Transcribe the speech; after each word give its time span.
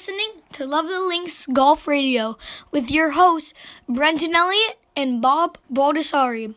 listening 0.00 0.40
to 0.50 0.64
Love 0.64 0.88
the 0.88 0.98
Links 0.98 1.44
Golf 1.44 1.86
Radio 1.86 2.38
with 2.70 2.90
your 2.90 3.10
hosts, 3.10 3.52
Brendan 3.86 4.34
Elliott 4.34 4.78
and 4.96 5.20
Bob 5.20 5.58
Baldessari. 5.70 6.54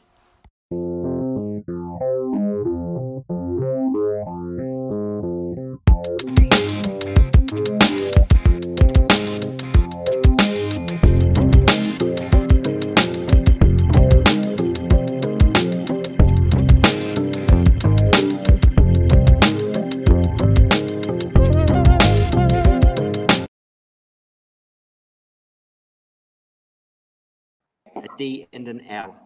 D 28.23 28.47
and 28.53 28.69
an 28.69 28.79
L. 28.87 29.17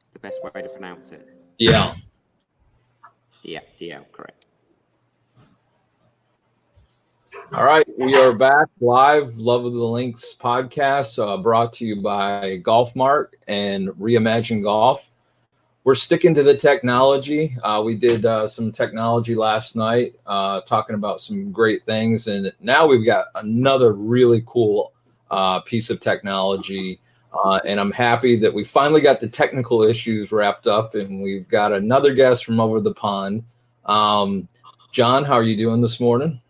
It's 0.00 0.10
the 0.10 0.18
best 0.18 0.42
way 0.42 0.62
to 0.62 0.68
pronounce 0.70 1.10
it. 1.10 1.28
Yeah. 1.58 1.94
Yeah, 3.42 3.60
DL, 3.78 4.10
correct. 4.10 4.46
All 7.52 7.64
right, 7.64 7.86
we 7.98 8.16
are 8.16 8.34
back 8.34 8.68
live. 8.80 9.36
Love 9.36 9.66
of 9.66 9.74
the 9.74 9.84
Links 9.84 10.34
podcast, 10.34 11.22
uh, 11.22 11.36
brought 11.36 11.74
to 11.74 11.84
you 11.84 12.00
by 12.00 12.56
Golf 12.62 12.96
Mart 12.96 13.36
and 13.48 13.88
Reimagine 13.90 14.62
Golf. 14.62 15.10
We're 15.84 15.94
sticking 15.94 16.34
to 16.36 16.42
the 16.42 16.56
technology. 16.56 17.54
Uh, 17.62 17.82
we 17.84 17.96
did 17.96 18.24
uh, 18.24 18.48
some 18.48 18.72
technology 18.72 19.34
last 19.34 19.76
night, 19.76 20.16
uh, 20.26 20.62
talking 20.62 20.96
about 20.96 21.20
some 21.20 21.52
great 21.52 21.82
things, 21.82 22.28
and 22.28 22.50
now 22.60 22.86
we've 22.86 23.04
got 23.04 23.26
another 23.34 23.92
really 23.92 24.42
cool 24.46 24.94
uh, 25.30 25.60
piece 25.60 25.90
of 25.90 26.00
technology. 26.00 26.98
Uh, 27.44 27.60
and 27.64 27.78
I'm 27.78 27.92
happy 27.92 28.36
that 28.36 28.52
we 28.52 28.64
finally 28.64 29.00
got 29.00 29.20
the 29.20 29.28
technical 29.28 29.82
issues 29.82 30.32
wrapped 30.32 30.66
up, 30.66 30.94
and 30.94 31.22
we've 31.22 31.48
got 31.48 31.72
another 31.72 32.14
guest 32.14 32.44
from 32.44 32.60
over 32.60 32.80
the 32.80 32.94
pond. 32.94 33.44
Um, 33.84 34.48
John, 34.92 35.24
how 35.24 35.34
are 35.34 35.42
you 35.42 35.56
doing 35.56 35.80
this 35.80 36.00
morning? 36.00 36.40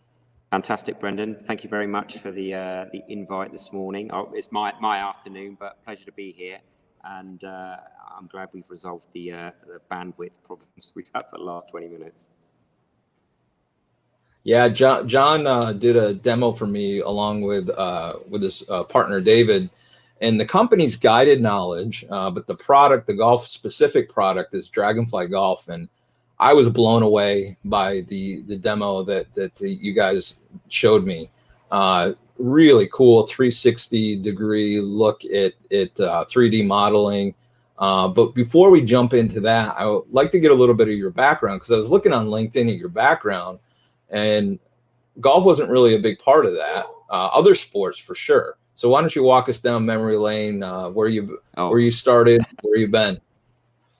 Fantastic, 0.50 1.00
Brendan. 1.00 1.34
Thank 1.34 1.64
you 1.64 1.70
very 1.70 1.86
much 1.86 2.18
for 2.18 2.30
the 2.30 2.54
uh, 2.54 2.86
the 2.92 3.02
invite 3.08 3.52
this 3.52 3.72
morning. 3.72 4.10
Oh, 4.12 4.30
it's 4.32 4.52
my 4.52 4.72
my 4.80 4.98
afternoon, 4.98 5.56
but 5.58 5.82
pleasure 5.84 6.04
to 6.04 6.12
be 6.12 6.30
here. 6.30 6.58
And 7.04 7.42
uh, 7.44 7.76
I'm 8.16 8.26
glad 8.28 8.48
we've 8.52 8.70
resolved 8.70 9.06
the 9.12 9.32
uh, 9.32 9.50
the 9.66 9.80
bandwidth 9.90 10.42
problems 10.44 10.92
we've 10.94 11.10
had 11.14 11.24
for 11.30 11.38
the 11.38 11.44
last 11.44 11.68
20 11.70 11.88
minutes. 11.88 12.28
Yeah, 14.44 14.68
John, 14.68 15.08
John 15.08 15.44
uh, 15.44 15.72
did 15.72 15.96
a 15.96 16.14
demo 16.14 16.52
for 16.52 16.68
me 16.68 17.00
along 17.00 17.42
with 17.42 17.68
uh, 17.68 18.14
with 18.28 18.42
his 18.42 18.62
uh, 18.68 18.84
partner 18.84 19.20
David, 19.20 19.68
and 20.20 20.40
the 20.40 20.46
company's 20.46 20.96
guided 20.96 21.42
knowledge, 21.42 22.04
uh, 22.10 22.30
but 22.30 22.46
the 22.46 22.54
product, 22.54 23.06
the 23.06 23.14
golf 23.14 23.46
specific 23.46 24.10
product, 24.10 24.54
is 24.54 24.68
Dragonfly 24.68 25.28
Golf, 25.28 25.68
and 25.68 25.88
I 26.38 26.52
was 26.52 26.68
blown 26.68 27.02
away 27.02 27.56
by 27.64 28.00
the 28.08 28.42
the 28.42 28.56
demo 28.56 29.02
that 29.04 29.32
that 29.34 29.60
you 29.60 29.92
guys 29.92 30.36
showed 30.68 31.04
me. 31.04 31.30
Uh, 31.70 32.12
really 32.38 32.88
cool 32.92 33.26
360 33.26 34.22
degree 34.22 34.80
look 34.80 35.24
at 35.24 35.54
at 35.70 36.00
uh, 36.00 36.24
3D 36.24 36.66
modeling. 36.66 37.34
Uh, 37.78 38.08
but 38.08 38.34
before 38.34 38.70
we 38.70 38.80
jump 38.80 39.12
into 39.12 39.40
that, 39.40 39.74
I 39.76 39.84
would 39.86 40.04
like 40.10 40.30
to 40.32 40.40
get 40.40 40.50
a 40.50 40.54
little 40.54 40.74
bit 40.74 40.88
of 40.88 40.94
your 40.94 41.10
background 41.10 41.60
because 41.60 41.72
I 41.72 41.76
was 41.76 41.90
looking 41.90 42.12
on 42.12 42.28
LinkedIn 42.28 42.72
at 42.72 42.78
your 42.78 42.88
background, 42.88 43.58
and 44.08 44.58
golf 45.20 45.44
wasn't 45.44 45.68
really 45.68 45.94
a 45.94 45.98
big 45.98 46.18
part 46.18 46.46
of 46.46 46.54
that. 46.54 46.86
Uh, 47.10 47.26
other 47.32 47.54
sports 47.54 47.98
for 47.98 48.14
sure. 48.14 48.56
So 48.76 48.90
why 48.90 49.00
don't 49.00 49.16
you 49.16 49.22
walk 49.22 49.48
us 49.48 49.58
down 49.58 49.86
memory 49.86 50.18
lane, 50.18 50.62
uh, 50.62 50.90
where 50.90 51.08
you 51.08 51.40
Oh. 51.56 51.70
where 51.70 51.78
you 51.80 51.90
started, 51.90 52.42
where 52.60 52.76
you've 52.78 52.90
been? 52.90 53.18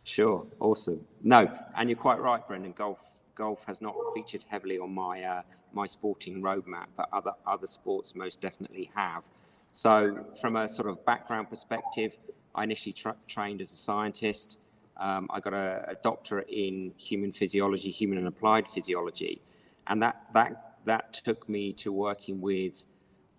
Sure, 0.05 0.47
awesome. 0.61 1.01
No, 1.23 1.51
and 1.77 1.89
you're 1.89 1.99
quite 1.99 2.21
right, 2.21 2.47
Brendan. 2.47 2.73
Golf 2.73 2.99
golf 3.35 3.65
has 3.67 3.81
not 3.81 3.95
featured 4.15 4.45
heavily 4.49 4.79
on 4.79 4.93
my 4.93 5.23
uh, 5.23 5.43
my 5.73 5.87
sporting 5.87 6.43
roadmap, 6.43 6.89
but 6.95 7.09
other 7.11 7.33
other 7.47 7.67
sports 7.67 8.15
most 8.15 8.43
definitely 8.43 8.91
have. 8.95 9.25
So, 9.73 10.27
from 10.41 10.57
a 10.57 10.69
sort 10.69 10.89
of 10.89 11.05
background 11.07 11.49
perspective, 11.49 12.17
I 12.55 12.65
initially 12.65 12.93
tra- 12.93 13.17
trained 13.27 13.63
as 13.63 13.73
a 13.73 13.77
scientist. 13.77 14.59
Um, 14.99 15.27
I 15.31 15.41
got 15.41 15.55
a, 15.55 15.85
a 15.89 15.95
doctorate 16.03 16.49
in 16.51 16.93
human 16.99 17.33
physiology, 17.33 17.91
human 17.91 18.19
and 18.19 18.29
applied 18.29 18.71
physiology, 18.71 19.41
and 19.87 20.03
that 20.03 20.17
that 20.35 20.77
that 20.85 21.15
took 21.15 21.49
me 21.49 21.73
to 21.73 21.93
working 21.93 22.43
with 22.43 22.85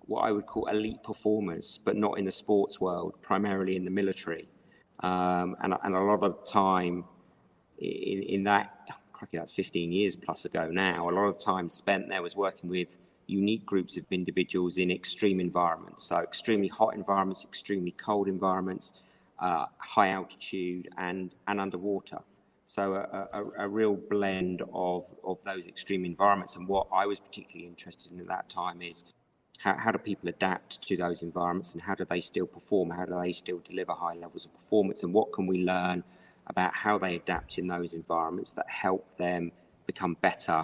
what 0.07 0.22
I 0.22 0.31
would 0.31 0.45
call 0.45 0.66
elite 0.68 1.03
performers, 1.03 1.79
but 1.84 1.95
not 1.95 2.18
in 2.18 2.25
the 2.25 2.31
sports 2.31 2.79
world, 2.79 3.16
primarily 3.22 3.75
in 3.75 3.85
the 3.85 3.91
military. 3.91 4.47
Um, 5.01 5.56
and, 5.62 5.75
and 5.84 5.95
a 5.95 6.00
lot 6.00 6.23
of 6.23 6.45
time 6.45 7.03
in, 7.78 8.23
in 8.23 8.44
that, 8.44 8.73
crikey, 9.12 9.38
that's 9.38 9.51
15 9.51 9.91
years 9.91 10.16
plus 10.16 10.45
ago 10.45 10.69
now, 10.72 11.09
a 11.09 11.12
lot 11.12 11.25
of 11.25 11.38
time 11.40 11.69
spent 11.69 12.09
there 12.09 12.22
was 12.22 12.35
working 12.35 12.69
with 12.69 12.97
unique 13.28 13.66
groups 13.66 13.97
of 13.97 14.06
individuals 14.12 14.78
in 14.78 14.90
extreme 14.90 15.40
environments. 15.40 16.06
So, 16.06 16.18
extremely 16.19 16.69
hot 16.69 16.95
environments, 16.95 17.44
extremely 17.44 17.91
cold 17.91 18.28
environments, 18.28 18.94
uh, 19.39 19.66
high 19.78 20.09
altitude, 20.09 20.88
and, 20.97 21.35
and 21.47 21.59
underwater. 21.59 22.19
So, 22.66 22.95
a, 22.95 23.28
a, 23.34 23.66
a 23.66 23.68
real 23.68 23.95
blend 23.95 24.63
of, 24.74 25.06
of 25.24 25.44
those 25.44 25.68
extreme 25.68 26.06
environments. 26.06 26.56
And 26.56 26.68
what 26.68 26.88
I 26.94 27.06
was 27.06 27.19
particularly 27.19 27.68
interested 27.68 28.13
in 28.13 28.19
at 28.22 28.28
that 28.28 28.50
time 28.50 28.81
is 28.81 29.03
how, 29.57 29.75
how 29.75 29.91
do 29.91 29.97
people 29.97 30.29
adapt 30.29 30.81
to 30.88 30.95
those 30.95 31.22
environments 31.22 31.73
and 31.73 31.81
how 31.81 31.95
do 31.95 32.06
they 32.06 32.22
still 32.22 32.45
perform? 32.45 32.91
How 32.91 33.06
do 33.06 33.19
they 33.19 33.31
still 33.31 33.59
deliver 33.59 33.94
high 33.94 34.16
levels 34.16 34.45
of 34.45 34.53
performance? 34.53 35.03
And 35.03 35.13
what 35.13 35.34
can 35.34 35.47
we 35.47 35.63
learn 35.63 36.03
about 36.45 36.73
how 36.73 36.97
they 36.97 37.16
adapt 37.16 37.57
in 37.57 37.68
those 37.68 37.94
environments 37.94 38.51
that 38.53 38.69
help 38.69 39.06
them 39.18 39.51
become 39.85 40.16
better 40.22 40.63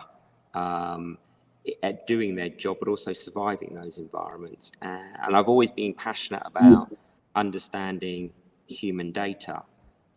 um, 0.53 1.17
at 1.81 2.05
doing 2.05 2.35
their 2.35 2.49
job, 2.49 2.77
but 2.79 2.87
also 2.87 3.13
surviving 3.13 3.73
those 3.73 3.97
environments? 3.97 4.71
Uh, 4.81 4.99
and 5.23 5.35
I've 5.35 5.49
always 5.49 5.71
been 5.71 5.93
passionate 5.93 6.43
about 6.45 6.95
understanding 7.35 8.31
human 8.67 9.11
data 9.11 9.63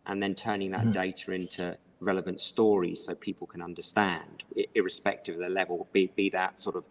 and 0.05 0.21
then 0.21 0.35
turning 0.35 0.71
that 0.71 0.91
data 0.93 1.31
into 1.31 1.77
relevant 1.99 2.39
stories 2.39 3.03
so 3.03 3.15
people 3.15 3.47
can 3.47 3.61
understand, 3.61 4.43
irrespective 4.75 5.35
of 5.35 5.41
the 5.41 5.49
level, 5.49 5.87
be, 5.91 6.11
be 6.15 6.29
that 6.29 6.59
sort 6.61 6.75
of 6.75 6.83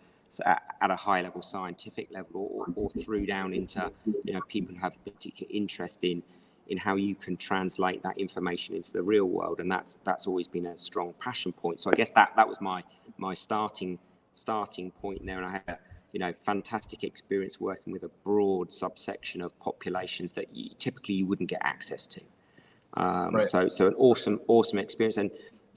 at, 0.44 0.62
at 0.80 0.90
a 0.90 0.96
high 0.96 1.22
level 1.22 1.42
scientific 1.42 2.08
level 2.10 2.48
or, 2.52 2.66
or 2.74 2.90
through 2.90 3.26
down 3.26 3.52
into 3.54 3.90
you 4.24 4.32
know 4.32 4.40
people 4.48 4.74
who 4.74 4.80
have 4.80 4.96
a 4.96 5.10
particular 5.10 5.50
interest 5.52 6.04
in 6.04 6.22
in 6.68 6.76
how 6.76 6.96
you 6.96 7.14
can 7.14 7.36
translate 7.36 8.02
that 8.02 8.18
information 8.18 8.74
into 8.74 8.92
the 8.92 9.02
real 9.02 9.26
world 9.26 9.60
and 9.60 9.70
that's 9.70 9.96
that's 10.04 10.26
always 10.26 10.48
been 10.48 10.66
a 10.66 10.76
strong 10.76 11.14
passion 11.20 11.52
point 11.52 11.80
so 11.80 11.90
i 11.90 11.94
guess 11.94 12.10
that 12.10 12.30
that 12.36 12.48
was 12.48 12.60
my 12.60 12.82
my 13.18 13.34
starting 13.34 13.98
starting 14.32 14.90
point 14.90 15.24
there 15.24 15.36
and 15.36 15.46
i 15.46 15.52
had 15.52 15.62
a 15.68 15.78
you 16.12 16.20
know 16.20 16.32
fantastic 16.32 17.04
experience 17.04 17.60
working 17.60 17.92
with 17.92 18.02
a 18.02 18.10
broad 18.24 18.72
subsection 18.72 19.40
of 19.40 19.58
populations 19.60 20.32
that 20.32 20.46
you, 20.54 20.70
typically 20.78 21.14
you 21.14 21.26
wouldn't 21.26 21.48
get 21.48 21.60
access 21.62 22.06
to 22.06 22.20
um, 22.96 23.34
Right. 23.34 23.46
So, 23.46 23.68
so 23.68 23.86
an 23.86 23.94
awesome, 23.98 24.40
awesome 24.48 24.78
experience, 24.78 25.18
and 25.18 25.30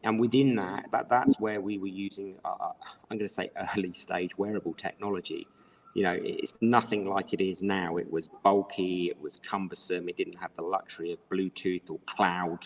and 0.04 0.20
within 0.20 0.56
that, 0.56 0.86
that 0.92 1.10
that's 1.10 1.40
where 1.40 1.62
we 1.62 1.78
were 1.78 1.88
using, 1.88 2.36
I'm 2.46 3.18
going 3.18 3.20
to 3.20 3.30
say, 3.30 3.52
early 3.76 3.94
stage 3.94 4.38
wearable 4.38 4.74
technology. 4.74 5.48
You 5.96 6.04
know, 6.04 6.18
it's 6.22 6.54
nothing 6.62 7.10
like 7.10 7.34
it 7.34 7.42
is 7.42 7.62
now. 7.62 7.98
It 7.98 8.12
was 8.12 8.30
bulky, 8.44 9.10
it 9.10 9.20
was 9.20 9.38
cumbersome, 9.38 10.08
it 10.08 10.18
didn't 10.18 10.38
have 10.38 10.52
the 10.56 10.62
luxury 10.62 11.12
of 11.12 11.20
Bluetooth 11.30 11.90
or 11.90 12.00
cloud 12.06 12.66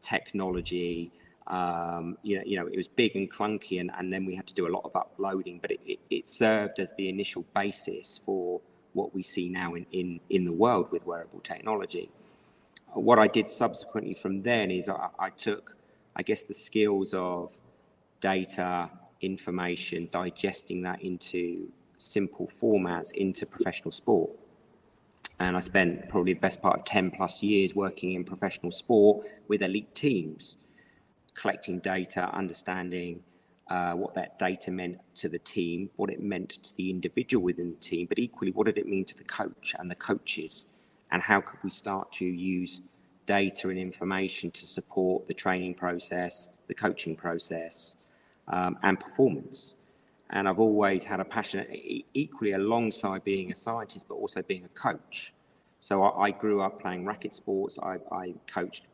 technology. 0.00 1.12
Um, 1.46 2.16
you 2.22 2.38
know, 2.38 2.44
you 2.46 2.56
know, 2.56 2.66
it 2.66 2.76
was 2.76 2.86
big 2.88 3.16
and 3.16 3.30
clunky, 3.30 3.80
and, 3.80 3.90
and 3.98 4.12
then 4.12 4.24
we 4.24 4.36
had 4.36 4.46
to 4.46 4.54
do 4.54 4.68
a 4.68 4.72
lot 4.72 4.82
of 4.84 4.94
uploading. 4.94 5.58
But 5.60 5.72
it, 5.72 5.80
it, 5.84 5.98
it 6.10 6.28
served 6.28 6.78
as 6.78 6.94
the 6.96 7.08
initial 7.08 7.44
basis 7.54 8.20
for 8.24 8.60
what 8.92 9.14
we 9.14 9.22
see 9.22 9.48
now 9.48 9.74
in, 9.74 9.86
in, 9.92 10.20
in 10.30 10.44
the 10.44 10.52
world 10.52 10.90
with 10.92 11.06
wearable 11.06 11.40
technology 11.40 12.08
what 12.94 13.18
I 13.18 13.26
did 13.28 13.50
subsequently 13.50 14.14
from 14.14 14.42
then 14.42 14.70
is 14.70 14.88
I, 14.88 15.08
I 15.18 15.30
took, 15.30 15.76
I 16.16 16.22
guess, 16.22 16.42
the 16.42 16.54
skills 16.54 17.14
of 17.14 17.52
data, 18.20 18.90
information, 19.20 20.08
digesting 20.12 20.82
that 20.82 21.02
into 21.02 21.72
simple 21.98 22.48
formats 22.48 23.12
into 23.12 23.46
professional 23.46 23.90
sport. 23.90 24.30
And 25.38 25.56
I 25.56 25.60
spent 25.60 26.08
probably 26.08 26.34
the 26.34 26.40
best 26.40 26.60
part 26.60 26.78
of 26.78 26.84
10 26.84 27.12
plus 27.12 27.42
years 27.42 27.74
working 27.74 28.12
in 28.12 28.24
professional 28.24 28.72
sport 28.72 29.26
with 29.48 29.62
elite 29.62 29.94
teams, 29.94 30.58
collecting 31.34 31.78
data, 31.78 32.28
understanding 32.34 33.22
uh, 33.70 33.94
what 33.94 34.14
that 34.14 34.38
data 34.38 34.70
meant 34.70 34.98
to 35.14 35.28
the 35.28 35.38
team, 35.38 35.88
what 35.96 36.10
it 36.10 36.20
meant 36.20 36.62
to 36.62 36.76
the 36.76 36.90
individual 36.90 37.42
within 37.42 37.70
the 37.70 37.76
team, 37.76 38.06
but 38.06 38.18
equally, 38.18 38.50
what 38.50 38.66
did 38.66 38.76
it 38.76 38.86
mean 38.86 39.04
to 39.04 39.16
the 39.16 39.24
coach 39.24 39.74
and 39.78 39.90
the 39.90 39.94
coaches? 39.94 40.66
And 41.12 41.22
how 41.22 41.40
could 41.40 41.62
we 41.62 41.70
start 41.70 42.12
to 42.14 42.24
use 42.24 42.82
data 43.38 43.68
and 43.68 43.78
information 43.78 44.50
to 44.50 44.64
support 44.66 45.26
the 45.26 45.34
training 45.34 45.74
process, 45.74 46.48
the 46.66 46.74
coaching 46.74 47.14
process, 47.16 47.96
um, 48.48 48.76
and 48.82 48.98
performance? 48.98 49.76
and 50.30 50.48
I've 50.48 50.58
always 50.58 51.04
had 51.04 51.20
a 51.20 51.24
passion 51.24 51.66
equally 52.14 52.52
alongside 52.52 53.24
being 53.24 53.50
a 53.50 53.56
scientist, 53.56 54.06
but 54.08 54.14
also 54.14 54.42
being 54.42 54.64
a 54.64 54.68
coach. 54.68 55.32
So 55.80 56.02
I, 56.02 56.26
I 56.26 56.30
grew 56.30 56.62
up 56.62 56.80
playing 56.80 57.04
racket 57.04 57.34
sports. 57.34 57.78
I, 57.82 57.98
I, 58.12 58.34
coached 58.46 58.84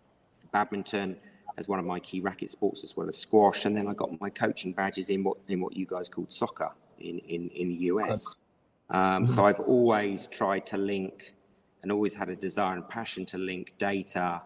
badminton 0.53 1.17
as 1.59 1.69
one 1.69 1.79
of 1.79 1.85
my 1.85 2.01
key 2.01 2.21
racket 2.21 2.51
sports, 2.51 2.85
as 2.85 2.97
well 2.97 3.09
as 3.09 3.17
squash, 3.19 3.67
and 3.67 3.77
then 3.77 3.87
I 3.87 3.93
got 3.93 4.19
my 4.21 4.31
coaching 4.31 4.73
badges 4.73 5.09
in 5.09 5.25
what 5.25 5.37
in 5.49 5.61
what 5.61 5.77
you 5.77 5.87
guys 5.87 6.09
called 6.09 6.33
soccer 6.33 6.71
in 6.99 7.19
in, 7.19 7.51
in 7.51 7.69
the 7.69 7.87
US. 7.93 8.35
Um, 8.89 9.27
so 9.27 9.45
I've 9.45 9.61
always 9.61 10.29
tried 10.29 10.67
to 10.69 10.77
link, 10.77 11.35
and 11.87 11.93
always 11.93 12.17
had 12.17 12.29
a 12.29 12.35
desire 12.35 12.75
and 12.75 12.89
passion 12.89 13.25
to 13.25 13.39
link 13.39 13.73
data 13.79 14.43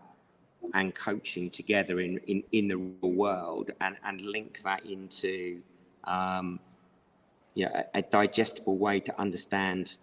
and 0.75 0.95
coaching 0.95 1.49
together 1.49 2.01
in 2.01 2.19
in, 2.27 2.43
in 2.53 2.69
the 2.69 2.77
real 2.77 3.13
world, 3.13 3.71
and 3.81 3.97
and 4.05 4.21
link 4.21 4.61
that 4.63 4.85
into 4.85 5.63
um, 6.05 6.61
you 7.55 7.65
know, 7.65 7.73
a, 7.95 8.01
a 8.01 8.03
digestible 8.03 8.77
way 8.77 9.01
to 9.01 9.19
understand 9.19 9.97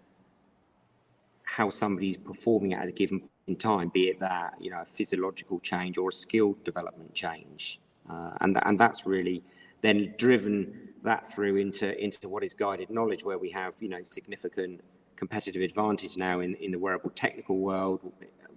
how 1.44 1.70
somebody's 1.70 2.16
performing 2.16 2.74
at 2.74 2.88
a 2.88 2.90
given 2.90 3.20
point 3.20 3.30
in 3.46 3.54
time, 3.54 3.88
be 3.94 4.08
it 4.08 4.18
that 4.18 4.54
you 4.60 4.72
know 4.72 4.82
a 4.82 4.84
physiological 4.84 5.60
change 5.60 5.96
or 5.96 6.08
a 6.08 6.12
skill 6.12 6.56
development 6.64 7.14
change, 7.14 7.78
uh, 8.10 8.32
and 8.40 8.58
and 8.64 8.80
that's 8.80 9.06
really 9.06 9.44
then 9.80 10.12
driven 10.18 10.88
that 11.04 11.24
through 11.24 11.54
into 11.54 11.86
into 12.02 12.28
what 12.28 12.42
is 12.42 12.52
guided 12.52 12.90
knowledge, 12.90 13.22
where 13.22 13.38
we 13.38 13.48
have 13.48 13.74
you 13.78 13.88
know 13.88 14.02
significant 14.02 14.80
competitive 15.18 15.62
advantage 15.62 16.16
now 16.16 16.40
in 16.40 16.54
in 16.56 16.70
the 16.70 16.78
wearable 16.78 17.10
technical 17.10 17.58
world, 17.58 18.00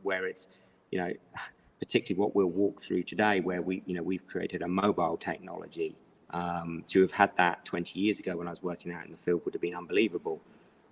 where 0.03 0.27
it's 0.27 0.47
you 0.91 0.99
know 0.99 1.11
particularly 1.79 2.19
what 2.19 2.35
we'll 2.35 2.51
walk 2.51 2.81
through 2.81 3.03
today, 3.03 3.39
where 3.41 3.61
we 3.61 3.83
you 3.85 3.95
know 3.95 4.03
we've 4.03 4.25
created 4.27 4.61
a 4.61 4.67
mobile 4.67 5.17
technology 5.17 5.95
um, 6.31 6.83
to 6.87 7.01
have 7.01 7.11
had 7.11 7.35
that 7.37 7.65
20 7.65 7.99
years 7.99 8.19
ago 8.19 8.37
when 8.37 8.47
I 8.47 8.51
was 8.51 8.63
working 8.63 8.91
out 8.93 9.05
in 9.05 9.11
the 9.11 9.17
field 9.17 9.41
would 9.45 9.53
have 9.53 9.61
been 9.61 9.75
unbelievable. 9.75 10.41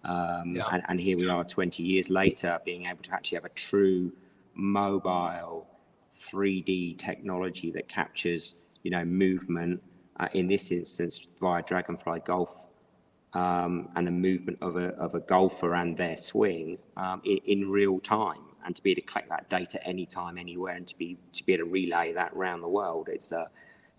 Um, 0.04 0.56
yeah. 0.56 0.63
and, 0.71 0.83
and, 0.88 1.00
here 1.00 1.18
we 1.18 1.27
are 1.27 1.44
20 1.44 1.83
years 1.83 2.10
later, 2.10 2.57
being 2.63 2.86
able 2.86 3.04
to 3.04 3.13
actually 3.13 3.36
have 3.36 3.44
a 3.44 3.50
true 3.50 4.13
mobile 4.54 5.68
3D 6.15 6.98
technology 6.98 7.69
that 7.72 7.89
captures, 7.89 8.56
you 8.83 8.92
know, 8.92 9.04
movement. 9.04 9.81
Uh, 10.18 10.27
in 10.33 10.48
this 10.48 10.72
instance, 10.72 11.27
via 11.39 11.62
Dragonfly 11.63 12.22
Golf, 12.25 12.69
um, 13.34 13.90
and 13.96 14.08
the 14.08 14.12
movement 14.12 14.58
of 14.62 14.76
a 14.76 14.90
of 14.96 15.14
a 15.16 15.20
golfer 15.20 15.76
and 15.76 15.96
their 15.96 16.18
swing 16.18 16.78
um, 16.98 17.22
in, 17.24 17.38
in, 17.46 17.70
real 17.70 18.00
time, 18.00 18.42
and 18.66 18.76
to 18.76 18.81
be 18.81 18.92
able 18.92 19.02
to 19.02 19.08
collect 19.08 19.30
that 19.30 19.50
data 19.50 19.86
anytime, 19.86 20.38
anywhere, 20.38 20.76
and 20.76 20.88
to 20.88 20.98
be 20.98 21.18
to 21.34 21.44
be 21.44 21.54
able 21.54 21.66
to 21.66 21.72
relay 21.72 22.14
that 22.14 22.34
around 22.34 22.62
the 22.62 22.68
world, 22.68 23.10
it's 23.12 23.31
a 23.31 23.50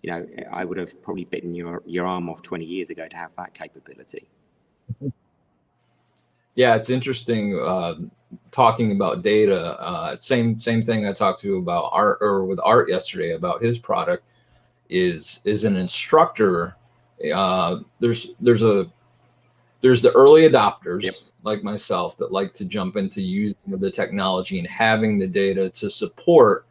you 0.01 0.11
know, 0.11 0.27
I 0.51 0.65
would 0.65 0.77
have 0.77 1.01
probably 1.03 1.25
bitten 1.25 1.53
your, 1.53 1.83
your 1.85 2.07
arm 2.07 2.29
off 2.29 2.41
20 2.41 2.65
years 2.65 2.89
ago 2.89 3.07
to 3.07 3.15
have 3.15 3.31
that 3.37 3.53
capability. 3.53 4.27
Yeah, 6.53 6.75
it's 6.75 6.89
interesting 6.89 7.57
uh, 7.57 7.95
talking 8.51 8.91
about 8.91 9.23
data. 9.23 9.79
Uh, 9.79 10.17
same 10.17 10.59
same 10.59 10.83
thing 10.83 11.07
I 11.07 11.13
talked 11.13 11.39
to 11.43 11.55
about 11.55 11.91
art 11.93 12.17
or 12.19 12.43
with 12.43 12.59
Art 12.61 12.89
yesterday 12.89 13.35
about 13.35 13.61
his 13.61 13.79
product 13.79 14.25
is 14.89 15.39
is 15.45 15.63
an 15.63 15.77
instructor. 15.77 16.75
Uh, 17.33 17.77
there's 18.01 18.33
there's 18.41 18.63
a 18.63 18.85
there's 19.81 20.01
the 20.01 20.11
early 20.11 20.47
adopters 20.47 21.03
yep. 21.03 21.13
like 21.43 21.63
myself 21.63 22.17
that 22.17 22.31
like 22.31 22.53
to 22.53 22.65
jump 22.65 22.95
into 22.95 23.21
using 23.21 23.57
the 23.67 23.91
technology 23.91 24.59
and 24.59 24.67
having 24.67 25.17
the 25.17 25.27
data 25.27 25.69
to 25.71 25.89
support 25.89 26.65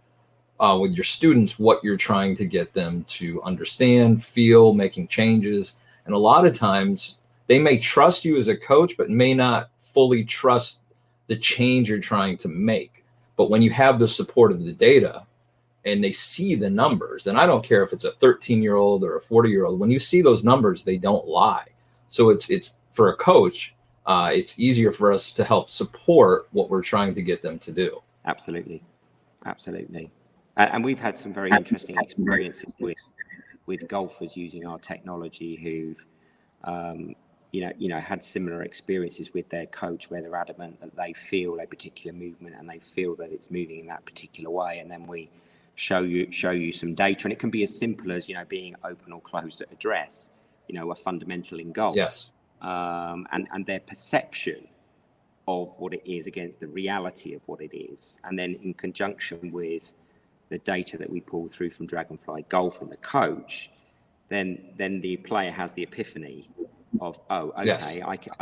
uh, 0.61 0.79
with 0.79 0.93
your 0.93 1.05
students 1.05 1.59
what 1.59 1.83
you're 1.83 1.97
trying 1.97 2.37
to 2.37 2.45
get 2.45 2.73
them 2.75 3.03
to 3.05 3.43
understand, 3.43 4.23
feel, 4.23 4.75
making 4.75 5.09
changes. 5.09 5.75
And 6.05 6.15
a 6.15 6.19
lot 6.19 6.47
of 6.47 6.57
times 6.57 7.19
they 7.47 7.59
may 7.59 7.79
trust 7.79 8.25
you 8.25 8.37
as 8.37 8.49
a 8.49 8.57
coach, 8.57 8.97
but 8.97 9.11
may 9.11 9.35
not 9.35 9.71
fully 9.79 10.23
trust 10.23 10.81
the 11.27 11.37
change 11.37 11.89
you're 11.89 11.99
trying 11.99 12.37
to 12.39 12.49
make. 12.49 13.05
But 13.37 13.51
when 13.51 13.63
you 13.63 13.71
have 13.71 13.99
the 13.99 14.07
support 14.07 14.53
of 14.53 14.63
the 14.63 14.73
data 14.73 15.27
and 15.87 16.05
they 16.05 16.13
see 16.13 16.55
the 16.55 16.69
numbers, 16.69 17.27
and 17.27 17.39
I 17.39 17.47
don't 17.47 17.65
care 17.65 17.83
if 17.83 17.95
it's 17.95 18.05
a 18.05 18.13
13 18.13 18.63
year 18.63 18.77
old 18.77 19.03
or 19.03 19.17
a 19.17 19.21
40 19.21 19.49
year 19.49 19.65
old, 19.65 19.81
when 19.81 19.91
you 19.91 19.99
see 19.99 20.21
those 20.21 20.45
numbers, 20.45 20.85
they 20.85 20.99
don't 20.99 21.27
lie. 21.27 21.69
So 22.11 22.29
it's 22.29 22.51
it's 22.51 22.77
for 22.91 23.11
a 23.11 23.17
coach, 23.17 23.75
uh, 24.07 24.31
it's 24.33 24.59
easier 24.59 24.93
for 24.93 25.13
us 25.13 25.33
to 25.33 25.45
help 25.45 25.71
support 25.71 26.49
what 26.53 26.71
we're 26.71 26.83
trying 26.83 27.15
to 27.15 27.23
get 27.23 27.43
them 27.43 27.59
to 27.61 27.73
do. 27.73 28.03
Absolutely, 28.25 28.83
absolutely. 29.47 30.11
And 30.57 30.85
we've 30.85 31.01
had 31.01 31.17
some 31.17 31.33
very 31.33 31.51
interesting 31.51 31.97
experiences 31.99 32.73
with 32.81 32.99
with 33.67 33.87
golfers 33.89 34.37
using 34.37 34.67
our 34.67 34.79
technology 34.79 35.55
who've 35.57 36.07
um, 36.65 37.15
you 37.53 37.63
know 37.63 37.73
you 37.79 37.89
know 37.89 38.01
had 38.01 38.23
similar 38.23 38.63
experiences 38.63 39.33
with 39.33 39.49
their 39.49 39.67
coach 39.67 40.11
where 40.11 40.21
they're 40.21 40.37
adamant 40.37 40.81
that 40.81 40.95
they 40.97 41.13
feel 41.13 41.61
a 41.61 41.67
particular 41.67 42.17
movement 42.17 42.57
and 42.59 42.69
they 42.69 42.79
feel 42.79 43.15
that 43.17 43.31
it's 43.31 43.51
moving 43.51 43.81
in 43.81 43.87
that 43.87 44.05
particular 44.05 44.51
way. 44.51 44.81
And 44.81 44.91
then 44.91 45.07
we 45.07 45.31
show 45.77 46.01
you 46.01 46.31
show 46.31 46.51
you 46.51 46.73
some 46.73 46.95
data. 46.95 47.25
And 47.25 47.33
it 47.33 47.39
can 47.39 47.51
be 47.51 47.63
as 47.63 47.79
simple 47.79 48.13
as 48.13 48.29
you 48.29 48.35
know 48.35 48.45
being 48.47 48.75
open 48.85 49.13
or 49.13 49.21
closed 49.21 49.63
at 49.63 49.73
address 49.73 50.31
you 50.69 50.75
know 50.75 50.91
a 50.91 50.95
fundamental 50.95 51.59
in 51.61 51.73
golf. 51.73 51.97
Yes 51.97 52.33
um, 52.61 53.27
and 53.33 53.49
and 53.53 53.67
their 53.67 53.81
perception 53.81 54.69
of 55.49 55.75
what 55.79 55.93
it 55.93 56.03
is 56.05 56.27
against 56.27 56.61
the 56.61 56.69
reality 56.69 57.35
of 57.35 57.41
what 57.47 57.61
it 57.61 57.75
is 57.77 58.21
and 58.25 58.39
then 58.39 58.55
in 58.63 58.73
conjunction 58.75 59.51
with 59.51 59.95
the 60.51 60.59
data 60.59 60.99
that 60.99 61.09
we 61.09 61.21
pull 61.21 61.49
through 61.49 61.71
from 61.71 61.87
Dragonfly 61.87 62.45
Golf 62.49 62.83
and 62.83 62.91
the 62.91 62.97
coach, 62.99 63.71
then 64.29 64.59
then 64.77 65.01
the 65.01 65.17
player 65.17 65.51
has 65.51 65.73
the 65.73 65.83
epiphany 65.83 66.49
of 67.01 67.19
oh 67.31 67.53
okay 67.57 67.67
yes. 67.67 67.97
I, 68.05 68.17
can, 68.17 68.33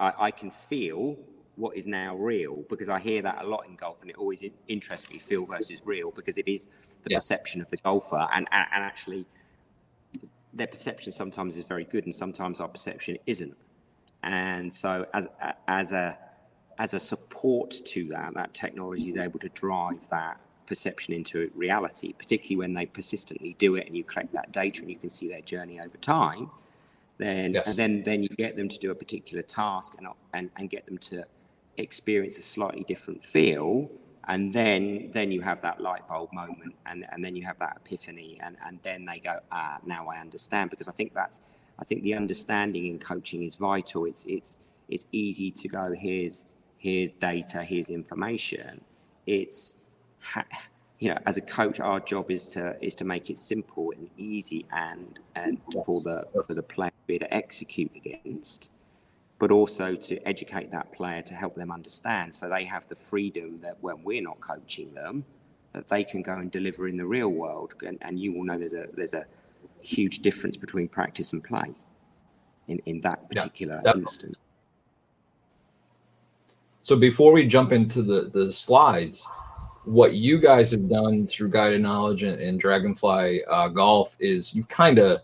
I, 0.00 0.12
I 0.18 0.30
can 0.30 0.50
feel 0.50 1.16
what 1.56 1.76
is 1.76 1.88
now 1.88 2.14
real 2.16 2.64
because 2.70 2.88
I 2.88 3.00
hear 3.00 3.20
that 3.22 3.42
a 3.42 3.46
lot 3.46 3.66
in 3.66 3.74
golf 3.74 4.00
and 4.00 4.10
it 4.10 4.16
always 4.16 4.44
interests 4.68 5.10
me 5.10 5.18
feel 5.18 5.44
versus 5.44 5.80
real 5.84 6.12
because 6.12 6.38
it 6.38 6.46
is 6.46 6.68
the 7.02 7.10
yeah. 7.10 7.16
perception 7.16 7.60
of 7.60 7.68
the 7.70 7.76
golfer 7.78 8.28
and, 8.32 8.46
and 8.52 8.66
and 8.72 8.84
actually 8.84 9.26
their 10.54 10.66
perception 10.66 11.12
sometimes 11.12 11.56
is 11.56 11.64
very 11.64 11.84
good 11.84 12.04
and 12.04 12.14
sometimes 12.14 12.60
our 12.60 12.68
perception 12.68 13.18
isn't 13.26 13.56
and 14.22 14.72
so 14.72 15.06
as 15.14 15.26
as 15.66 15.92
a 15.92 16.18
as 16.78 16.94
a 16.94 17.00
support 17.00 17.70
to 17.84 18.08
that 18.08 18.32
that 18.34 18.54
technology 18.54 19.08
is 19.08 19.16
able 19.16 19.38
to 19.38 19.48
drive 19.50 20.08
that 20.10 20.40
perception 20.68 21.14
into 21.14 21.50
reality, 21.54 22.12
particularly 22.12 22.56
when 22.56 22.74
they 22.74 22.86
persistently 22.86 23.56
do 23.58 23.76
it 23.76 23.86
and 23.86 23.96
you 23.96 24.04
collect 24.04 24.32
that 24.34 24.52
data 24.52 24.82
and 24.82 24.90
you 24.90 24.96
can 24.96 25.10
see 25.10 25.26
their 25.26 25.40
journey 25.40 25.80
over 25.80 25.96
time. 25.96 26.50
Then, 27.16 27.54
yes. 27.54 27.66
and 27.66 27.76
then, 27.76 28.02
then 28.04 28.22
you 28.22 28.28
get 28.28 28.54
them 28.54 28.68
to 28.68 28.78
do 28.78 28.92
a 28.92 28.94
particular 28.94 29.42
task 29.42 29.94
and, 29.98 30.06
and, 30.34 30.50
and 30.56 30.70
get 30.70 30.86
them 30.86 30.98
to 30.98 31.24
experience 31.78 32.38
a 32.38 32.42
slightly 32.42 32.84
different 32.84 33.24
feel. 33.24 33.90
And 34.28 34.52
then, 34.52 35.10
then 35.12 35.32
you 35.32 35.40
have 35.40 35.62
that 35.62 35.80
light 35.80 36.06
bulb 36.06 36.32
moment 36.32 36.74
and, 36.86 37.06
and 37.10 37.24
then 37.24 37.34
you 37.34 37.44
have 37.46 37.58
that 37.58 37.78
epiphany 37.84 38.38
and, 38.42 38.56
and 38.64 38.78
then 38.82 39.04
they 39.04 39.20
go, 39.20 39.40
ah, 39.50 39.78
now 39.84 40.08
I 40.08 40.18
understand. 40.18 40.70
Because 40.70 40.88
I 40.88 40.92
think 40.92 41.14
that's, 41.14 41.40
I 41.78 41.84
think 41.84 42.02
the 42.02 42.14
understanding 42.14 42.86
in 42.86 42.98
coaching 42.98 43.42
is 43.42 43.56
vital. 43.56 44.04
It's, 44.04 44.26
it's, 44.26 44.58
it's 44.88 45.06
easy 45.12 45.50
to 45.50 45.68
go, 45.68 45.94
here's, 45.98 46.44
here's 46.76 47.12
data, 47.14 47.64
here's 47.64 47.88
information. 47.88 48.82
It's 49.26 49.76
you 50.98 51.10
know, 51.10 51.18
as 51.26 51.36
a 51.36 51.40
coach, 51.40 51.80
our 51.80 52.00
job 52.00 52.30
is 52.30 52.48
to 52.48 52.76
is 52.84 52.94
to 52.96 53.04
make 53.04 53.30
it 53.30 53.38
simple 53.38 53.92
and 53.96 54.10
easy 54.16 54.66
and 54.72 55.18
and 55.36 55.60
for 55.84 56.00
the 56.00 56.26
for 56.44 56.54
the 56.54 56.62
player 56.62 56.90
to 57.08 57.18
to 57.18 57.34
execute 57.34 57.90
against, 57.94 58.72
but 59.38 59.50
also 59.50 59.94
to 59.94 60.28
educate 60.28 60.70
that 60.72 60.92
player 60.92 61.22
to 61.22 61.34
help 61.34 61.54
them 61.54 61.70
understand, 61.70 62.34
so 62.34 62.48
they 62.48 62.64
have 62.64 62.86
the 62.88 62.94
freedom 62.94 63.58
that 63.58 63.76
when 63.80 64.02
we're 64.02 64.22
not 64.22 64.40
coaching 64.40 64.92
them, 64.94 65.24
that 65.72 65.86
they 65.88 66.02
can 66.02 66.22
go 66.22 66.34
and 66.34 66.50
deliver 66.50 66.88
in 66.88 66.96
the 66.96 67.06
real 67.06 67.28
world. 67.28 67.74
And, 67.86 67.98
and 68.02 68.18
you 68.18 68.32
will 68.32 68.44
know 68.44 68.58
there's 68.58 68.72
a 68.72 68.86
there's 68.94 69.14
a 69.14 69.26
huge 69.80 70.20
difference 70.20 70.56
between 70.56 70.88
practice 70.88 71.32
and 71.32 71.42
play 71.42 71.72
in 72.66 72.80
in 72.86 73.00
that 73.02 73.28
particular 73.30 73.80
yeah, 73.84 73.92
instance. 73.94 74.36
So 76.82 76.96
before 76.96 77.32
we 77.32 77.46
jump 77.46 77.72
into 77.72 78.02
the 78.02 78.30
the 78.32 78.52
slides 78.52 79.26
what 79.84 80.14
you 80.14 80.38
guys 80.38 80.70
have 80.70 80.86
done 80.88 81.26
through 81.26 81.48
guided 81.48 81.80
knowledge 81.80 82.22
and, 82.22 82.38
and 82.40 82.60
dragonfly 82.60 83.42
uh, 83.46 83.68
golf 83.68 84.16
is 84.20 84.54
you've 84.54 84.68
kind 84.68 84.98
of 84.98 85.22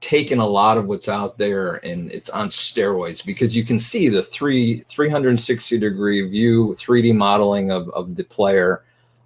taken 0.00 0.38
a 0.38 0.46
lot 0.46 0.78
of 0.78 0.86
what's 0.86 1.08
out 1.08 1.38
there 1.38 1.84
and 1.84 2.10
it's 2.12 2.30
on 2.30 2.48
steroids 2.48 3.24
because 3.24 3.56
you 3.56 3.64
can 3.64 3.78
see 3.78 4.08
the 4.08 4.22
three 4.22 4.78
360 4.88 5.78
degree 5.78 6.28
view 6.28 6.68
3d 6.68 7.14
modeling 7.16 7.72
of, 7.72 7.88
of 7.90 8.14
the 8.14 8.22
player 8.24 8.84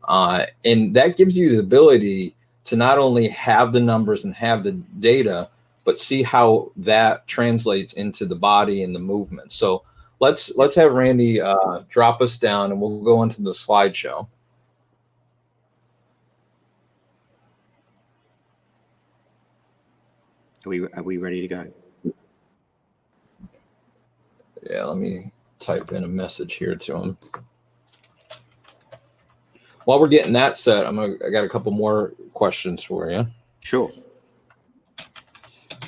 uh, 0.09 0.47
and 0.65 0.95
that 0.95 1.17
gives 1.17 1.37
you 1.37 1.51
the 1.51 1.61
ability 1.61 2.35
to 2.65 2.77
not 2.77 2.99
only 2.99 3.29
have 3.29 3.73
the 3.73 3.81
numbers 3.81 4.25
and 4.25 4.35
have 4.35 4.65
the 4.65 4.73
data 5.01 5.49
but 5.85 5.99
see 5.99 6.23
how 6.23 6.71
that 6.77 7.27
translates 7.27 7.95
into 7.95 8.25
the 8.25 8.37
body 8.37 8.83
and 8.83 8.95
the 8.95 9.01
movement. 9.01 9.53
So 9.53 9.83
let's 10.21 10.55
let's 10.57 10.75
have 10.77 10.93
randy 10.93 11.41
uh, 11.41 11.83
drop 11.89 12.21
us 12.21 12.39
down 12.39 12.71
and 12.71 12.81
we'll 12.81 13.03
go 13.03 13.23
into 13.23 13.43
the 13.43 13.51
slideshow 13.51 14.29
Are 20.65 20.69
we 20.69 20.83
are 20.83 21.03
we 21.03 21.19
ready 21.19 21.47
to 21.47 21.49
go? 21.49 21.67
Yeah, 24.69 24.85
let 24.85 24.97
me 24.97 25.33
type 25.59 25.93
in 25.93 26.05
a 26.05 26.09
message 26.09 26.55
here 26.55 26.77
to 26.77 26.97
him. 26.97 27.19
While 29.85 29.99
we're 29.99 30.09
getting 30.09 30.33
that 30.35 30.57
set, 30.57 30.87
I'm 30.87 30.95
gonna, 30.95 31.15
I 31.27 31.31
got 31.31 31.45
a 31.45 31.49
couple 31.49 31.73
more 31.73 32.13
questions 32.33 32.83
for 32.83 33.11
you. 33.11 33.27
Sure. 33.61 33.91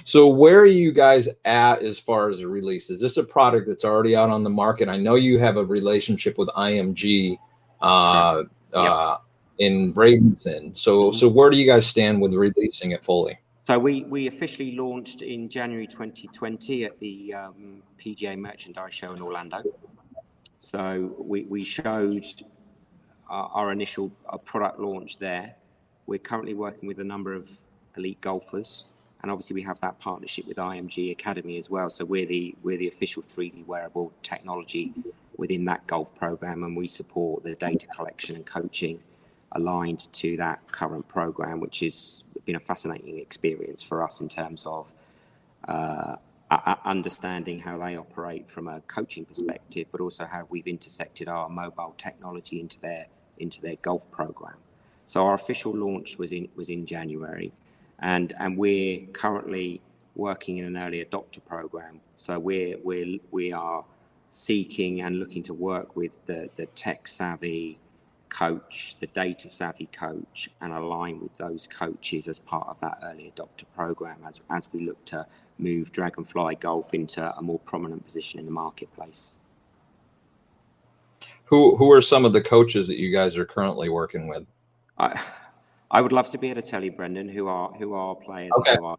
So 0.04 0.28
where 0.28 0.60
are 0.60 0.66
you 0.66 0.92
guys 0.92 1.28
at 1.44 1.82
as 1.82 1.98
far 1.98 2.28
as 2.28 2.40
the 2.40 2.48
release? 2.48 2.90
Is 2.90 3.00
this 3.00 3.16
a 3.16 3.24
product 3.24 3.68
that's 3.68 3.84
already 3.84 4.14
out 4.14 4.30
on 4.30 4.44
the 4.44 4.50
market? 4.50 4.88
I 4.88 4.96
know 4.96 5.14
you 5.14 5.38
have 5.38 5.56
a 5.56 5.64
relationship 5.64 6.36
with 6.36 6.48
IMG 6.50 7.38
uh, 7.80 8.42
Yep. 8.74 8.82
uh, 8.82 9.16
in 9.58 9.94
Bradenton. 9.94 10.76
So 10.76 11.12
so 11.12 11.28
where 11.28 11.48
do 11.50 11.56
you 11.56 11.66
guys 11.66 11.86
stand 11.86 12.20
with 12.20 12.34
releasing 12.34 12.90
it 12.90 13.04
fully? 13.04 13.38
So 13.64 13.78
we, 13.78 14.02
we 14.02 14.26
officially 14.26 14.76
launched 14.76 15.22
in 15.22 15.48
January 15.48 15.86
2020 15.86 16.84
at 16.84 17.00
the 17.00 17.32
um, 17.32 17.82
PGA 17.98 18.38
Merchandise 18.38 18.92
Show 18.92 19.12
in 19.12 19.22
Orlando. 19.22 19.62
So 20.58 21.14
we, 21.18 21.44
we 21.44 21.64
showed 21.64 22.26
our, 23.30 23.48
our 23.54 23.72
initial 23.72 24.12
uh, 24.28 24.36
product 24.36 24.80
launch 24.80 25.16
there. 25.16 25.54
We're 26.06 26.18
currently 26.18 26.52
working 26.52 26.86
with 26.86 27.00
a 27.00 27.04
number 27.04 27.32
of 27.32 27.48
elite 27.96 28.20
golfers, 28.20 28.84
and 29.22 29.30
obviously 29.30 29.54
we 29.54 29.62
have 29.62 29.80
that 29.80 29.98
partnership 29.98 30.46
with 30.46 30.58
IMG 30.58 31.10
Academy 31.12 31.56
as 31.56 31.70
well. 31.70 31.88
So 31.88 32.04
we're 32.04 32.26
the 32.26 32.54
we're 32.62 32.76
the 32.76 32.88
official 32.88 33.22
3D 33.22 33.64
wearable 33.64 34.12
technology 34.22 34.92
within 35.38 35.64
that 35.64 35.86
golf 35.86 36.14
program, 36.14 36.64
and 36.64 36.76
we 36.76 36.86
support 36.86 37.42
the 37.42 37.54
data 37.54 37.86
collection 37.86 38.36
and 38.36 38.44
coaching 38.44 39.00
aligned 39.52 40.12
to 40.12 40.36
that 40.36 40.60
current 40.70 41.08
program, 41.08 41.60
which 41.60 41.80
has 41.80 42.24
been 42.44 42.56
a 42.56 42.60
fascinating 42.60 43.18
experience 43.18 43.82
for 43.82 44.02
us 44.02 44.20
in 44.20 44.28
terms 44.28 44.64
of 44.66 44.92
uh, 45.68 46.16
understanding 46.84 47.58
how 47.58 47.78
they 47.78 47.96
operate 47.96 48.48
from 48.48 48.68
a 48.68 48.80
coaching 48.82 49.24
perspective, 49.24 49.86
but 49.90 50.00
also 50.00 50.24
how 50.24 50.46
we've 50.50 50.66
intersected 50.66 51.28
our 51.28 51.48
mobile 51.48 51.94
technology 51.98 52.60
into 52.60 52.80
their 52.80 53.06
into 53.38 53.60
their 53.60 53.76
golf 53.76 54.08
program. 54.10 54.54
So 55.06 55.26
our 55.26 55.34
official 55.34 55.72
launch 55.74 56.18
was 56.18 56.32
in 56.32 56.48
was 56.54 56.68
in 56.68 56.86
January, 56.86 57.52
and 57.98 58.34
and 58.38 58.56
we're 58.56 59.06
currently 59.12 59.80
working 60.14 60.58
in 60.58 60.64
an 60.64 60.76
early 60.76 61.04
adopter 61.04 61.44
program. 61.44 62.00
So 62.16 62.38
we're 62.38 62.78
we're 62.82 63.18
we 63.30 63.52
are 63.52 63.84
seeking 64.30 65.00
and 65.00 65.18
looking 65.18 65.42
to 65.44 65.54
work 65.54 65.96
with 65.96 66.24
the 66.26 66.50
the 66.56 66.66
tech 66.66 67.08
savvy 67.08 67.78
coach, 68.34 68.96
the 69.00 69.06
data 69.08 69.48
savvy 69.48 69.86
coach, 69.86 70.50
and 70.60 70.72
align 70.72 71.20
with 71.20 71.36
those 71.36 71.68
coaches 71.68 72.26
as 72.26 72.38
part 72.40 72.66
of 72.68 72.78
that 72.80 72.98
early 73.04 73.32
adopter 73.34 73.64
program 73.76 74.18
as, 74.26 74.40
as 74.50 74.68
we 74.72 74.86
look 74.86 75.02
to 75.04 75.24
move 75.58 75.92
Dragonfly 75.92 76.56
Golf 76.56 76.92
into 76.94 77.22
a 77.36 77.40
more 77.40 77.60
prominent 77.60 78.04
position 78.04 78.40
in 78.40 78.46
the 78.46 78.50
marketplace. 78.52 79.38
Who 81.46 81.76
who 81.76 81.92
are 81.92 82.02
some 82.02 82.24
of 82.24 82.32
the 82.32 82.40
coaches 82.40 82.88
that 82.88 82.96
you 82.98 83.12
guys 83.12 83.36
are 83.36 83.44
currently 83.44 83.88
working 83.88 84.26
with? 84.26 84.50
I, 84.98 85.20
I 85.90 86.00
would 86.00 86.12
love 86.12 86.30
to 86.30 86.38
be 86.38 86.50
able 86.50 86.60
to 86.62 86.68
tell 86.68 86.82
you, 86.82 86.90
Brendan, 86.90 87.28
who 87.28 87.46
are 87.46 87.70
who 87.72 87.94
are 87.94 88.16
players 88.16 88.50
Okay. 88.58 88.76
who 88.76 88.84
are 88.86 88.96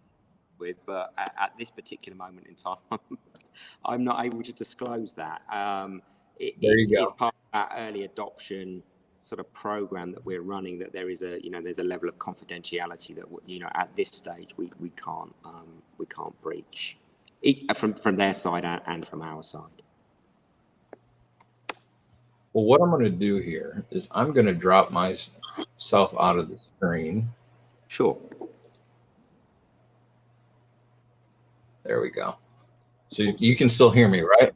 with, 0.59 0.77
but 0.85 1.11
at, 1.17 1.33
at 1.37 1.51
this 1.59 1.69
particular 1.69 2.15
moment 2.15 2.47
in 2.47 2.55
time, 2.55 2.77
I'm 3.85 4.03
not 4.03 4.23
able 4.25 4.43
to 4.43 4.53
disclose 4.53 5.13
that. 5.13 5.41
Um, 5.51 6.01
it, 6.39 6.53
There 6.61 6.77
you 6.77 6.83
it's, 6.83 6.91
go. 6.91 7.03
it's 7.03 7.11
part 7.13 7.35
of 7.43 7.51
that 7.51 7.73
early 7.77 8.03
adoption 8.03 8.83
sort 9.25 9.39
of 9.39 9.51
program 9.53 10.11
that 10.11 10.23
we're 10.23 10.43
running. 10.43 10.79
That 10.79 10.93
there 10.93 11.09
is 11.09 11.23
a 11.23 11.43
you 11.43 11.49
know 11.49 11.61
there's 11.61 11.79
a 11.79 11.83
level 11.83 12.07
of 12.07 12.17
confidentiality 12.17 13.15
that 13.15 13.25
you 13.45 13.59
know 13.59 13.69
at 13.75 13.93
this 13.95 14.09
stage 14.09 14.51
we, 14.55 14.71
we 14.79 14.89
can't 14.91 15.33
um, 15.43 15.67
we 15.97 16.05
can't 16.05 16.39
breach 16.41 16.97
from 17.75 17.95
from 17.95 18.15
their 18.15 18.33
side 18.33 18.63
and, 18.85 19.05
from 19.05 19.21
our 19.21 19.43
side. 19.43 19.81
Well, 22.53 22.63
what 22.63 22.81
I'm 22.81 22.89
going 22.89 23.03
to 23.03 23.09
do 23.09 23.37
here 23.37 23.83
is 23.91 24.07
I'm 24.11 24.31
going 24.31 24.45
to 24.45 24.53
drop 24.53 24.89
myself 24.91 26.15
out 26.17 26.37
of 26.39 26.49
the 26.49 26.57
screen. 26.57 27.27
Sure. 27.87 28.17
There 31.83 31.99
we 31.99 32.09
go. 32.09 32.37
So 33.09 33.23
you, 33.23 33.35
you 33.37 33.55
can 33.55 33.69
still 33.69 33.91
hear 33.91 34.07
me, 34.07 34.21
right? 34.21 34.53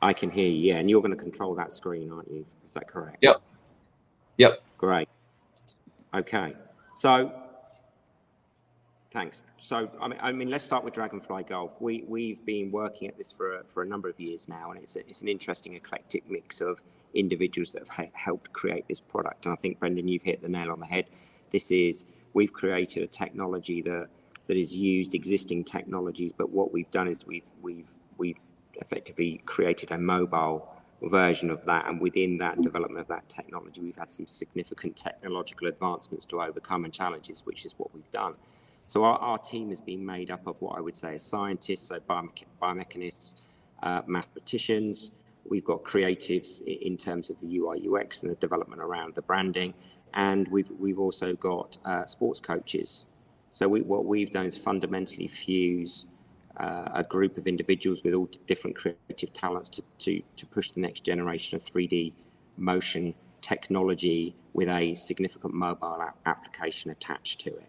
I 0.00 0.12
can 0.12 0.30
hear 0.30 0.48
you, 0.48 0.72
yeah, 0.72 0.78
and 0.78 0.88
you're 0.88 1.02
going 1.02 1.16
to 1.16 1.22
control 1.22 1.54
that 1.56 1.72
screen, 1.72 2.10
aren't 2.10 2.30
you? 2.30 2.46
Is 2.66 2.74
that 2.74 2.88
correct? 2.88 3.18
Yep. 3.20 3.42
Yep. 4.38 4.62
Great. 4.78 5.08
Okay. 6.14 6.54
So, 6.92 7.32
thanks. 9.12 9.42
So, 9.58 9.88
I 10.00 10.08
mean, 10.08 10.18
I 10.20 10.32
mean, 10.32 10.50
let's 10.50 10.64
start 10.64 10.84
with 10.84 10.94
Dragonfly 10.94 11.44
Golf. 11.44 11.80
We 11.80 12.04
we've 12.06 12.44
been 12.44 12.70
working 12.70 13.08
at 13.08 13.16
this 13.16 13.30
for 13.32 13.58
a, 13.58 13.64
for 13.64 13.82
a 13.82 13.86
number 13.86 14.08
of 14.08 14.18
years 14.18 14.48
now, 14.48 14.70
and 14.70 14.82
it's 14.82 14.96
a, 14.96 15.00
it's 15.08 15.22
an 15.22 15.28
interesting 15.28 15.74
eclectic 15.74 16.28
mix 16.30 16.60
of 16.60 16.82
individuals 17.14 17.72
that 17.72 17.80
have 17.80 17.88
ha- 17.88 18.12
helped 18.14 18.52
create 18.52 18.86
this 18.88 19.00
product. 19.00 19.46
And 19.46 19.52
I 19.52 19.56
think 19.56 19.78
Brendan, 19.78 20.08
you've 20.08 20.22
hit 20.22 20.42
the 20.42 20.48
nail 20.48 20.70
on 20.70 20.80
the 20.80 20.86
head. 20.86 21.06
This 21.50 21.70
is 21.70 22.06
we've 22.34 22.52
created 22.52 23.02
a 23.02 23.06
technology 23.06 23.82
that 23.82 24.08
that 24.46 24.56
is 24.56 24.74
used 24.74 25.14
existing 25.14 25.64
technologies, 25.64 26.32
but 26.32 26.50
what 26.50 26.72
we've 26.72 26.90
done 26.90 27.08
is 27.08 27.26
we've 27.26 27.46
we've 27.62 27.88
we've 28.18 28.38
effectively 28.74 29.40
created 29.46 29.92
a 29.92 29.98
mobile 29.98 30.68
version 31.08 31.50
of 31.50 31.64
that. 31.64 31.86
And 31.88 32.00
within 32.00 32.38
that 32.38 32.60
development 32.62 33.00
of 33.00 33.08
that 33.08 33.28
technology, 33.28 33.80
we've 33.80 33.96
had 33.96 34.12
some 34.12 34.26
significant 34.26 34.96
technological 34.96 35.68
advancements 35.68 36.24
to 36.26 36.40
overcome 36.40 36.84
and 36.84 36.92
challenges, 36.92 37.42
which 37.44 37.64
is 37.64 37.74
what 37.76 37.94
we've 37.94 38.10
done. 38.10 38.34
So 38.86 39.04
our, 39.04 39.18
our 39.18 39.38
team 39.38 39.70
has 39.70 39.80
been 39.80 40.04
made 40.04 40.30
up 40.30 40.46
of 40.46 40.56
what 40.60 40.76
I 40.76 40.80
would 40.80 40.94
say 40.94 41.14
is 41.14 41.22
scientists, 41.22 41.88
so 41.88 41.98
biomech- 42.00 42.44
biomechanists, 42.60 43.34
uh, 43.82 44.02
mathematicians. 44.06 45.12
We've 45.44 45.64
got 45.64 45.82
creatives 45.82 46.60
in 46.66 46.96
terms 46.96 47.30
of 47.30 47.40
the 47.40 47.58
UI 47.58 47.88
UX 47.88 48.22
and 48.22 48.30
the 48.30 48.36
development 48.36 48.80
around 48.80 49.14
the 49.14 49.22
branding, 49.22 49.74
and 50.14 50.46
we've 50.48 50.70
we've 50.78 51.00
also 51.00 51.34
got 51.34 51.78
uh, 51.84 52.06
sports 52.06 52.38
coaches. 52.38 53.06
So 53.50 53.68
we, 53.68 53.82
what 53.82 54.04
we've 54.04 54.30
done 54.30 54.46
is 54.46 54.56
fundamentally 54.56 55.28
fuse 55.28 56.06
uh, 56.58 56.88
a 56.94 57.02
group 57.02 57.38
of 57.38 57.46
individuals 57.46 58.02
with 58.04 58.14
all 58.14 58.28
different 58.46 58.76
creative 58.76 59.32
talents 59.32 59.70
to, 59.70 59.82
to, 59.98 60.22
to 60.36 60.46
push 60.46 60.70
the 60.70 60.80
next 60.80 61.04
generation 61.04 61.56
of 61.56 61.64
3D 61.64 62.12
motion 62.56 63.14
technology 63.40 64.34
with 64.52 64.68
a 64.68 64.94
significant 64.94 65.54
mobile 65.54 66.04
application 66.26 66.90
attached 66.90 67.40
to 67.40 67.50
it. 67.50 67.68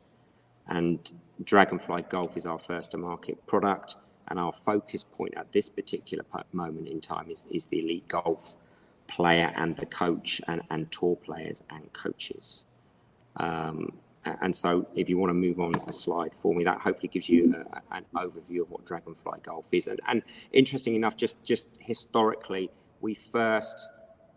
And 0.68 1.12
Dragonfly 1.44 2.04
Golf 2.10 2.38
is 2.38 2.46
our 2.46 2.60
first 2.60 2.92
to 2.92 2.98
market 2.98 3.46
product. 3.48 3.96
And 4.30 4.40
our 4.40 4.54
focus 4.54 5.04
point 5.04 5.34
at 5.36 5.52
this 5.52 5.68
particular 5.68 6.24
moment 6.54 6.88
in 6.88 7.02
time 7.02 7.30
is, 7.30 7.44
is 7.52 7.66
the 7.66 7.80
elite 7.80 8.08
golf 8.08 8.56
player 9.08 9.52
and 9.58 9.76
the 9.76 9.86
coach 9.86 10.40
and, 10.48 10.62
and 10.70 10.92
tour 10.92 11.18
players 11.18 11.62
and 11.70 11.92
coaches. 11.92 12.64
Um, 13.36 13.92
and 14.26 14.56
so, 14.56 14.88
if 14.96 15.10
you 15.10 15.18
want 15.18 15.30
to 15.32 15.34
move 15.34 15.60
on 15.60 15.74
a 15.88 15.92
slide 15.92 16.32
for 16.34 16.56
me, 16.56 16.64
that 16.64 16.80
hopefully 16.80 17.10
gives 17.10 17.28
you 17.28 17.54
a, 17.74 17.96
an 17.96 18.06
overview 18.16 18.62
of 18.62 18.72
what 18.72 18.86
Dragonfly 18.86 19.40
Golf 19.44 19.66
is. 19.72 19.88
And, 19.88 20.00
and 20.08 20.22
interesting 20.54 20.96
enough, 20.96 21.18
just 21.18 21.44
just 21.44 21.68
historically, 21.80 22.70
we 23.02 23.16
first 23.16 23.88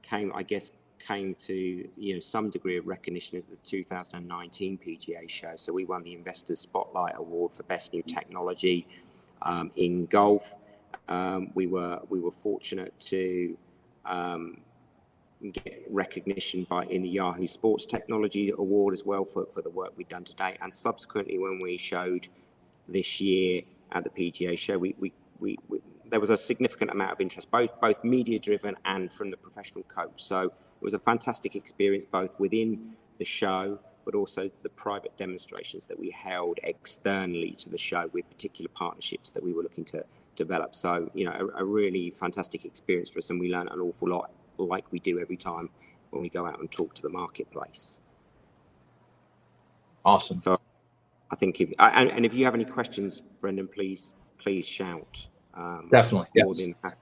came, 0.03 0.33
I 0.35 0.43
guess, 0.43 0.73
came 0.99 1.35
to 1.37 1.55
you 1.97 2.15
know 2.15 2.21
some 2.21 2.51
degree 2.51 2.77
of 2.79 2.87
recognition 2.87 3.39
at 3.39 3.49
the 3.49 3.57
2019 3.57 4.79
PGA 4.79 5.29
show. 5.29 5.53
So 5.57 5.73
we 5.73 5.85
won 5.85 6.03
the 6.03 6.15
Investors 6.15 6.61
Spotlight 6.61 7.15
Award 7.17 7.53
for 7.53 7.63
Best 7.65 7.93
New 7.93 8.03
Technology 8.03 8.89
um, 9.43 9.71
in 9.77 10.07
golf. 10.07 10.57
Um, 11.09 11.53
we 11.55 11.67
were 11.69 12.01
we 12.09 12.19
were 12.19 12.33
fortunate 12.33 12.99
to 13.01 13.57
um, 14.05 14.59
get 15.51 15.85
recognition 15.91 16.67
by 16.69 16.85
in 16.85 17.03
the 17.03 17.09
Yahoo 17.09 17.47
Sports 17.47 17.87
Technology 17.87 18.53
Award 18.57 18.95
as 18.95 19.05
well 19.05 19.25
for, 19.25 19.47
for 19.53 19.63
the 19.63 19.71
work 19.71 19.93
we've 19.97 20.09
done 20.09 20.25
today. 20.25 20.57
And 20.61 20.73
subsequently, 20.73 21.39
when 21.39 21.59
we 21.63 21.77
showed 21.77 22.29
this 22.89 23.21
year 23.21 23.63
at 23.93 24.05
the 24.05 24.11
PGA 24.11 24.57
show, 24.59 24.79
we, 24.79 24.95
we, 24.99 25.13
we, 25.41 25.57
we 25.69 25.81
there 26.11 26.21
was 26.21 26.31
a 26.31 26.37
significant 26.37 26.91
amount 26.91 27.13
of 27.13 27.21
interest, 27.21 27.51
both 27.51 27.71
both 27.81 28.03
media 28.05 28.39
driven 28.39 28.77
and 28.85 29.13
from 29.13 29.31
the 29.31 29.37
professional 29.37 29.85
coach. 29.85 30.23
So 30.23 30.45
it 30.45 30.83
was 30.83 30.95
a 30.95 30.99
fantastic 30.99 31.57
experience, 31.57 32.05
both 32.05 32.31
within 32.39 32.93
the 33.19 33.25
show, 33.25 33.79
but 34.05 34.15
also 34.15 34.49
to 34.49 34.63
the 34.63 34.69
private 34.69 35.17
demonstrations 35.17 35.85
that 35.87 35.99
we 35.99 36.11
held 36.11 36.59
externally 36.63 37.53
to 37.59 37.71
the 37.71 37.79
show 37.79 38.09
with 38.13 38.29
particular 38.31 38.71
partnerships 38.75 39.31
that 39.31 39.43
we 39.43 39.53
were 39.53 39.63
looking 39.63 39.85
to 39.87 40.05
develop. 40.37 40.75
So 40.75 41.11
you 41.15 41.25
know, 41.25 41.51
a, 41.57 41.63
a 41.63 41.65
really 41.65 42.11
fantastic 42.11 42.65
experience 42.65 43.11
for 43.11 43.19
us, 43.19 43.31
and 43.31 43.41
we 43.41 43.51
learned 43.51 43.71
an 43.71 43.81
awful 43.81 44.09
lot, 44.09 44.31
like 44.65 44.91
we 44.93 44.99
do 45.01 45.21
every 45.21 45.37
time 45.37 45.69
when 46.11 46.23
we 46.23 46.29
go 46.29 46.47
out 46.47 46.61
and 46.61 46.71
talk 46.71 46.95
to 46.95 47.03
the 47.03 47.09
marketplace. 47.09 48.01
Awesome. 50.05 50.39
So 50.39 50.59
I 51.31 51.37
think 51.37 51.61
if 51.61 51.73
and, 51.79 52.11
and 52.11 52.25
if 52.25 52.33
you 52.33 52.45
have 52.45 52.55
any 52.55 52.65
questions, 52.65 53.21
Brendan, 53.41 53.69
please 53.69 54.13
please 54.39 54.67
shout. 54.67 55.27
Um, 55.55 55.89
Definitely, 55.91 56.29
More 56.37 56.55
yes. 56.55 56.59
than 56.59 56.75
ha- 56.85 56.97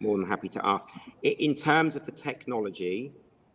more 0.00 0.16
than 0.16 0.26
happy 0.26 0.48
to 0.48 0.66
ask. 0.66 0.88
In 1.22 1.54
terms 1.54 1.94
of 1.96 2.06
the 2.06 2.12
technology, 2.12 3.12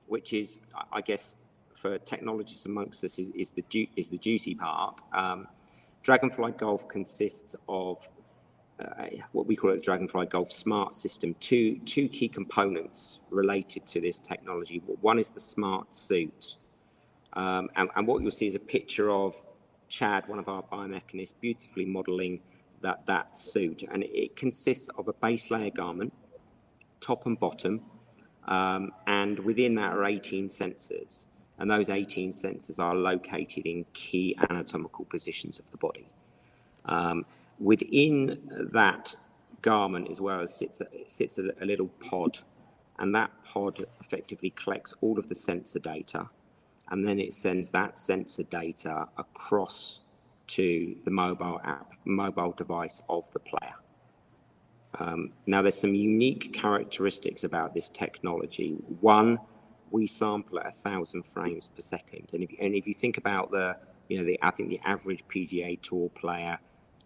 which 0.07 0.33
is 0.33 0.59
I- 0.75 0.97
I 0.97 1.01
guess 1.01 1.39
for 1.73 1.97
technologists 1.97 2.65
amongst 2.65 3.03
us 3.03 3.19
is, 3.19 3.29
is 3.29 3.49
the 3.49 3.63
ju- 3.69 3.87
is 3.95 4.09
the 4.09 4.17
juicy 4.17 4.55
part. 4.55 5.01
Um, 5.13 5.47
Dragonfly 6.03 6.51
Golf 6.53 6.87
consists 6.87 7.55
of 7.67 8.07
uh, 8.79 9.05
what 9.31 9.45
we 9.45 9.55
call 9.55 9.71
it 9.71 9.75
the 9.75 9.81
Dragonfly 9.81 10.27
Golf 10.27 10.51
Smart 10.51 10.95
System, 10.95 11.35
two, 11.39 11.77
two 11.79 12.07
key 12.07 12.27
components 12.27 13.19
related 13.29 13.85
to 13.87 14.01
this 14.01 14.19
technology. 14.19 14.81
One 15.01 15.19
is 15.19 15.29
the 15.29 15.39
smart 15.39 15.93
suit. 15.93 16.57
Um, 17.33 17.69
and, 17.75 17.89
and, 17.95 18.07
what 18.07 18.21
you'll 18.21 18.31
see 18.31 18.47
is 18.47 18.55
a 18.55 18.59
picture 18.59 19.09
of 19.09 19.35
Chad, 19.89 20.27
one 20.27 20.37
of 20.37 20.47
our 20.47 20.63
biomechanists, 20.63 21.33
beautifully 21.41 21.85
modeling 21.85 22.41
that, 22.81 23.05
that 23.07 23.35
suit. 23.35 23.83
And 23.91 24.03
it 24.03 24.35
consists 24.35 24.89
of 24.97 25.07
a 25.07 25.13
base 25.13 25.49
layer 25.49 25.71
garment, 25.71 26.13
top 26.99 27.25
and 27.25 27.39
bottom, 27.39 27.81
um, 28.47 28.91
and 29.07 29.39
within 29.39 29.75
that 29.75 29.93
are 29.93 30.05
18 30.05 30.47
sensors. 30.47 31.27
And 31.57 31.69
those 31.69 31.89
18 31.89 32.31
sensors 32.31 32.79
are 32.79 32.95
located 32.95 33.65
in 33.65 33.85
key 33.93 34.35
anatomical 34.49 35.05
positions 35.05 35.59
of 35.59 35.69
the 35.71 35.77
body. 35.77 36.07
Um, 36.85 37.25
within 37.59 38.39
that 38.73 39.15
garment 39.61 40.09
as 40.11 40.21
well 40.21 40.41
as 40.41 40.53
sits, 40.53 40.81
a, 40.81 40.87
sits 41.07 41.37
a, 41.39 41.51
a 41.61 41.65
little 41.65 41.87
pod, 41.87 42.39
and 42.99 43.13
that 43.15 43.31
pod 43.43 43.79
effectively 44.01 44.51
collects 44.51 44.93
all 45.01 45.17
of 45.17 45.27
the 45.27 45.35
sensor 45.35 45.79
data, 45.79 46.29
and 46.89 47.07
then 47.07 47.19
it 47.19 47.33
sends 47.33 47.69
that 47.71 47.97
sensor 47.97 48.43
data 48.43 49.07
across 49.17 50.01
to 50.47 50.95
the 51.05 51.11
mobile 51.11 51.59
app, 51.63 51.93
mobile 52.05 52.53
device 52.57 53.01
of 53.09 53.31
the 53.33 53.39
player. 53.39 53.73
Um, 54.99 55.31
now, 55.47 55.61
there's 55.61 55.79
some 55.79 55.95
unique 55.95 56.53
characteristics 56.53 57.43
about 57.43 57.73
this 57.73 57.89
technology. 57.89 58.75
One, 58.99 59.39
we 59.89 60.05
sample 60.05 60.59
at 60.59 60.67
a 60.67 60.71
thousand 60.71 61.23
frames 61.23 61.69
per 61.73 61.81
second, 61.81 62.29
and 62.33 62.43
if, 62.43 62.51
and 62.59 62.75
if 62.75 62.87
you 62.87 62.93
think 62.93 63.17
about 63.17 63.49
the, 63.51 63.77
you 64.09 64.19
know, 64.19 64.25
the 64.25 64.37
I 64.41 64.51
think 64.51 64.69
the 64.69 64.81
average 64.85 65.23
PGA 65.29 65.81
Tour 65.81 66.09
player 66.09 66.59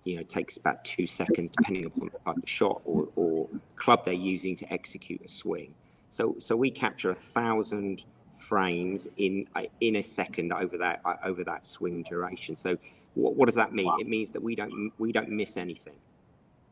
you 0.08 0.16
know 0.16 0.24
takes 0.24 0.56
about 0.56 0.84
two 0.86 1.06
seconds 1.06 1.52
depending 1.58 1.86
upon 1.86 2.10
the 2.14 2.20
type 2.20 2.38
of 2.38 2.50
shot 2.50 2.82
or, 2.86 3.10
or 3.18 3.48
club 3.76 4.06
they're 4.06 4.14
using 4.14 4.56
to 4.56 4.74
execute 4.74 5.22
a 5.24 5.28
swing. 5.28 5.74
So 6.10 6.36
so 6.40 6.56
we 6.56 6.72
capture 6.72 7.12
a 7.12 7.16
thousand 7.16 8.04
frames 8.36 9.08
in 9.18 9.48
in 9.82 9.98
a 9.98 10.02
second 10.02 10.54
over 10.54 10.78
that 10.78 11.02
over 11.26 11.44
that 11.44 11.66
swing 11.66 12.04
duration. 12.04 12.56
So 12.56 12.78
what, 13.16 13.36
what 13.36 13.46
does 13.48 13.56
that 13.56 13.74
mean? 13.74 13.92
It 14.00 14.08
means 14.08 14.32
that 14.32 14.42
we 14.42 14.56
don't 14.56 14.92
we 14.98 15.12
don't 15.12 15.30
miss 15.30 15.58
anything. 15.58 16.00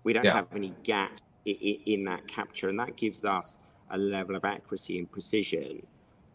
We 0.04 0.14
don't 0.14 0.24
yeah. 0.24 0.34
have 0.34 0.48
any 0.56 0.74
gap 0.84 1.20
in, 1.46 1.56
in 1.86 2.04
that 2.06 2.28
capture 2.28 2.70
and 2.70 2.80
that 2.80 2.96
gives 2.96 3.26
us 3.26 3.58
a 3.90 3.98
level 3.98 4.36
of 4.36 4.46
accuracy 4.46 4.98
and 4.98 5.12
precision 5.12 5.86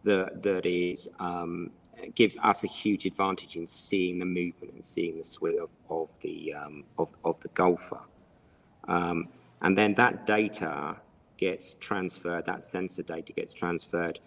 that 0.04 0.42
that 0.42 0.66
is 0.66 1.08
um, 1.18 1.70
gives 2.14 2.36
us 2.42 2.64
a 2.64 2.66
huge 2.66 3.06
advantage 3.06 3.56
in 3.56 3.66
seeing 3.66 4.18
the 4.18 4.24
movement 4.24 4.74
and 4.74 4.84
seeing 4.84 5.16
the 5.16 5.24
swing 5.24 5.58
of, 5.60 5.70
of 5.88 6.10
the 6.22 6.54
um, 6.54 6.84
of, 6.98 7.12
of 7.24 7.40
the 7.40 7.48
golfer. 7.48 8.00
Um, 8.88 9.28
and 9.62 9.76
then 9.76 9.94
that 9.94 10.26
data 10.26 10.96
gets 11.36 11.74
transferred, 11.74 12.46
that 12.46 12.62
sensor 12.62 13.02
data 13.02 13.32
gets 13.32 13.52
transferred, 13.52 14.18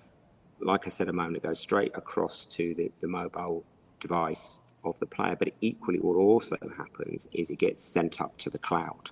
like 0.60 0.86
I 0.88 0.90
said 0.90 1.10
a 1.10 1.14
moment 1.14 1.38
ago, 1.38 1.54
straight 1.54 1.92
across 1.96 2.46
to 2.46 2.74
the, 2.76 2.92
the 3.02 3.08
mobile 3.08 3.64
device 4.00 4.62
of 4.84 4.98
the 5.00 5.06
player. 5.06 5.36
But 5.36 5.54
equally, 5.62 6.00
what 6.00 6.16
also 6.16 6.58
happens 6.78 7.28
is 7.34 7.50
it 7.50 7.60
gets 7.60 7.84
sent 7.84 8.22
up 8.22 8.38
to 8.38 8.50
the 8.50 8.58
cloud. 8.58 9.12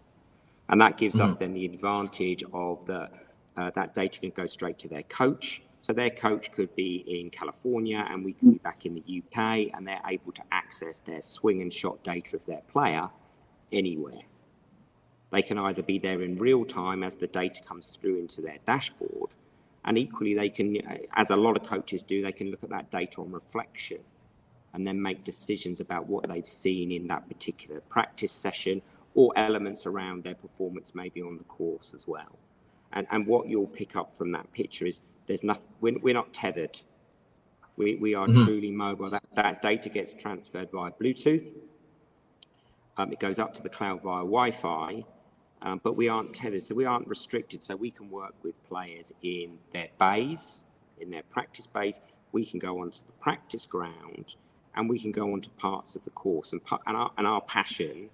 And 0.69 0.79
that 0.81 0.97
gives 0.97 1.15
mm-hmm. 1.15 1.25
us 1.25 1.35
then 1.35 1.53
the 1.53 1.65
advantage 1.65 2.43
of 2.53 2.85
the 2.85 3.09
uh, 3.57 3.69
that 3.75 3.93
data 3.93 4.19
can 4.19 4.29
go 4.29 4.45
straight 4.45 4.79
to 4.79 4.87
their 4.87 5.03
coach 5.03 5.61
so 5.81 5.93
their 5.93 6.11
coach 6.11 6.51
could 6.51 6.73
be 6.75 7.03
in 7.07 7.31
California 7.31 8.05
and 8.09 8.23
we 8.23 8.33
could 8.33 8.51
be 8.51 8.59
mm. 8.59 8.63
back 8.63 8.85
in 8.85 8.93
the 8.93 9.23
UK 9.23 9.73
and 9.73 9.87
they're 9.87 10.01
able 10.07 10.31
to 10.31 10.43
access 10.51 10.99
their 10.99 11.21
swing 11.21 11.61
and 11.61 11.73
shot 11.73 12.03
data 12.03 12.35
of 12.35 12.45
their 12.45 12.61
player 12.71 13.09
anywhere. 13.71 14.21
They 15.31 15.41
can 15.41 15.57
either 15.57 15.81
be 15.81 15.97
there 15.97 16.21
in 16.21 16.37
real 16.37 16.65
time 16.65 17.03
as 17.03 17.15
the 17.15 17.27
data 17.27 17.61
comes 17.63 17.87
through 17.87 18.19
into 18.19 18.41
their 18.41 18.57
dashboard, 18.65 19.31
and 19.85 19.97
equally 19.97 20.35
they 20.35 20.49
can, 20.49 20.77
as 21.15 21.29
a 21.29 21.35
lot 21.35 21.57
of 21.57 21.63
coaches 21.63 22.03
do, 22.03 22.21
they 22.21 22.33
can 22.33 22.51
look 22.51 22.63
at 22.63 22.69
that 22.69 22.91
data 22.91 23.21
on 23.21 23.31
reflection 23.31 23.99
and 24.73 24.85
then 24.85 25.01
make 25.01 25.23
decisions 25.23 25.79
about 25.79 26.07
what 26.07 26.27
they've 26.29 26.47
seen 26.47 26.91
in 26.91 27.07
that 27.07 27.27
particular 27.27 27.81
practice 27.89 28.31
session 28.31 28.81
or 29.15 29.33
elements 29.35 29.85
around 29.85 30.23
their 30.23 30.35
performance 30.35 30.93
maybe 30.95 31.21
on 31.21 31.37
the 31.37 31.43
course 31.45 31.93
as 31.93 32.07
well. 32.07 32.37
And, 32.93 33.07
and 33.09 33.25
what 33.25 33.47
you'll 33.47 33.67
pick 33.67 33.95
up 33.95 34.15
from 34.15 34.31
that 34.31 34.51
picture 34.51 34.85
is 34.85 35.01
there's 35.27 35.43
nothing. 35.43 35.67
We're, 35.81 35.99
we're 35.99 36.13
not 36.13 36.33
tethered. 36.33 36.79
We, 37.77 37.95
we 37.95 38.13
are 38.15 38.27
mm-hmm. 38.27 38.43
truly 38.43 38.71
mobile. 38.71 39.09
That, 39.09 39.23
that 39.35 39.61
data 39.61 39.89
gets 39.89 40.13
transferred 40.13 40.69
via 40.71 40.91
Bluetooth. 40.91 41.47
Um, 42.97 43.11
it 43.11 43.19
goes 43.19 43.39
up 43.39 43.53
to 43.55 43.63
the 43.63 43.69
cloud 43.69 44.03
via 44.03 44.23
Wi-Fi, 44.23 45.05
um, 45.61 45.81
but 45.83 45.95
we 45.95 46.09
aren't 46.09 46.33
tethered, 46.33 46.61
so 46.61 46.75
we 46.75 46.85
aren't 46.85 47.07
restricted. 47.07 47.63
So 47.63 47.75
we 47.75 47.89
can 47.89 48.09
work 48.09 48.35
with 48.43 48.61
players 48.67 49.11
in 49.21 49.57
their 49.73 49.87
bays, 49.97 50.65
in 50.99 51.09
their 51.09 51.23
practice 51.23 51.65
bays. 51.65 51.99
We 52.33 52.45
can 52.45 52.59
go 52.59 52.81
onto 52.81 52.99
the 53.05 53.13
practice 53.19 53.65
ground, 53.65 54.35
and 54.75 54.89
we 54.89 54.99
can 54.99 55.11
go 55.11 55.33
onto 55.33 55.49
parts 55.51 55.95
of 55.95 56.03
the 56.03 56.09
course. 56.11 56.51
And, 56.51 56.61
and, 56.85 56.97
our, 56.97 57.11
and 57.17 57.25
our 57.25 57.41
passion 57.41 58.09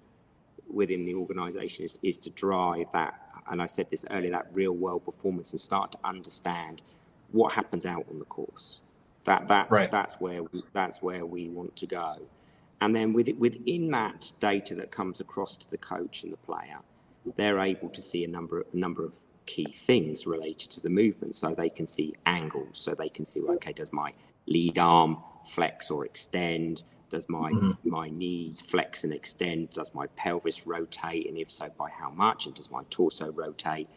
within 0.72 1.06
the 1.06 1.16
organisation 1.16 1.86
is, 1.86 1.98
is 2.04 2.18
to 2.20 2.30
drive 2.30 2.88
that. 2.94 3.14
And 3.50 3.62
I 3.62 3.66
said 3.66 3.88
this 3.90 4.06
earlier, 4.12 4.32
that 4.32 4.48
real 4.54 4.74
world 4.74 5.06
performance, 5.06 5.52
and 5.52 5.60
start 5.60 5.94
to 5.94 5.98
understand 6.04 6.82
what 7.32 7.54
happens 7.54 7.86
out 7.86 8.04
on 8.10 8.20
the 8.20 8.26
course. 8.26 8.82
That 9.26 9.48
that's 9.48 9.72
right. 9.72 9.92
that's 9.92 10.16
where 10.16 10.44
we, 10.44 10.64
that's 10.74 11.02
where 11.02 11.26
we 11.26 11.50
want 11.50 11.76
to 11.78 11.88
go. 11.88 12.18
And 12.80 12.96
then 12.96 13.14
with 13.14 13.30
within 13.38 13.92
that 13.92 14.32
data 14.40 14.76
that 14.76 14.92
comes 14.92 15.20
across 15.20 15.58
to 15.58 15.70
the 15.70 15.78
coach 15.78 16.24
and 16.24 16.32
the 16.32 16.38
player, 16.38 16.80
they're 17.36 17.60
able 17.60 17.90
to 17.90 18.02
see 18.02 18.24
a 18.24 18.28
number 18.28 18.62
of, 18.62 18.68
a 18.74 18.78
number 18.78 19.04
of 19.04 19.16
key 19.46 19.74
things 19.78 20.28
related 20.28 20.70
to 20.72 20.82
the 20.82 20.90
movement. 20.90 21.36
So 21.36 21.54
they 21.54 21.70
can 21.70 21.88
see 21.88 22.14
angles. 22.26 22.80
So 22.80 22.94
they 22.94 23.10
can 23.10 23.26
see, 23.26 23.42
okay, 23.42 23.74
does 23.74 23.92
my 23.92 24.14
lead 24.46 24.78
arm 24.78 25.18
flex 25.46 25.90
or 25.90 26.06
extend? 26.06 26.84
Does 27.10 27.28
my 27.30 27.52
mm-hmm. 27.52 27.90
my 27.90 28.10
knees 28.10 28.62
flex 28.62 29.04
and 29.04 29.14
extend? 29.14 29.72
Does 29.72 29.94
my 29.94 30.08
pelvis 30.16 30.68
rotate? 30.68 31.28
And 31.28 31.38
if 31.38 31.50
so, 31.50 31.70
by 31.78 31.90
how 31.90 32.12
much? 32.12 32.46
And 32.46 32.56
does 32.56 32.70
my 32.70 32.84
torso 32.90 33.32
rotate? 33.32 33.88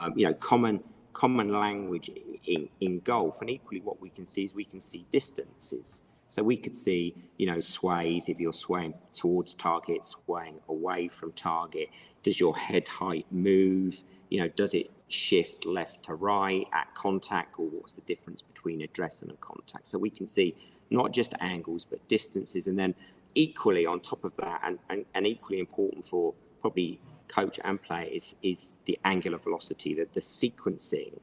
Um, 0.00 0.14
you 0.16 0.26
know, 0.26 0.34
common 0.34 0.82
common 1.12 1.52
language 1.52 2.10
in, 2.46 2.68
in 2.80 3.00
golf. 3.00 3.40
And 3.40 3.50
equally, 3.50 3.80
what 3.80 4.00
we 4.00 4.10
can 4.10 4.26
see 4.26 4.44
is 4.44 4.54
we 4.54 4.64
can 4.64 4.80
see 4.80 5.06
distances. 5.10 6.02
So 6.28 6.42
we 6.42 6.56
could 6.56 6.74
see, 6.74 7.14
you 7.36 7.46
know, 7.46 7.60
sways 7.60 8.28
if 8.28 8.40
you're 8.40 8.54
swaying 8.54 8.94
towards 9.12 9.54
target, 9.54 10.04
swaying 10.04 10.60
away 10.68 11.08
from 11.08 11.32
target. 11.32 11.88
Does 12.22 12.40
your 12.40 12.56
head 12.56 12.88
height 12.88 13.26
move? 13.30 14.02
You 14.30 14.40
know, 14.40 14.48
does 14.48 14.72
it 14.72 14.90
shift 15.08 15.66
left 15.66 16.04
to 16.04 16.14
right 16.14 16.66
at 16.72 16.94
contact, 16.94 17.58
or 17.58 17.66
what's 17.66 17.92
the 17.92 18.00
difference 18.02 18.40
between 18.40 18.80
address 18.80 19.20
and 19.20 19.30
a 19.30 19.36
contact? 19.36 19.86
So 19.86 19.98
we 19.98 20.08
can 20.08 20.26
see 20.26 20.56
not 20.90 21.12
just 21.12 21.34
angles, 21.40 21.84
but 21.84 22.06
distances. 22.08 22.66
And 22.66 22.78
then 22.78 22.94
equally 23.34 23.84
on 23.84 24.00
top 24.00 24.24
of 24.24 24.32
that, 24.38 24.62
and, 24.64 24.78
and, 24.88 25.04
and 25.14 25.26
equally 25.26 25.58
important 25.58 26.06
for 26.06 26.32
probably 26.62 26.98
coach 27.32 27.58
and 27.64 27.80
player 27.80 28.08
is 28.10 28.34
is 28.42 28.76
the 28.86 28.98
angular 29.04 29.38
velocity, 29.38 29.94
that 29.94 30.12
the 30.12 30.20
sequencing 30.20 31.18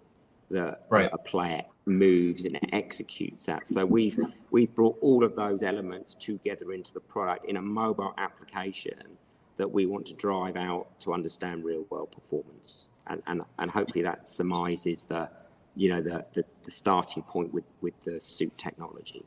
that 0.52 0.86
right. 0.90 1.10
a 1.14 1.18
player 1.18 1.62
moves 1.86 2.46
and 2.46 2.60
executes 2.74 3.48
at. 3.50 3.70
So 3.70 3.86
we've 3.86 4.20
we've 4.52 4.74
brought 4.74 4.98
all 5.02 5.24
of 5.24 5.36
those 5.36 5.64
elements 5.64 6.16
together 6.16 6.74
into 6.74 6.94
the 6.94 7.00
product 7.00 7.46
in 7.46 7.58
a 7.58 7.62
mobile 7.62 8.14
application 8.18 9.18
that 9.58 9.70
we 9.70 9.86
want 9.86 10.06
to 10.08 10.14
drive 10.14 10.56
out 10.56 10.88
to 11.02 11.14
understand 11.14 11.66
real 11.66 11.86
world 11.90 12.12
performance. 12.12 12.88
And 13.08 13.22
and, 13.28 13.42
and 13.60 13.70
hopefully 13.70 14.04
that 14.04 14.28
surmises 14.28 15.04
the 15.04 15.30
you 15.76 15.90
know 15.90 16.02
the, 16.02 16.26
the, 16.34 16.44
the 16.64 16.72
starting 16.72 17.24
point 17.24 17.54
with, 17.54 17.66
with 17.82 18.04
the 18.04 18.20
suit 18.20 18.58
technology 18.58 19.24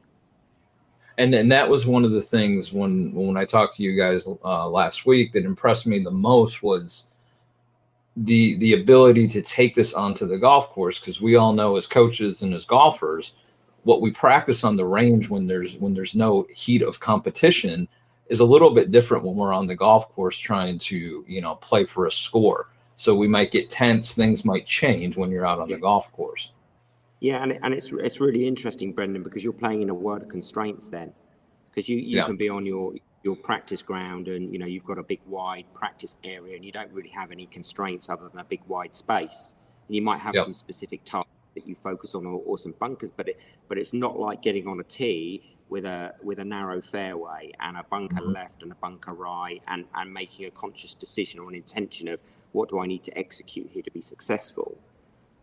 and 1.19 1.35
and 1.35 1.51
that 1.53 1.69
was 1.69 1.87
one 1.87 2.05
of 2.05 2.11
the 2.11 2.23
things 2.23 2.73
when 2.73 3.13
when 3.13 3.37
I 3.37 3.45
talked 3.45 3.77
to 3.77 3.83
you 3.83 3.97
guys 3.97 4.27
uh, 4.45 4.69
last 4.69 5.07
week 5.07 5.33
that 5.33 5.45
impressed 5.45 5.87
me 5.87 5.99
the 5.99 6.11
most 6.11 6.63
was 6.63 7.09
the 8.17 8.57
the 8.57 8.75
ability 8.75 9.29
to 9.29 9.43
take 9.43 9.75
this 9.75 9.95
onto 9.95 10.27
the 10.27 10.39
golf 10.39 10.69
course 10.71 10.99
because 10.99 11.21
we 11.21 11.37
all 11.37 11.53
know 11.53 11.77
as 11.77 11.87
coaches 11.87 12.43
and 12.43 12.53
as 12.55 12.65
golfers 12.65 13.33
what 13.85 14.01
we 14.01 14.11
practice 14.11 14.65
on 14.65 14.77
the 14.77 14.85
range 14.85 15.29
when 15.29 15.47
there's 15.47 15.77
when 15.77 15.95
there's 15.95 16.15
no 16.15 16.47
heat 16.55 16.83
of 16.83 17.01
competition 17.01 17.89
is 18.29 18.41
a 18.41 18.45
little 18.45 18.71
bit 18.71 18.91
different 18.91 19.25
when 19.25 19.37
we're 19.37 19.53
on 19.53 19.67
the 19.67 19.75
golf 19.75 20.09
course 20.15 20.39
trying 20.39 20.79
to 20.79 21.25
you 21.27 21.41
know 21.41 21.57
play 21.57 21.85
for 21.85 22.07
a 22.07 22.13
score. 22.13 22.69
So 22.95 23.15
we 23.15 23.27
might 23.27 23.51
get 23.51 23.71
tense 23.71 24.15
things 24.15 24.45
might 24.45 24.67
change 24.67 25.17
when 25.17 25.31
you're 25.31 25.47
out 25.47 25.59
on 25.59 25.69
the 25.69 25.79
golf 25.79 26.13
course 26.13 26.53
yeah, 27.23 27.41
and, 27.41 27.57
and 27.63 27.73
it's 27.73 27.93
it's 27.93 28.21
really 28.21 28.49
interesting, 28.49 28.93
Brendan, 28.93 29.23
because 29.23 29.45
you're 29.45 29.53
playing 29.53 29.81
in 29.81 29.91
a 29.91 29.95
world 29.95 30.23
of 30.23 30.29
constraints 30.29 30.89
then, 30.89 31.13
because 31.67 31.89
you, 31.89 31.97
you 31.97 32.17
yeah. 32.17 32.25
can 32.25 32.37
be 32.37 32.49
on 32.49 32.67
your 32.67 32.95
your 33.23 33.37
practice 33.37 33.81
ground 33.81 34.27
and 34.27 34.53
you 34.53 34.59
know 34.59 34.67
you've 34.67 34.85
got 34.85 34.99
a 34.99 35.05
big 35.05 35.21
wide 35.27 35.65
practice 35.73 36.17
area 36.25 36.57
and 36.57 36.65
you 36.65 36.73
don't 36.73 36.91
really 36.91 37.11
have 37.11 37.31
any 37.31 37.47
constraints 37.47 38.11
other 38.11 38.29
than 38.29 38.41
a 38.41 38.45
big 38.45 38.61
wide 38.67 38.97
space. 38.97 39.55
And 39.87 39.95
you 39.95 40.03
might 40.03 40.19
have 40.19 40.35
yep. 40.35 40.47
some 40.47 40.53
specific 40.53 41.05
tasks 41.05 41.31
that 41.55 41.65
you 41.65 41.77
focus 41.77 42.17
on 42.17 42.27
or, 42.27 42.43
or 42.45 42.59
some 42.59 42.75
bunkers, 42.81 43.13
but 43.17 43.29
it 43.29 43.39
but 43.69 43.79
it's 43.79 43.93
not 43.93 44.19
like 44.19 44.43
getting 44.43 44.67
on 44.67 44.81
a 44.81 44.85
tee 44.85 45.55
with 45.69 45.85
a 45.85 46.15
with 46.25 46.41
a 46.41 46.45
narrow 46.45 46.81
fairway 46.81 47.53
and 47.61 47.77
a 47.77 47.85
bunker 47.85 48.17
mm-hmm. 48.17 48.33
left 48.33 48.65
and 48.65 48.73
a 48.73 48.77
bunker 48.87 49.15
right, 49.15 49.63
and 49.69 49.85
and 49.95 50.13
making 50.13 50.47
a 50.47 50.51
conscious 50.51 50.93
decision 50.93 51.39
or 51.39 51.49
an 51.49 51.55
intention 51.55 52.09
of 52.09 52.19
what 52.51 52.69
do 52.69 52.81
I 52.81 52.87
need 52.87 53.05
to 53.05 53.17
execute 53.17 53.71
here 53.71 53.83
to 53.83 53.93
be 53.93 54.01
successful. 54.01 54.77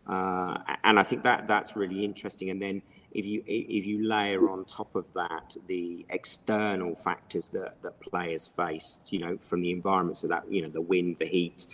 Uh, 0.06 0.58
and 0.82 0.98
I 0.98 1.02
think 1.02 1.22
that 1.24 1.46
that's 1.46 1.76
really 1.76 2.04
interesting. 2.04 2.50
And 2.50 2.60
then 2.60 2.82
if 3.12 3.26
you 3.26 3.42
if 3.46 3.86
you 3.86 4.06
layer 4.06 4.50
on 4.50 4.64
top 4.64 4.94
of 4.94 5.12
that 5.14 5.56
the 5.66 6.06
external 6.10 6.94
factors 6.94 7.48
that, 7.48 7.82
that 7.82 8.00
players 8.00 8.48
face, 8.48 9.02
you 9.08 9.18
know, 9.18 9.36
from 9.38 9.62
the 9.62 9.70
environment, 9.70 10.16
so 10.16 10.28
that 10.28 10.50
you 10.50 10.62
know 10.62 10.68
the 10.68 10.80
wind, 10.80 11.18
the 11.18 11.26
heat, 11.26 11.66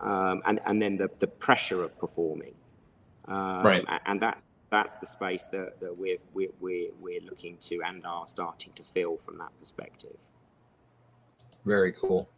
um, 0.00 0.42
and 0.46 0.60
and 0.66 0.80
then 0.80 0.96
the 0.96 1.10
the 1.18 1.26
pressure 1.26 1.82
of 1.82 1.98
performing, 1.98 2.54
um, 3.26 3.62
right, 3.62 3.84
and 4.06 4.20
that 4.22 4.38
that's 4.72 4.94
the 4.94 5.06
space 5.06 5.46
that, 5.52 5.78
that 5.80 5.96
we're, 5.96 6.16
we're, 6.32 6.48
we're, 6.58 6.88
we're 6.98 7.20
looking 7.20 7.58
to 7.58 7.82
and 7.86 8.04
are 8.06 8.24
starting 8.24 8.72
to 8.72 8.82
fill 8.82 9.18
from 9.18 9.36
that 9.36 9.50
perspective. 9.60 10.16
Very 11.66 11.92
cool. 11.92 12.30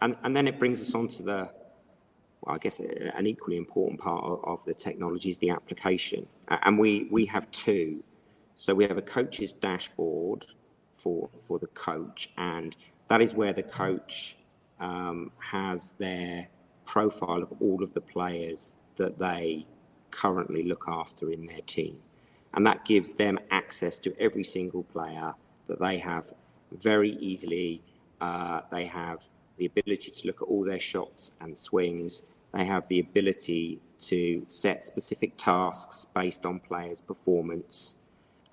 And, 0.00 0.16
and 0.24 0.34
then 0.34 0.48
it 0.48 0.58
brings 0.58 0.80
us 0.80 0.94
on 0.94 1.08
to 1.08 1.22
the, 1.22 1.50
I 2.46 2.58
guess 2.58 2.80
an 2.80 3.26
equally 3.26 3.56
important 3.56 4.00
part 4.00 4.24
of, 4.24 4.44
of 4.44 4.64
the 4.64 4.74
technology 4.74 5.30
is 5.30 5.38
the 5.38 5.50
application. 5.50 6.26
And 6.48 6.78
we, 6.78 7.08
we 7.10 7.26
have 7.26 7.50
two. 7.50 8.02
So 8.54 8.74
we 8.74 8.84
have 8.84 8.96
a 8.96 9.02
coach's 9.02 9.52
dashboard 9.52 10.46
for, 10.94 11.28
for 11.46 11.58
the 11.58 11.66
coach, 11.68 12.30
and 12.38 12.74
that 13.08 13.20
is 13.20 13.34
where 13.34 13.52
the 13.52 13.62
coach 13.62 14.36
um, 14.80 15.30
has 15.38 15.92
their 15.98 16.48
profile 16.84 17.42
of 17.42 17.52
all 17.60 17.82
of 17.82 17.92
the 17.94 18.00
players 18.00 18.72
that 18.96 19.18
they 19.18 19.66
currently 20.10 20.62
look 20.62 20.84
after 20.88 21.30
in 21.30 21.46
their 21.46 21.60
team. 21.66 21.98
And 22.54 22.66
that 22.66 22.84
gives 22.84 23.12
them 23.12 23.38
access 23.50 23.98
to 24.00 24.14
every 24.18 24.44
single 24.44 24.82
player 24.84 25.34
that 25.66 25.78
they 25.78 25.98
have 25.98 26.32
very 26.72 27.12
easily. 27.16 27.82
Uh, 28.20 28.62
they 28.70 28.86
have 28.86 29.24
the 29.58 29.66
ability 29.66 30.10
to 30.10 30.26
look 30.26 30.40
at 30.40 30.48
all 30.48 30.64
their 30.64 30.78
shots 30.78 31.32
and 31.40 31.56
swings. 31.56 32.22
They 32.54 32.64
have 32.64 32.88
the 32.88 33.00
ability 33.00 33.80
to 33.98 34.44
set 34.46 34.84
specific 34.84 35.36
tasks 35.36 36.06
based 36.14 36.46
on 36.46 36.60
players' 36.60 37.00
performance, 37.00 37.94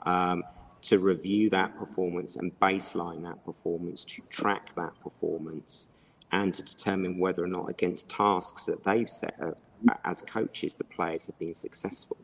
um, 0.06 0.43
to 0.84 0.99
review 0.99 1.49
that 1.49 1.77
performance 1.77 2.36
and 2.36 2.58
baseline 2.60 3.23
that 3.23 3.45
performance, 3.45 4.03
to 4.06 4.21
track 4.29 4.75
that 4.75 4.99
performance, 5.01 5.89
and 6.32 6.53
to 6.53 6.63
determine 6.63 7.19
whether 7.19 7.43
or 7.43 7.47
not 7.47 7.69
against 7.69 8.10
tasks 8.10 8.65
that 8.65 8.84
they've 8.84 9.10
set 9.10 9.36
up, 9.41 9.58
as 10.03 10.21
coaches, 10.21 10.73
the 10.75 10.84
players 10.84 11.27
have 11.27 11.38
been 11.39 11.53
successful. 11.53 12.17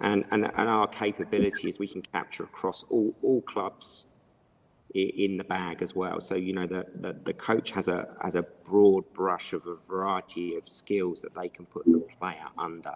And, 0.00 0.24
and, 0.30 0.44
and 0.44 0.68
our 0.68 0.86
capability 0.86 1.68
is 1.68 1.78
we 1.78 1.88
can 1.88 2.02
capture 2.02 2.44
across 2.44 2.84
all, 2.90 3.14
all 3.22 3.42
clubs 3.42 4.06
in 4.94 5.36
the 5.36 5.44
bag 5.44 5.82
as 5.82 5.94
well. 5.94 6.20
So, 6.20 6.34
you 6.34 6.52
know, 6.52 6.66
the, 6.66 6.86
the, 7.00 7.16
the, 7.24 7.32
coach 7.34 7.70
has 7.72 7.88
a, 7.88 8.08
has 8.22 8.34
a 8.34 8.42
broad 8.42 9.04
brush 9.12 9.52
of 9.52 9.66
a 9.66 9.74
variety 9.74 10.56
of 10.56 10.66
skills 10.68 11.20
that 11.22 11.34
they 11.34 11.48
can 11.48 11.66
put 11.66 11.84
the 11.84 12.06
player 12.18 12.46
under 12.56 12.94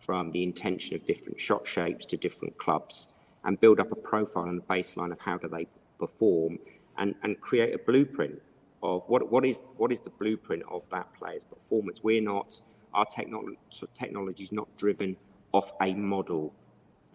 from 0.00 0.30
the 0.30 0.42
intention 0.42 0.96
of 0.96 1.04
different 1.06 1.38
shot 1.38 1.66
shapes 1.66 2.06
to 2.06 2.16
different 2.16 2.56
clubs 2.58 3.08
and 3.44 3.60
build 3.60 3.80
up 3.80 3.92
a 3.92 3.96
profile 3.96 4.44
and 4.44 4.62
a 4.62 4.64
baseline 4.72 5.12
of 5.12 5.20
how 5.20 5.36
do 5.36 5.48
they 5.48 5.66
perform 5.98 6.58
and, 6.98 7.14
and 7.22 7.40
create 7.40 7.74
a 7.74 7.78
blueprint 7.78 8.40
of 8.82 9.04
what, 9.08 9.30
what 9.30 9.44
is 9.44 9.60
what 9.76 9.90
is 9.90 10.00
the 10.00 10.10
blueprint 10.10 10.62
of 10.70 10.88
that 10.90 11.12
player's 11.14 11.44
performance. 11.44 12.00
We're 12.02 12.22
not 12.22 12.60
our 12.94 13.04
technology 13.04 13.58
technology 13.94 14.44
is 14.44 14.52
not 14.52 14.68
driven 14.76 15.16
off 15.52 15.72
a 15.80 15.94
model. 15.94 16.54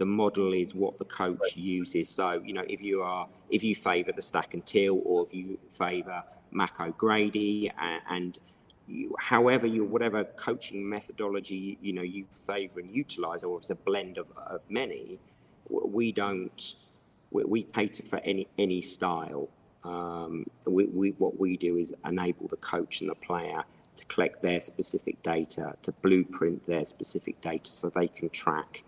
The 0.01 0.05
model 0.05 0.51
is 0.51 0.73
what 0.73 0.97
the 0.97 1.05
coach 1.05 1.55
uses. 1.55 2.09
So 2.09 2.41
you 2.43 2.53
know, 2.53 2.63
if 2.67 2.81
you 2.81 3.03
are 3.03 3.27
if 3.51 3.61
you 3.63 3.75
favour 3.75 4.11
the 4.11 4.21
Stack 4.23 4.55
and 4.55 4.65
Tilt, 4.65 4.99
or 5.05 5.27
if 5.27 5.31
you 5.31 5.59
favour 5.69 6.23
Mac 6.49 6.79
O'Grady, 6.81 7.71
and, 7.79 8.01
and 8.09 8.39
you, 8.87 9.15
however 9.19 9.67
you 9.67 9.85
whatever 9.85 10.23
coaching 10.23 10.89
methodology 10.89 11.77
you, 11.83 11.93
know 11.93 12.01
you 12.01 12.25
favour 12.31 12.79
and 12.79 12.89
utilise, 12.89 13.43
or 13.43 13.59
it's 13.59 13.69
a 13.69 13.75
blend 13.75 14.17
of, 14.17 14.25
of 14.47 14.61
many, 14.71 15.19
we 15.69 16.11
don't 16.11 16.77
we, 17.29 17.43
we 17.43 17.61
cater 17.61 18.03
for 18.03 18.17
any 18.21 18.47
any 18.57 18.81
style. 18.81 19.49
Um, 19.83 20.45
we, 20.65 20.87
we, 20.87 21.09
what 21.19 21.39
we 21.39 21.57
do 21.57 21.77
is 21.77 21.93
enable 22.03 22.47
the 22.47 22.57
coach 22.73 23.01
and 23.01 23.09
the 23.11 23.13
player 23.13 23.63
to 23.97 24.05
collect 24.05 24.41
their 24.41 24.61
specific 24.61 25.21
data, 25.21 25.75
to 25.83 25.91
blueprint 25.91 26.65
their 26.65 26.85
specific 26.85 27.39
data 27.39 27.71
so 27.71 27.89
they 27.89 28.07
can 28.07 28.29
track 28.29 28.83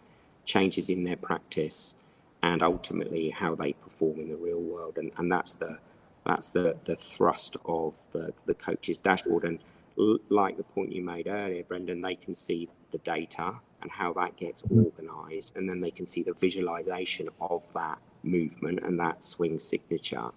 changes 0.45 0.89
in 0.89 1.03
their 1.03 1.17
practice 1.17 1.95
and 2.41 2.61
ultimately 2.61 3.29
how 3.29 3.55
they 3.55 3.73
perform 3.73 4.19
in 4.19 4.29
the 4.29 4.35
real 4.35 4.59
world. 4.59 4.97
And, 4.97 5.11
and 5.17 5.31
that's 5.31 5.53
the 5.53 5.79
that's 6.25 6.49
the, 6.51 6.77
the 6.85 6.95
thrust 6.95 7.57
of 7.65 7.97
the, 8.13 8.33
the 8.45 8.53
coach's 8.53 8.97
dashboard. 8.97 9.43
And 9.43 9.59
l- 9.99 10.19
like 10.29 10.55
the 10.57 10.63
point 10.63 10.93
you 10.93 11.03
made 11.03 11.27
earlier, 11.27 11.63
Brendan, 11.63 12.01
they 12.01 12.15
can 12.15 12.33
see 12.33 12.69
the 12.91 12.97
data 12.99 13.55
and 13.81 13.91
how 13.91 14.13
that 14.13 14.37
gets 14.37 14.63
organized, 14.69 15.57
and 15.57 15.67
then 15.67 15.81
they 15.81 15.91
can 15.91 16.05
see 16.05 16.23
the 16.23 16.31
visualization 16.31 17.27
of 17.41 17.69
that 17.73 17.97
movement 18.23 18.79
and 18.81 18.97
that 18.99 19.21
swing 19.21 19.59
signature. 19.59 20.29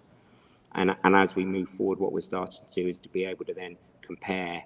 And, 0.75 0.93
and 1.05 1.15
as 1.15 1.35
we 1.35 1.45
move 1.45 1.69
forward, 1.69 1.99
what 1.99 2.11
we're 2.11 2.19
starting 2.19 2.65
to 2.67 2.81
do 2.81 2.87
is 2.89 2.97
to 2.99 3.09
be 3.09 3.23
able 3.23 3.45
to 3.45 3.53
then 3.53 3.77
compare, 4.01 4.63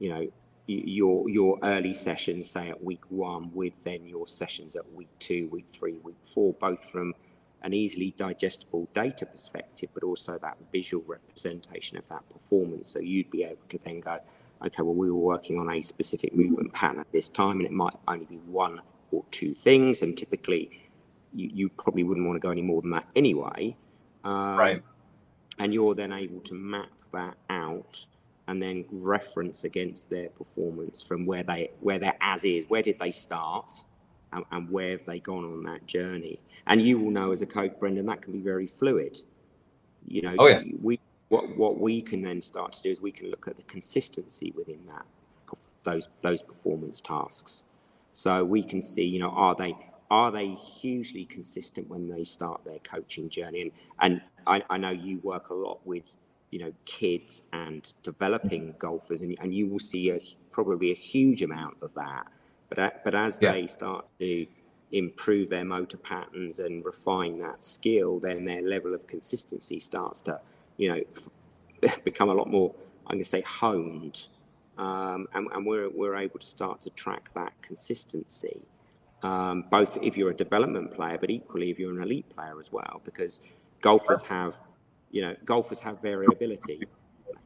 you 0.00 0.08
know, 0.08 0.26
your 0.66 1.28
your 1.28 1.58
early 1.62 1.94
sessions, 1.94 2.50
say 2.50 2.70
at 2.70 2.82
week 2.82 3.04
one, 3.10 3.50
with 3.54 3.82
then 3.84 4.06
your 4.06 4.26
sessions 4.26 4.74
at 4.74 4.92
week 4.92 5.08
two, 5.20 5.48
week 5.50 5.66
three, 5.68 5.98
week 6.02 6.16
four, 6.24 6.52
both 6.54 6.88
from 6.90 7.14
an 7.62 7.74
easily 7.74 8.14
digestible 8.16 8.88
data 8.94 9.26
perspective, 9.26 9.90
but 9.92 10.02
also 10.02 10.38
that 10.38 10.56
visual 10.72 11.04
representation 11.06 11.98
of 11.98 12.08
that 12.08 12.26
performance. 12.30 12.88
So 12.88 13.00
you'd 13.00 13.30
be 13.30 13.44
able 13.44 13.58
to 13.68 13.78
then 13.78 14.00
go, 14.00 14.18
okay, 14.64 14.82
well, 14.82 14.94
we 14.94 15.10
were 15.10 15.18
working 15.18 15.58
on 15.58 15.70
a 15.70 15.82
specific 15.82 16.34
movement 16.34 16.72
pattern 16.72 17.00
at 17.00 17.12
this 17.12 17.28
time, 17.28 17.58
and 17.58 17.66
it 17.66 17.72
might 17.72 17.94
only 18.08 18.24
be 18.24 18.36
one 18.46 18.80
or 19.12 19.24
two 19.30 19.54
things, 19.54 20.02
and 20.02 20.16
typically 20.16 20.70
you, 21.34 21.50
you 21.52 21.68
probably 21.68 22.04
wouldn't 22.04 22.26
want 22.26 22.36
to 22.36 22.40
go 22.40 22.50
any 22.50 22.62
more 22.62 22.80
than 22.80 22.92
that 22.92 23.06
anyway. 23.14 23.76
Um, 24.24 24.56
right. 24.56 24.82
And 25.58 25.74
you're 25.74 25.94
then 25.94 26.12
able 26.12 26.40
to 26.40 26.54
map 26.54 26.88
that 27.12 27.34
out 27.50 28.06
and 28.50 28.60
then 28.60 28.84
reference 28.90 29.62
against 29.62 30.10
their 30.10 30.28
performance 30.30 31.00
from 31.00 31.24
where 31.24 31.44
they 31.44 31.70
where 31.78 32.00
they're 32.00 32.18
as 32.20 32.42
is. 32.44 32.64
Where 32.68 32.82
did 32.82 32.98
they 32.98 33.12
start? 33.12 33.72
And, 34.32 34.44
and, 34.50 34.68
where 34.70 34.90
have 34.90 35.04
they 35.06 35.20
gone 35.20 35.44
on 35.44 35.62
that 35.64 35.86
journey? 35.86 36.40
And 36.66 36.82
you 36.82 36.98
will 36.98 37.10
know 37.12 37.32
as 37.32 37.42
a 37.42 37.46
coach 37.46 37.72
brendan 37.78 38.06
that 38.06 38.22
can 38.22 38.32
be 38.32 38.40
very 38.40 38.66
fluid. 38.66 39.20
You 40.04 40.22
know 40.22 40.34
oh, 40.36 40.48
yeah. 40.48 40.62
we 40.82 40.98
what 41.28 41.56
what 41.56 41.78
we 41.78 42.02
can 42.02 42.22
then 42.22 42.42
start 42.42 42.72
to 42.72 42.82
do 42.82 42.90
is 42.90 43.00
we 43.00 43.12
can 43.12 43.30
look 43.30 43.46
at 43.46 43.56
the 43.56 43.62
consistency 43.62 44.52
within 44.56 44.80
that 44.88 45.06
those 45.84 46.08
those 46.22 46.42
performance 46.42 47.00
tasks. 47.00 47.64
So 48.14 48.44
we 48.44 48.64
can 48.64 48.82
see 48.82 49.04
you 49.04 49.20
know 49.20 49.30
are 49.30 49.54
they 49.54 49.76
are 50.10 50.32
they 50.32 50.48
hugely 50.48 51.24
consistent 51.24 51.88
when 51.88 52.08
they 52.08 52.24
start 52.24 52.62
their 52.64 52.80
coaching 52.80 53.28
journey? 53.28 53.62
And 53.62 53.70
and 54.00 54.20
I, 54.44 54.74
I 54.74 54.76
know 54.76 54.90
you 54.90 55.20
work 55.22 55.50
a 55.50 55.54
lot 55.54 55.78
with 55.84 56.16
you 56.50 56.58
know 56.58 56.72
kids 56.84 57.42
and 57.52 57.92
developing 58.02 58.74
golfers, 58.78 59.22
and, 59.22 59.36
and 59.40 59.54
you 59.54 59.66
will 59.66 59.78
see 59.78 60.10
a, 60.10 60.20
probably 60.50 60.90
a 60.90 60.94
huge 60.94 61.42
amount 61.42 61.76
of 61.82 61.94
that. 61.94 62.26
But 62.68 63.02
but 63.04 63.14
as 63.14 63.38
yeah. 63.40 63.52
they 63.52 63.66
start 63.66 64.06
to 64.18 64.46
improve 64.92 65.48
their 65.48 65.64
motor 65.64 65.96
patterns 65.96 66.58
and 66.58 66.84
refine 66.84 67.38
that 67.38 67.62
skill, 67.62 68.18
then 68.18 68.44
their 68.44 68.62
level 68.62 68.94
of 68.94 69.06
consistency 69.06 69.78
starts 69.78 70.20
to 70.22 70.40
you 70.76 70.88
know 70.88 71.00
f- 71.84 72.04
become 72.04 72.28
a 72.28 72.34
lot 72.34 72.50
more. 72.50 72.74
I'm 73.06 73.16
going 73.16 73.24
to 73.24 73.28
say 73.30 73.42
honed, 73.42 74.28
um, 74.78 75.28
and, 75.34 75.48
and 75.52 75.66
we're 75.66 75.88
we're 75.90 76.16
able 76.16 76.38
to 76.38 76.46
start 76.46 76.80
to 76.82 76.90
track 76.90 77.30
that 77.34 77.52
consistency. 77.62 78.66
Um, 79.22 79.64
both 79.70 79.98
if 80.00 80.16
you're 80.16 80.30
a 80.30 80.36
development 80.36 80.94
player, 80.94 81.18
but 81.18 81.28
equally 81.28 81.70
if 81.70 81.78
you're 81.78 81.92
an 81.92 82.02
elite 82.02 82.28
player 82.34 82.58
as 82.58 82.72
well, 82.72 83.02
because 83.04 83.40
golfers 83.82 84.22
have 84.22 84.58
you 85.10 85.22
know, 85.22 85.34
golfers 85.44 85.80
have 85.80 86.00
variability. 86.00 86.82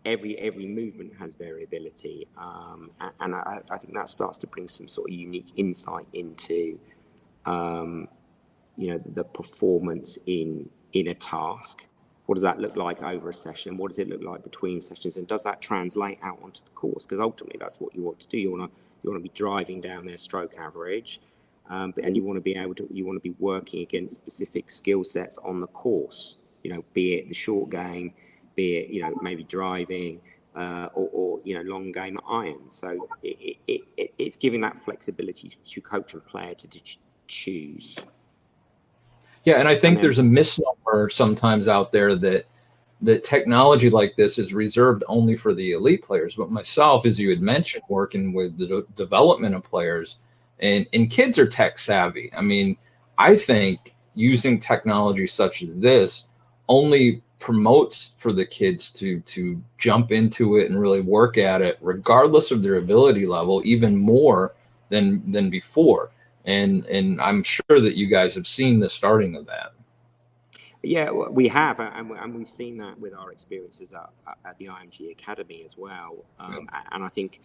Every 0.05 0.39
every 0.39 0.67
movement 0.67 1.13
has 1.19 1.35
variability, 1.35 2.29
um, 2.37 2.91
and 3.21 3.35
I, 3.35 3.61
I, 3.71 3.79
think 3.79 3.95
that 3.95 4.11
starts 4.11 4.37
to 4.39 4.47
bring 4.47 4.69
some 4.69 4.87
sort 4.87 5.09
of 5.09 5.17
unique 5.17 5.53
insight 5.57 6.07
into, 6.13 6.79
um, 7.47 8.09
you 8.77 8.91
know, 8.91 9.01
the 9.15 9.25
performance 9.25 10.19
in 10.27 10.69
in 10.93 11.09
a 11.09 11.15
task. 11.15 11.87
What 12.27 12.35
does 12.35 12.43
that 12.43 12.59
look 12.59 12.77
like 12.77 13.03
over 13.03 13.31
a 13.31 13.35
session? 13.35 13.79
What 13.79 13.91
does 13.91 13.99
it 13.99 14.09
look 14.09 14.23
like 14.23 14.43
between 14.43 14.81
sessions? 14.81 15.17
And 15.17 15.27
does 15.27 15.43
that 15.45 15.61
translate 15.63 16.19
out 16.23 16.39
onto 16.43 16.63
the 16.65 16.71
course? 16.71 17.07
Because 17.07 17.21
ultimately, 17.21 17.59
that's 17.59 17.81
what 17.81 17.95
you 17.95 18.03
want 18.03 18.21
to 18.21 18.29
do. 18.29 18.37
You 18.37 18.51
want 18.51 18.71
to 18.71 18.81
you 19.03 19.11
want 19.11 19.23
to 19.23 19.29
be 19.29 19.35
driving 19.35 19.81
down 19.81 20.05
their 20.05 20.19
stroke 20.19 20.55
average, 20.59 21.19
um, 21.71 21.95
and 22.03 22.15
you 22.15 22.25
want 22.25 22.37
to 22.37 22.43
be 22.43 22.57
able 22.57 22.75
to 22.75 22.87
you 22.91 23.07
want 23.07 23.17
to 23.17 23.23
be 23.23 23.35
working 23.39 23.81
against 23.81 24.17
specific 24.17 24.69
skill 24.69 25.03
sets 25.03 25.39
on 25.39 25.63
the 25.63 25.67
course 25.69 26.37
you 26.65 26.73
know, 26.73 26.85
be 26.95 27.15
it 27.15 27.29
the 27.29 27.35
short 27.35 27.71
game, 27.71 28.13
be 28.57 28.79
it, 28.79 28.91
you 28.91 29.03
know, 29.03 29.15
maybe 29.23 29.45
driving 29.45 30.21
uh, 30.57 30.89
or, 30.95 31.09
or, 31.13 31.41
you 31.45 31.55
know, 31.55 31.63
long 31.71 31.93
game 31.93 32.19
irons. 32.29 32.75
So 32.75 33.09
it, 33.23 33.59
it, 33.69 33.81
it, 33.97 34.15
it's 34.19 34.37
giving 34.37 34.61
that 34.63 34.79
flexibility 34.79 35.57
to 35.65 35.81
coach 35.81 36.15
and 36.15 36.25
player 36.27 36.55
to, 36.55 36.69
to 36.69 36.81
choose 37.27 37.97
Yeah, 39.45 39.59
and 39.61 39.69
I 39.69 39.75
think 39.75 39.85
and 39.85 39.97
then, 39.97 40.03
there's 40.03 40.19
a 40.19 40.25
misnomer 40.25 41.11
sometimes 41.11 41.69
out 41.69 41.93
there 41.93 42.17
that 42.17 42.47
that 43.03 43.25
technology 43.25 43.91
like 43.91 44.17
this 44.17 44.39
is 44.39 44.55
reserved 44.55 45.05
only 45.09 45.37
for 45.37 45.53
the 45.53 45.73
elite 45.73 46.03
players. 46.03 46.37
But 46.37 46.51
myself, 46.51 47.05
as 47.05 47.19
you 47.19 47.29
had 47.29 47.41
mentioned, 47.41 47.83
working 47.91 48.33
with 48.33 48.57
the 48.57 48.67
de- 48.67 48.93
development 48.97 49.55
of 49.55 49.65
players, 49.65 50.17
and 50.61 50.87
and 50.95 51.11
kids 51.11 51.39
are 51.39 51.47
tech 51.47 51.79
savvy. 51.79 52.33
I 52.35 52.41
mean, 52.41 52.77
I 53.19 53.37
think 53.37 53.95
using 54.15 54.61
technology 54.61 55.27
such 55.27 55.63
as 55.63 55.77
this 55.77 56.29
only 56.69 57.23
promotes 57.39 58.15
for 58.19 58.33
the 58.33 58.45
kids 58.45 58.91
to 58.91 59.21
to 59.21 59.61
jump 59.79 60.11
into 60.13 60.57
it 60.57 60.71
and 60.71 60.81
really 60.81 61.01
work 61.01 61.37
at 61.37 61.61
it 61.61 61.79
regardless 61.83 62.51
of 62.51 62.63
their 62.63 62.77
ability 62.77 63.27
level 63.27 63.61
even 63.65 63.97
more 63.97 64.55
than 64.89 65.31
than 65.31 65.51
before. 65.51 66.11
And 66.47 66.87
and 66.87 67.21
i'm 67.21 67.43
sure 67.43 67.81
that 67.81 67.97
you 67.97 68.07
guys 68.07 68.35
have 68.35 68.47
seen 68.47 68.81
the 68.81 68.89
starting 68.89 69.37
of 69.37 69.47
that. 69.47 69.73
Yeah 70.83 71.11
we 71.11 71.49
have 71.49 71.81
and, 71.81 72.11
and 72.13 72.35
we've 72.35 72.49
seen 72.49 72.79
that 72.79 72.99
with 72.99 73.15
our 73.15 73.31
experiences 73.31 73.93
at, 73.93 74.11
at 74.45 74.57
the 74.59 74.67
img 74.67 75.11
academy 75.11 75.65
as 75.65 75.77
well. 75.77 76.25
Um, 76.41 76.69
yeah. 76.73 76.81
and 76.93 77.05
i 77.05 77.09
think 77.09 77.41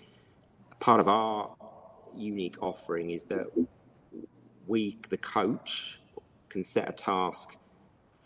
part 0.79 1.01
of 1.01 1.07
our 1.07 1.55
unique 2.15 2.55
offering 2.61 3.09
is 3.11 3.23
that 3.23 3.47
we 4.67 4.97
the 5.09 5.17
coach 5.17 5.99
can 6.47 6.63
set 6.63 6.87
a 6.89 6.91
task 6.91 7.55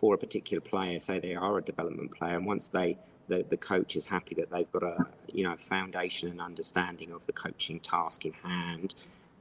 for 0.04 0.16
a 0.16 0.18
particular 0.18 0.60
player, 0.60 1.00
say 1.00 1.18
they 1.18 1.34
are 1.34 1.58
a 1.58 1.62
development 1.62 2.12
player, 2.12 2.36
and 2.36 2.46
once 2.46 2.68
they 2.68 2.98
the, 3.30 3.46
the 3.48 3.56
coach 3.56 3.96
is 3.96 4.04
happy 4.04 4.36
that 4.36 4.52
they've 4.52 4.70
got 4.74 4.84
a 4.84 4.98
you 5.32 5.46
know 5.46 5.56
foundation 5.56 6.28
and 6.28 6.42
understanding 6.42 7.13
of 7.13 7.26
the 7.26 7.32
coaching 7.32 7.80
task 7.80 8.26
in 8.26 8.34
hand, 8.34 8.96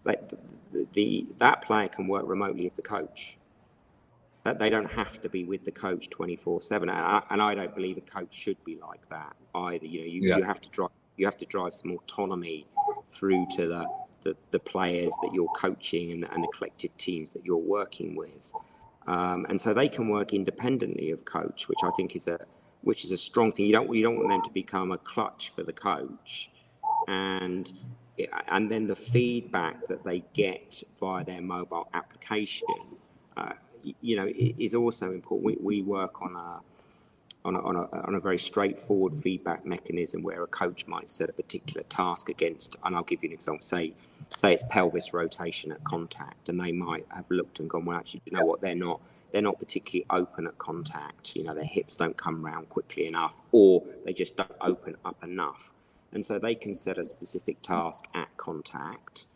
but 0.04 0.32
the, 0.72 0.86
the 0.92 1.26
that 1.38 1.62
player 1.62 1.88
can 1.88 2.06
work 2.06 2.28
remotely 2.28 2.62
with 2.62 2.76
the 2.76 2.82
coach. 2.82 3.38
That 4.44 4.60
they 4.60 4.70
don't 4.70 4.92
have 4.92 5.20
to 5.22 5.28
be 5.28 5.42
with 5.42 5.64
the 5.64 5.72
coach 5.72 6.10
twenty 6.10 6.36
four 6.36 6.60
seven, 6.60 6.88
and 6.88 7.42
I 7.42 7.54
don't 7.56 7.74
believe 7.74 7.96
a 7.96 8.00
coach 8.00 8.32
should 8.32 8.62
be 8.64 8.76
like 8.76 9.08
that 9.08 9.34
either. 9.56 9.86
You 9.86 10.02
know, 10.02 10.06
you, 10.06 10.20
yeah. 10.28 10.36
you 10.36 10.44
have 10.44 10.60
to 10.60 10.68
drive 10.68 10.90
you 11.16 11.26
have 11.26 11.38
to 11.38 11.46
drive 11.46 11.74
some 11.74 11.90
autonomy 11.90 12.68
through 13.10 13.48
to 13.56 13.66
the 13.66 13.84
the, 14.22 14.36
the 14.52 14.60
players 14.60 15.12
that 15.22 15.34
you're 15.34 15.54
coaching 15.56 16.12
and, 16.12 16.24
and 16.30 16.44
the 16.44 16.52
collective 16.56 16.96
teams 16.98 17.32
that 17.32 17.44
you're 17.44 17.56
working 17.56 18.14
with. 18.14 18.52
Um, 19.06 19.46
and 19.48 19.60
so 19.60 19.74
they 19.74 19.88
can 19.88 20.08
work 20.08 20.32
independently 20.32 21.10
of 21.10 21.24
coach, 21.24 21.68
which 21.68 21.78
I 21.84 21.90
think 21.90 22.14
is 22.16 22.28
a 22.28 22.38
which 22.82 23.04
is 23.04 23.12
a 23.12 23.16
strong 23.16 23.52
thing. 23.52 23.66
You 23.66 23.72
don't 23.72 23.94
you 23.94 24.02
don't 24.02 24.16
want 24.16 24.28
them 24.28 24.42
to 24.42 24.50
become 24.50 24.92
a 24.92 24.98
clutch 24.98 25.50
for 25.50 25.62
the 25.62 25.72
coach, 25.72 26.50
and 27.08 27.72
and 28.48 28.70
then 28.70 28.86
the 28.86 28.96
feedback 28.96 29.86
that 29.88 30.04
they 30.04 30.24
get 30.34 30.82
via 30.98 31.24
their 31.24 31.40
mobile 31.40 31.88
application, 31.94 32.68
uh, 33.36 33.52
you 34.00 34.16
know, 34.16 34.28
is 34.36 34.74
also 34.74 35.12
important. 35.12 35.44
We, 35.44 35.56
we 35.60 35.82
work 35.82 36.22
on 36.22 36.36
a 36.36 36.60
on 37.44 37.56
a, 37.56 37.60
on, 37.60 37.76
a, 37.76 37.88
on 38.06 38.14
a 38.14 38.20
very 38.20 38.38
straightforward 38.38 39.16
feedback 39.16 39.66
mechanism 39.66 40.22
where 40.22 40.42
a 40.44 40.46
coach 40.46 40.86
might 40.86 41.10
set 41.10 41.28
a 41.28 41.32
particular 41.32 41.82
task 41.88 42.28
against, 42.28 42.76
and 42.84 42.94
I'll 42.94 43.02
give 43.02 43.22
you 43.22 43.28
an 43.30 43.34
example. 43.34 43.62
Say, 43.62 43.94
say 44.34 44.54
it's 44.54 44.62
pelvis 44.70 45.12
rotation 45.12 45.72
at 45.72 45.82
contact, 45.84 46.48
and 46.48 46.60
they 46.60 46.72
might 46.72 47.06
have 47.08 47.30
looked 47.30 47.58
and 47.60 47.68
gone, 47.68 47.84
well, 47.84 47.98
actually, 47.98 48.22
you 48.26 48.36
know 48.36 48.44
what? 48.44 48.60
They're 48.60 48.74
not 48.74 49.00
they're 49.32 49.42
not 49.42 49.58
particularly 49.58 50.04
open 50.10 50.46
at 50.46 50.58
contact. 50.58 51.34
You 51.34 51.44
know, 51.44 51.54
their 51.54 51.64
hips 51.64 51.96
don't 51.96 52.16
come 52.16 52.44
round 52.44 52.68
quickly 52.68 53.06
enough, 53.06 53.34
or 53.50 53.82
they 54.04 54.12
just 54.12 54.36
don't 54.36 54.52
open 54.60 54.94
up 55.04 55.24
enough. 55.24 55.72
And 56.12 56.24
so 56.24 56.38
they 56.38 56.54
can 56.54 56.74
set 56.74 56.98
a 56.98 57.04
specific 57.04 57.62
task 57.62 58.04
at 58.14 58.28
contact, 58.36 59.26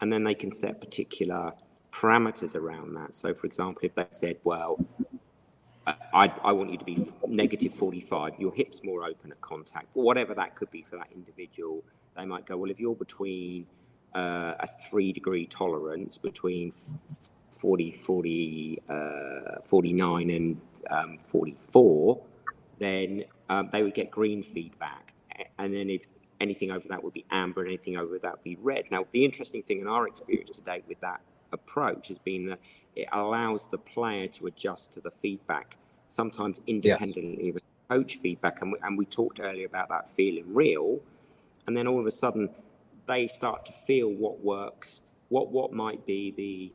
and 0.00 0.12
then 0.12 0.22
they 0.22 0.34
can 0.34 0.52
set 0.52 0.80
particular 0.80 1.52
parameters 1.92 2.54
around 2.54 2.94
that. 2.94 3.14
So, 3.14 3.34
for 3.34 3.46
example, 3.46 3.80
if 3.82 3.94
they 3.96 4.06
said, 4.10 4.36
well, 4.44 4.78
I, 5.86 6.32
I 6.44 6.52
want 6.52 6.70
you 6.70 6.78
to 6.78 6.84
be 6.84 7.10
negative 7.26 7.74
45, 7.74 8.34
your 8.38 8.52
hip's 8.54 8.82
more 8.84 9.04
open 9.04 9.32
at 9.32 9.40
contact, 9.40 9.88
whatever 9.94 10.34
that 10.34 10.54
could 10.54 10.70
be 10.70 10.82
for 10.82 10.96
that 10.96 11.08
individual. 11.14 11.82
They 12.16 12.24
might 12.24 12.46
go, 12.46 12.56
well, 12.56 12.70
if 12.70 12.78
you're 12.78 12.94
between 12.94 13.66
uh, 14.14 14.54
a 14.58 14.68
three 14.90 15.12
degree 15.12 15.46
tolerance 15.46 16.18
between 16.18 16.72
40, 17.50 17.92
40 17.92 18.82
uh, 18.88 19.60
49 19.64 20.30
and 20.30 20.60
um, 20.90 21.18
44, 21.18 22.22
then 22.78 23.24
um, 23.48 23.68
they 23.72 23.82
would 23.82 23.94
get 23.94 24.10
green 24.10 24.42
feedback. 24.42 25.14
And 25.58 25.72
then 25.72 25.88
if 25.88 26.06
anything 26.40 26.70
over 26.70 26.88
that 26.88 27.02
would 27.02 27.12
be 27.12 27.24
amber, 27.30 27.60
and 27.60 27.68
anything 27.68 27.96
over 27.96 28.18
that 28.18 28.32
would 28.32 28.44
be 28.44 28.56
red. 28.60 28.84
Now, 28.90 29.06
the 29.12 29.24
interesting 29.24 29.62
thing 29.62 29.80
in 29.80 29.86
our 29.86 30.06
experience 30.08 30.56
to 30.56 30.62
date 30.62 30.84
with 30.88 31.00
that 31.00 31.20
approach 31.52 32.08
has 32.08 32.18
been 32.18 32.46
that 32.46 32.58
it 32.96 33.08
allows 33.12 33.66
the 33.66 33.78
player 33.78 34.26
to 34.28 34.46
adjust 34.46 34.92
to 34.94 35.00
the 35.00 35.10
feedback, 35.10 35.76
sometimes 36.08 36.60
independently 36.66 37.46
yes. 37.46 37.56
of 37.56 37.62
coach 37.88 38.16
feedback. 38.16 38.60
And 38.62 38.72
we, 38.72 38.78
and 38.82 38.98
we 38.98 39.04
talked 39.04 39.40
earlier 39.40 39.66
about 39.66 39.88
that 39.88 40.08
feeling 40.08 40.52
real. 40.52 41.00
And 41.66 41.76
then 41.76 41.86
all 41.86 42.00
of 42.00 42.06
a 42.06 42.10
sudden, 42.10 42.50
they 43.06 43.26
start 43.28 43.64
to 43.66 43.72
feel 43.72 44.08
what 44.08 44.44
works, 44.44 45.02
what 45.28 45.50
what 45.50 45.72
might 45.72 46.06
be 46.06 46.32
the 46.36 46.72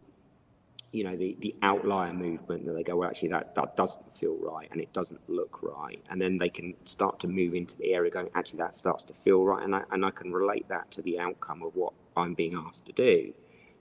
you 0.96 1.04
know 1.04 1.16
the 1.16 1.36
the 1.42 1.54
outlier 1.62 2.14
movement 2.14 2.66
that 2.66 2.74
they 2.74 2.84
go 2.84 2.96
well 2.96 3.10
actually 3.10 3.28
that 3.28 3.54
that 3.56 3.76
doesn't 3.76 4.18
feel 4.18 4.36
right 4.40 4.70
and 4.72 4.80
it 4.80 4.92
doesn't 4.94 5.20
look 5.28 5.62
right 5.62 6.02
and 6.10 6.22
then 6.22 6.38
they 6.38 6.48
can 6.48 6.74
start 6.86 7.20
to 7.20 7.28
move 7.28 7.54
into 7.54 7.76
the 7.78 7.94
area 7.94 8.10
going 8.10 8.30
actually 8.34 8.58
that 8.58 8.76
starts 8.76 9.04
to 9.04 9.14
feel 9.14 9.44
right 9.44 9.64
and 9.64 9.76
I, 9.76 9.82
and 9.92 10.06
I 10.06 10.12
can 10.12 10.32
relate 10.32 10.68
that 10.70 10.90
to 10.92 11.02
the 11.02 11.20
outcome 11.20 11.64
of 11.64 11.76
what 11.76 11.92
I'm 12.16 12.34
being 12.34 12.56
asked 12.56 12.86
to 12.86 12.94
do 12.94 13.34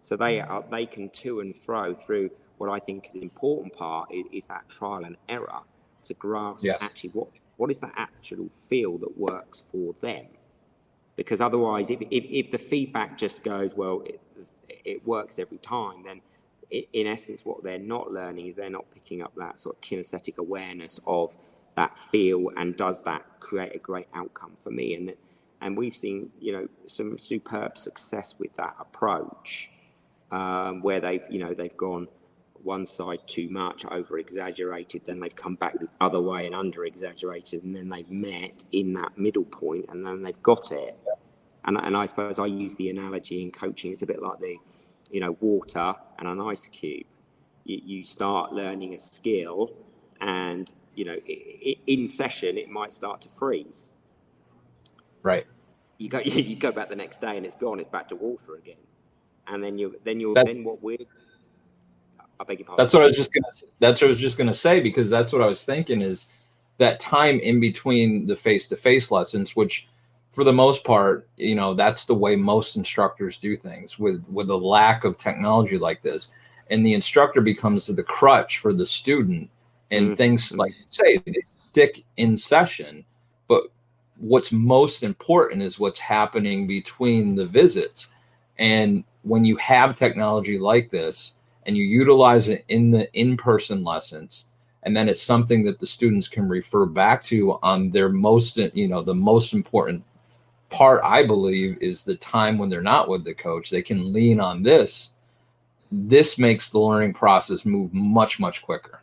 so 0.05 0.17
they 0.17 0.37
mm. 0.37 0.49
are, 0.49 0.63
they 0.71 0.85
can 0.85 1.09
to 1.09 1.41
and 1.41 1.57
fro 1.57 1.95
through 1.95 2.31
what 2.59 2.69
I 2.71 2.79
think 2.79 3.09
is 3.09 3.15
an 3.15 3.23
important 3.23 3.73
part 3.73 4.13
is, 4.13 4.27
is 4.33 4.47
that 4.47 4.69
trial 4.69 5.05
and 5.05 5.17
error 5.31 5.61
to 6.05 6.15
grasp 6.15 6.63
yes. 6.63 6.83
actually 6.83 7.11
what 7.11 7.29
what 7.57 7.71
is 7.71 7.79
the 7.79 7.91
actual 7.97 8.51
feel 8.69 8.99
that 8.99 9.17
works 9.17 9.65
for 9.73 9.95
them. 10.03 10.27
Because 11.17 11.41
otherwise, 11.41 11.91
if, 11.91 12.01
if, 12.11 12.25
if 12.25 12.51
the 12.51 12.59
feedback 12.59 13.17
just 13.17 13.45
goes, 13.45 13.75
well, 13.75 14.03
it, 14.05 14.21
it 14.85 15.07
works 15.07 15.39
every 15.39 15.59
time, 15.59 16.03
then 16.05 16.21
in 16.71 17.07
essence, 17.07 17.45
what 17.45 17.63
they're 17.63 17.79
not 17.79 18.11
learning 18.11 18.49
is 18.49 18.57
they're 18.57 18.69
not 18.69 18.91
picking 18.93 19.23
up 19.23 19.33
that 19.37 19.57
sort 19.61 19.77
of 19.77 19.81
kinesthetic 19.81 20.39
awareness 20.39 20.99
of 21.07 21.37
that 21.77 21.97
feel 21.97 22.51
and 22.57 22.77
does 22.77 23.03
that 23.05 23.23
create 23.39 23.75
a 23.77 23.79
great 23.79 24.09
outcome 24.15 24.55
for 24.61 24.71
me. 24.71 24.95
And 24.95 25.15
and 25.61 25.79
we've 25.79 25.97
seen, 25.97 26.31
you 26.41 26.53
know, 26.53 26.69
some 26.87 27.19
superb 27.19 27.79
success 27.79 28.35
with 28.39 28.53
that 28.57 28.75
approach 28.81 29.71
um, 30.31 30.83
where 30.83 31.01
they've 31.01 31.25
you 31.31 31.39
know 31.39 31.55
they've 31.55 31.77
gone 31.77 32.09
one 32.65 32.87
side 32.87 33.21
too 33.27 33.49
much, 33.51 33.85
over 33.91 34.19
exaggerated, 34.19 35.03
then 35.05 35.21
they've 35.21 35.37
come 35.37 35.55
back 35.55 35.79
the 35.79 35.89
other 36.01 36.21
way 36.21 36.47
and 36.47 36.55
under 36.55 36.85
exaggerated, 36.85 37.63
and 37.63 37.77
then 37.77 37.89
they've 37.89 38.11
met 38.11 38.65
in 38.73 38.95
that 38.95 39.17
middle 39.17 39.45
point, 39.45 39.85
and 39.91 40.05
then 40.05 40.23
they've 40.23 40.43
got 40.43 40.73
it. 40.73 40.99
And, 41.65 41.77
and 41.77 41.97
I 41.97 42.07
suppose 42.07 42.39
I 42.39 42.47
use 42.47 42.75
the 42.75 42.91
analogy 42.91 43.43
in 43.43 43.51
coaching. 43.51 43.93
It's 43.93 44.03
a 44.03 44.07
bit 44.07 44.23
like 44.23 44.41
the, 44.41 44.57
you 45.11 45.21
know, 45.21 45.37
water 45.41 45.95
and 46.19 46.29
an 46.29 46.41
ice 46.41 46.69
cube. 46.69 47.07
You, 47.65 47.81
you 47.85 48.05
start 48.05 48.53
learning 48.53 48.95
a 48.95 48.99
skill, 48.99 49.71
and 50.21 50.73
you 50.95 51.05
know, 51.05 51.17
in 51.87 52.09
session 52.09 52.57
it 52.57 52.69
might 52.69 52.93
start 52.93 53.23
to 53.23 53.29
freeze. 53.29 53.93
Right. 55.23 55.47
You 55.99 56.09
go, 56.09 56.19
you 56.25 56.57
go 56.57 56.73
back 56.73 56.89
the 56.89 56.97
next 56.97 57.21
day, 57.21 57.37
and 57.37 57.45
it's 57.47 57.57
gone. 57.57 57.79
It's 57.79 57.91
back 57.91 58.09
to 58.09 58.17
water 58.17 58.57
again 58.57 58.77
and 59.49 59.63
then 59.63 59.79
you 59.79 59.99
then 60.05 60.21
you 60.21 60.35
then 60.35 60.65
what 60.65 60.83
we 60.83 61.07
I 62.41 62.45
beg 62.45 62.59
your 62.59 62.67
pardon. 62.67 62.83
That's 62.83 62.95
what 62.95 63.03
I 63.03 63.07
was 63.07 63.17
just 63.17 63.33
gonna. 63.33 63.47
That's 63.81 64.01
what 64.01 64.09
I 64.09 64.11
was 64.11 64.21
just 64.21 64.39
gonna 64.39 64.55
say 64.55 64.81
because 64.81 65.11
that's 65.11 65.33
what 65.33 65.43
I 65.43 65.47
was 65.47 65.65
thinking 65.65 66.03
is 66.03 66.27
that 66.79 67.01
time 67.01 67.39
in 67.41 67.61
between 67.61 68.27
the 68.27 68.35
face-to-face 68.35 69.11
lessons, 69.11 69.55
which 69.55 69.89
for 70.33 70.43
the 70.43 70.53
most 70.53 70.83
part, 70.83 71.29
you 71.37 71.55
know, 71.55 71.75
that's 71.75 72.07
the 72.07 72.15
way 72.15 72.35
most 72.35 72.77
instructors 72.77 73.39
do 73.39 73.57
things 73.57 73.99
with 73.99 74.25
with 74.29 74.51
a 74.51 74.57
lack 74.57 75.05
of 75.05 75.17
technology 75.17 75.79
like 75.79 76.03
this, 76.03 76.31
and 76.71 76.85
the 76.85 76.95
instructor 76.95 77.41
becomes 77.41 77.87
the 77.87 78.03
crutch 78.03 78.59
for 78.59 78.73
the 78.73 78.87
student, 78.87 79.49
and 79.91 80.07
mm-hmm. 80.07 80.15
things 80.17 80.53
like 80.53 80.75
say 80.89 81.19
they 81.19 81.43
stick 81.65 82.05
in 82.17 82.37
session, 82.37 83.05
but 83.49 83.65
what's 84.19 84.53
most 84.53 85.03
important 85.03 85.63
is 85.63 85.79
what's 85.79 85.99
happening 85.99 86.67
between 86.67 87.35
the 87.35 87.47
visits 87.47 88.09
and 88.59 89.05
when 89.25 89.45
you 89.45 89.57
have 89.57 89.99
technology 89.99 90.59
like 90.59 90.91
this 90.91 91.33
and 91.67 91.77
you 91.77 91.85
utilize 91.85 92.49
it 92.49 92.65
in 92.69 92.91
the 92.91 93.13
in-person 93.15 93.83
lessons 93.83 94.49
and 94.85 94.95
then 94.95 95.09
it's 95.09 95.23
something 95.23 95.65
that 95.65 95.81
the 95.81 95.87
students 95.87 96.29
can 96.29 96.49
refer 96.49 96.87
back 96.87 97.23
to 97.23 97.59
on 97.63 97.91
their 97.91 98.09
most 98.09 98.57
you 98.75 98.87
know 98.87 99.03
the 99.03 99.15
most 99.15 99.53
important 99.53 100.05
part 100.71 101.01
i 101.05 101.25
believe 101.27 101.79
is 101.81 102.05
the 102.05 102.17
time 102.17 102.59
when 102.59 102.69
they're 102.69 102.83
not 102.83 103.09
with 103.09 103.25
the 103.25 103.35
coach. 103.35 103.71
They 103.71 103.83
can 103.83 104.13
lean 104.13 104.41
on 104.41 104.63
this. 104.63 105.13
This 105.93 106.39
makes 106.39 106.71
the 106.71 106.81
learning 106.81 107.15
process 107.15 107.65
move 107.65 107.93
much 107.95 108.41
much 108.41 108.63
quicker. 108.63 109.01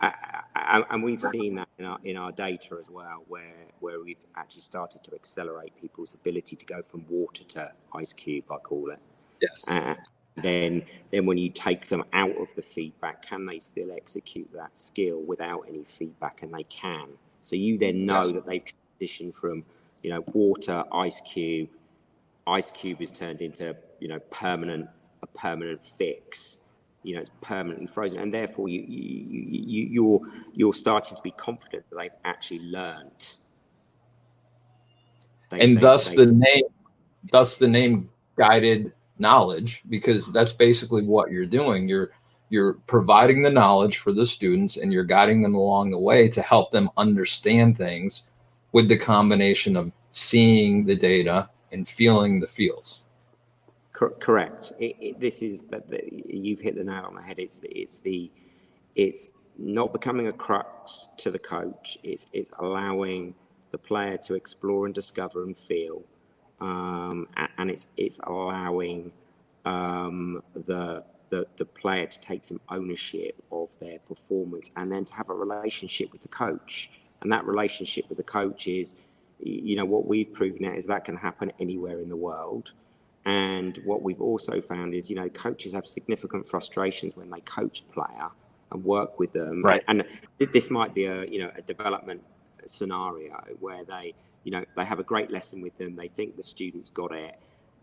And 0.00 1.02
we've 1.02 1.20
seen 1.20 1.54
that 1.56 1.68
in 1.78 1.84
our, 1.84 1.98
in 2.02 2.16
our 2.16 2.32
data 2.32 2.76
as 2.80 2.88
well 2.90 3.24
where 3.28 3.66
where 3.80 4.00
we've 4.02 4.24
actually 4.36 4.62
started 4.62 5.04
to 5.04 5.14
accelerate 5.14 5.72
people's 5.80 6.14
ability 6.14 6.56
to 6.56 6.66
go 6.66 6.82
from 6.82 7.04
water 7.08 7.44
to 7.44 7.70
ice 7.94 8.12
cube 8.12 8.44
i 8.50 8.56
call 8.56 8.90
it 8.90 8.98
Yes. 9.40 9.64
Uh, 9.68 9.94
then 10.36 10.82
then 11.10 11.26
when 11.26 11.38
you 11.38 11.50
take 11.50 11.86
them 11.88 12.04
out 12.12 12.36
of 12.36 12.48
the 12.56 12.62
feedback, 12.62 13.22
can 13.22 13.46
they 13.46 13.58
still 13.58 13.92
execute 13.92 14.50
that 14.52 14.76
skill 14.76 15.22
without 15.22 15.64
any 15.68 15.84
feedback? 15.84 16.42
And 16.42 16.52
they 16.52 16.64
can. 16.64 17.08
So 17.40 17.56
you 17.56 17.78
then 17.78 18.04
know 18.04 18.24
yes. 18.24 18.32
that 18.32 18.46
they've 18.46 18.64
transitioned 19.00 19.34
from 19.34 19.64
you 20.02 20.10
know 20.10 20.24
water, 20.32 20.84
ice 20.92 21.20
cube, 21.22 21.68
ice 22.46 22.70
cube 22.70 23.00
is 23.00 23.10
turned 23.10 23.40
into 23.40 23.76
you 24.00 24.08
know 24.08 24.18
permanent 24.30 24.88
a 25.22 25.26
permanent 25.38 25.84
fix. 25.84 26.60
You 27.02 27.14
know, 27.14 27.20
it's 27.20 27.30
permanently 27.40 27.86
frozen, 27.86 28.18
and 28.18 28.34
therefore 28.34 28.68
you 28.68 28.80
you 28.80 29.24
you 29.28 29.86
you're 29.90 30.20
you're 30.54 30.74
starting 30.74 31.16
to 31.16 31.22
be 31.22 31.30
confident 31.30 31.84
that 31.88 31.96
they've 31.96 32.10
actually 32.24 32.60
learned. 32.60 33.34
They, 35.50 35.60
and 35.60 35.76
they, 35.76 35.80
thus 35.80 36.10
they, 36.10 36.16
the 36.16 36.32
name, 36.32 36.64
thus 37.30 37.58
the 37.58 37.68
name 37.68 38.10
guided 38.36 38.92
knowledge 39.18 39.82
because 39.88 40.32
that's 40.32 40.52
basically 40.52 41.02
what 41.02 41.30
you're 41.30 41.46
doing. 41.46 41.88
You're 41.88 42.10
you're 42.48 42.74
providing 42.86 43.42
the 43.42 43.50
knowledge 43.50 43.98
for 43.98 44.12
the 44.12 44.24
students 44.24 44.76
and 44.76 44.92
you're 44.92 45.04
guiding 45.04 45.42
them 45.42 45.54
along 45.54 45.90
the 45.90 45.98
way 45.98 46.28
to 46.28 46.40
help 46.42 46.70
them 46.70 46.88
understand 46.96 47.76
things 47.76 48.22
with 48.70 48.88
the 48.88 48.96
combination 48.96 49.76
of 49.76 49.90
seeing 50.12 50.84
the 50.84 50.94
data 50.94 51.48
and 51.72 51.88
feeling 51.88 52.38
the 52.38 52.46
feels. 52.46 53.00
Correct. 53.92 54.72
It, 54.78 54.96
it, 55.00 55.20
this 55.20 55.42
is 55.42 55.62
that 55.70 55.88
you've 56.12 56.60
hit 56.60 56.76
the 56.76 56.84
nail 56.84 57.06
on 57.08 57.14
the 57.14 57.22
head. 57.22 57.38
It's 57.38 57.58
the, 57.58 57.68
it's 57.70 57.98
the 58.00 58.30
it's 58.94 59.30
not 59.58 59.92
becoming 59.92 60.26
a 60.26 60.32
crutch 60.32 60.90
to 61.18 61.30
the 61.30 61.38
coach. 61.38 61.98
It's 62.02 62.26
it's 62.32 62.52
allowing 62.58 63.34
the 63.70 63.78
player 63.78 64.18
to 64.18 64.34
explore 64.34 64.84
and 64.84 64.94
discover 64.94 65.44
and 65.44 65.56
feel 65.56 66.02
um, 66.60 67.28
and 67.58 67.70
it's 67.70 67.86
it's 67.96 68.18
allowing 68.24 69.12
um, 69.64 70.42
the, 70.54 71.04
the 71.30 71.46
the 71.58 71.64
player 71.64 72.06
to 72.06 72.20
take 72.20 72.44
some 72.44 72.60
ownership 72.70 73.42
of 73.52 73.70
their 73.80 73.98
performance 73.98 74.70
and 74.76 74.90
then 74.90 75.04
to 75.04 75.14
have 75.14 75.28
a 75.28 75.34
relationship 75.34 76.12
with 76.12 76.22
the 76.22 76.28
coach. 76.28 76.90
And 77.22 77.32
that 77.32 77.44
relationship 77.46 78.08
with 78.08 78.18
the 78.18 78.24
coach 78.24 78.68
is, 78.68 78.94
you 79.40 79.74
know, 79.76 79.84
what 79.84 80.06
we've 80.06 80.32
proven 80.32 80.64
out 80.66 80.76
is 80.76 80.86
that 80.86 81.04
can 81.04 81.16
happen 81.16 81.50
anywhere 81.58 82.00
in 82.00 82.08
the 82.08 82.16
world. 82.16 82.72
And 83.24 83.80
what 83.84 84.02
we've 84.02 84.20
also 84.20 84.60
found 84.60 84.94
is, 84.94 85.10
you 85.10 85.16
know, 85.16 85.28
coaches 85.28 85.72
have 85.72 85.86
significant 85.86 86.46
frustrations 86.46 87.16
when 87.16 87.30
they 87.30 87.40
coach 87.40 87.82
a 87.88 87.92
player 87.92 88.28
and 88.70 88.84
work 88.84 89.18
with 89.18 89.32
them. 89.32 89.62
Right. 89.64 89.82
And 89.88 90.04
this 90.38 90.70
might 90.70 90.94
be 90.94 91.06
a, 91.06 91.24
you 91.26 91.40
know, 91.40 91.50
a 91.56 91.62
development 91.62 92.22
scenario 92.66 93.42
where 93.60 93.84
they 93.84 94.14
you 94.46 94.52
know, 94.52 94.64
they 94.76 94.84
have 94.84 95.00
a 95.00 95.02
great 95.02 95.32
lesson 95.32 95.60
with 95.60 95.76
them. 95.76 95.96
They 95.96 96.06
think 96.06 96.36
the 96.36 96.42
student's 96.42 96.88
got 96.88 97.12
it. 97.12 97.34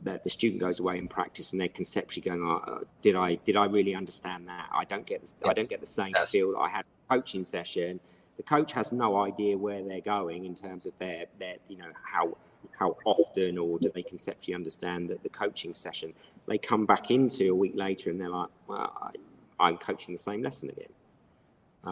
That 0.03 0.23
the 0.23 0.29
student 0.29 0.61
goes 0.61 0.79
away 0.79 0.97
in 0.97 1.09
practice 1.09 1.51
and 1.51 1.59
they're 1.59 1.67
conceptually 1.67 2.23
going, 2.23 2.41
oh, 2.41 2.83
did 3.01 3.17
I 3.17 3.35
did 3.35 3.57
I 3.57 3.65
really 3.65 3.93
understand 3.95 4.47
that? 4.47 4.69
I 4.73 4.85
don't 4.85 5.05
get 5.05 5.25
the, 5.25 5.33
yes. 5.41 5.49
I 5.49 5.53
don't 5.53 5.69
get 5.69 5.81
the 5.81 5.85
same 5.85 6.13
yes. 6.15 6.31
feel 6.31 6.53
that 6.53 6.59
I 6.59 6.69
had 6.69 6.85
coaching 7.09 7.43
session. 7.43 7.99
The 8.37 8.43
coach 8.43 8.71
has 8.73 8.93
no 8.93 9.21
idea 9.21 9.57
where 9.57 9.83
they're 9.83 10.01
going 10.01 10.45
in 10.45 10.55
terms 10.55 10.85
of 10.85 10.93
their 10.99 11.25
their 11.37 11.55
you 11.67 11.77
know 11.77 11.91
how 12.01 12.37
how 12.79 12.95
often 13.03 13.57
or 13.57 13.77
do 13.77 13.91
they 13.93 14.03
conceptually 14.03 14.55
understand 14.55 15.09
that 15.09 15.21
the 15.21 15.29
coaching 15.29 15.73
session 15.73 16.13
they 16.47 16.57
come 16.57 16.85
back 16.85 17.11
into 17.11 17.51
a 17.51 17.55
week 17.55 17.73
later 17.75 18.09
and 18.09 18.19
they're 18.19 18.29
like, 18.29 18.49
well, 18.67 19.11
I, 19.59 19.69
am 19.69 19.77
coaching 19.77 20.13
the 20.13 20.19
same 20.19 20.41
lesson 20.41 20.69
again. 20.69 20.87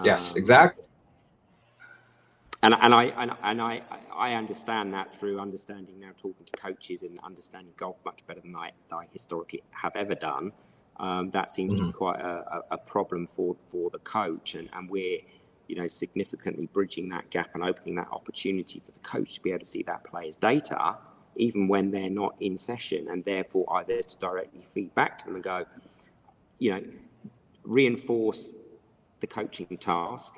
Yes, 0.03 0.31
um, 0.31 0.37
exactly 0.37 0.85
and 2.63 2.75
and 2.79 2.93
I 2.93 3.05
and, 3.05 3.31
and 3.43 3.61
I 3.61 3.81
I 4.15 4.33
understand 4.33 4.93
that 4.93 5.13
through 5.13 5.39
understanding 5.39 5.99
now 5.99 6.11
talking 6.17 6.45
to 6.45 6.51
coaches 6.59 7.01
and 7.01 7.19
understanding 7.23 7.73
golf 7.77 7.97
much 8.05 8.25
better 8.27 8.41
than 8.41 8.55
I, 8.55 8.71
I 8.91 9.05
historically 9.11 9.63
have 9.71 9.95
ever 9.95 10.15
done. 10.15 10.51
Um, 10.99 11.31
that 11.31 11.49
seems 11.49 11.73
mm-hmm. 11.73 11.79
to 11.79 11.85
be 11.85 11.89
mm-hmm. 11.89 11.97
quite 11.97 12.19
a, 12.19 12.61
a, 12.71 12.77
problem 12.77 13.25
for 13.25 13.55
for 13.71 13.89
the 13.89 13.99
coach, 13.99 14.55
and 14.55 14.69
and 14.73 14.89
we're 14.89 15.19
you 15.67 15.75
know 15.75 15.87
significantly 15.87 16.67
bridging 16.71 17.09
that 17.09 17.29
gap 17.29 17.49
and 17.55 17.63
opening 17.63 17.95
that 17.95 18.09
opportunity 18.11 18.81
for 18.85 18.91
the 18.91 18.99
coach 18.99 19.33
to 19.35 19.41
be 19.41 19.49
able 19.49 19.59
to 19.59 19.65
see 19.65 19.83
that 19.83 20.03
player's 20.03 20.35
data 20.35 20.97
even 21.35 21.67
when 21.67 21.91
they're 21.91 22.09
not 22.09 22.35
in 22.39 22.57
session, 22.57 23.07
and 23.09 23.23
therefore 23.25 23.65
either 23.77 24.01
to 24.01 24.17
directly 24.17 24.65
feed 24.73 24.93
back 24.95 25.17
to 25.19 25.25
them 25.25 25.35
and 25.35 25.43
go, 25.43 25.65
you 26.59 26.71
know, 26.71 26.83
reinforce 27.63 28.53
the 29.21 29.27
coaching 29.27 29.77
task 29.77 30.33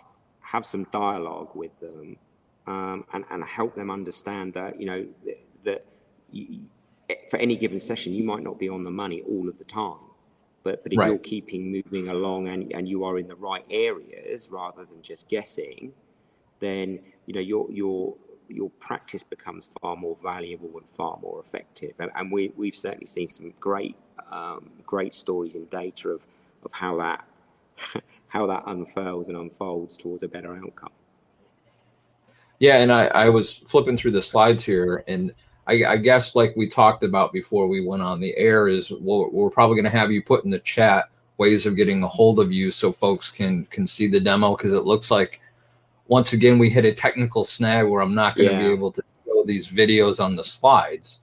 have 0.54 0.66
some 0.66 0.86
dialogue 0.92 1.50
with 1.56 1.78
them 1.80 2.16
um, 2.68 3.04
and, 3.12 3.26
and 3.32 3.44
help 3.44 3.76
them 3.76 3.89
understand 3.89 4.54
that, 4.54 4.80
you 4.80 4.86
know, 4.86 5.06
that, 5.66 5.84
you, 6.32 6.62
for 7.30 7.38
any 7.38 7.56
given 7.56 7.80
session, 7.80 8.13
you 8.13 8.24
might 8.24 8.44
not 8.44 8.60
be 8.60 8.70
on 8.70 8.84
the 8.84 8.92
money 8.92 9.24
all 9.28 9.50
of 9.50 9.58
the 9.58 9.63
time. 9.63 9.98
But, 10.62 10.84
but 10.84 10.94
if 10.94 11.00
right. 11.00 11.08
you're 11.10 11.18
keeping 11.18 11.72
moving 11.72 12.08
along 12.08 12.48
and, 12.48 12.72
and 12.72 12.88
you 12.88 13.04
are 13.04 13.18
in 13.18 13.28
the 13.28 13.36
right 13.36 13.66
areas 13.70 14.48
rather 14.50 14.86
than 14.86 15.02
just 15.02 15.28
guessing, 15.28 15.92
then 16.60 17.00
you 17.26 17.34
know 17.34 17.42
your 17.42 17.70
your 17.70 18.16
your 18.48 18.70
practice 18.80 19.24
becomes 19.24 19.70
far 19.82 19.98
more 19.98 20.16
valuable 20.24 20.72
and 20.78 20.88
far 20.88 21.20
more 21.22 21.42
effective. 21.42 21.94
And, 22.00 22.12
and 22.16 22.32
we 22.32 22.54
we've 22.56 22.78
certainly 22.78 23.08
seen 23.08 23.28
some 23.28 23.54
great 23.60 23.98
um, 24.32 24.70
great 24.86 25.13
stories 25.13 25.56
and 25.56 25.70
data 25.70 26.10
of 26.10 26.22
of 26.63 26.72
how 26.72 26.98
that 27.00 27.26
how 28.34 28.48
that 28.48 28.63
unfurls 28.65 29.30
and 29.30 29.38
unfolds 29.38 29.96
towards 29.96 30.24
a 30.24 30.28
better 30.28 30.58
outcome. 30.58 30.89
Yeah, 32.58 32.78
and 32.78 32.91
I, 32.91 33.06
I 33.06 33.30
was 33.30 33.60
flipping 33.60 33.96
through 33.96 34.13
the 34.13 34.24
slides 34.24 34.63
here, 34.63 35.04
and 35.08 35.32
I, 35.67 35.86
I 35.86 35.98
guess 35.98 36.36
like 36.36 36.56
we 36.56 36.67
talked 36.67 37.04
about 37.04 37.32
before 37.32 37.67
we 37.67 37.86
went 37.86 38.02
on 38.02 38.19
the 38.19 38.36
air 38.36 38.67
is 38.67 38.89
we're, 38.89 39.30
we're 39.30 39.52
probably 39.52 39.76
going 39.76 39.91
to 39.91 39.98
have 39.98 40.12
you 40.12 40.24
put 40.24 40.46
in 40.46 40.50
the 40.50 40.60
chat 40.60 41.10
ways 41.38 41.67
of 41.67 41.76
getting 41.76 42.02
a 42.02 42.08
hold 42.08 42.39
of 42.39 42.52
you 42.52 42.72
so 42.72 42.91
folks 42.91 43.30
can 43.30 43.65
can 43.65 43.86
see 43.86 44.08
the 44.08 44.19
demo 44.19 44.56
because 44.56 44.72
it 44.72 44.84
looks 44.84 45.12
like 45.12 45.39
once 46.08 46.34
again 46.34 46.58
we 46.58 46.69
hit 46.69 46.86
a 46.86 46.93
technical 46.93 47.43
snag 47.43 47.88
where 47.88 48.02
I'm 48.02 48.15
not 48.15 48.36
going 48.36 48.50
to 48.50 48.56
yeah. 48.56 48.67
be 48.67 48.74
able 48.74 48.91
to 48.93 49.04
show 49.26 49.43
these 49.46 49.67
videos 49.67 50.24
on 50.24 50.36
the 50.36 50.43
slides. 50.43 51.22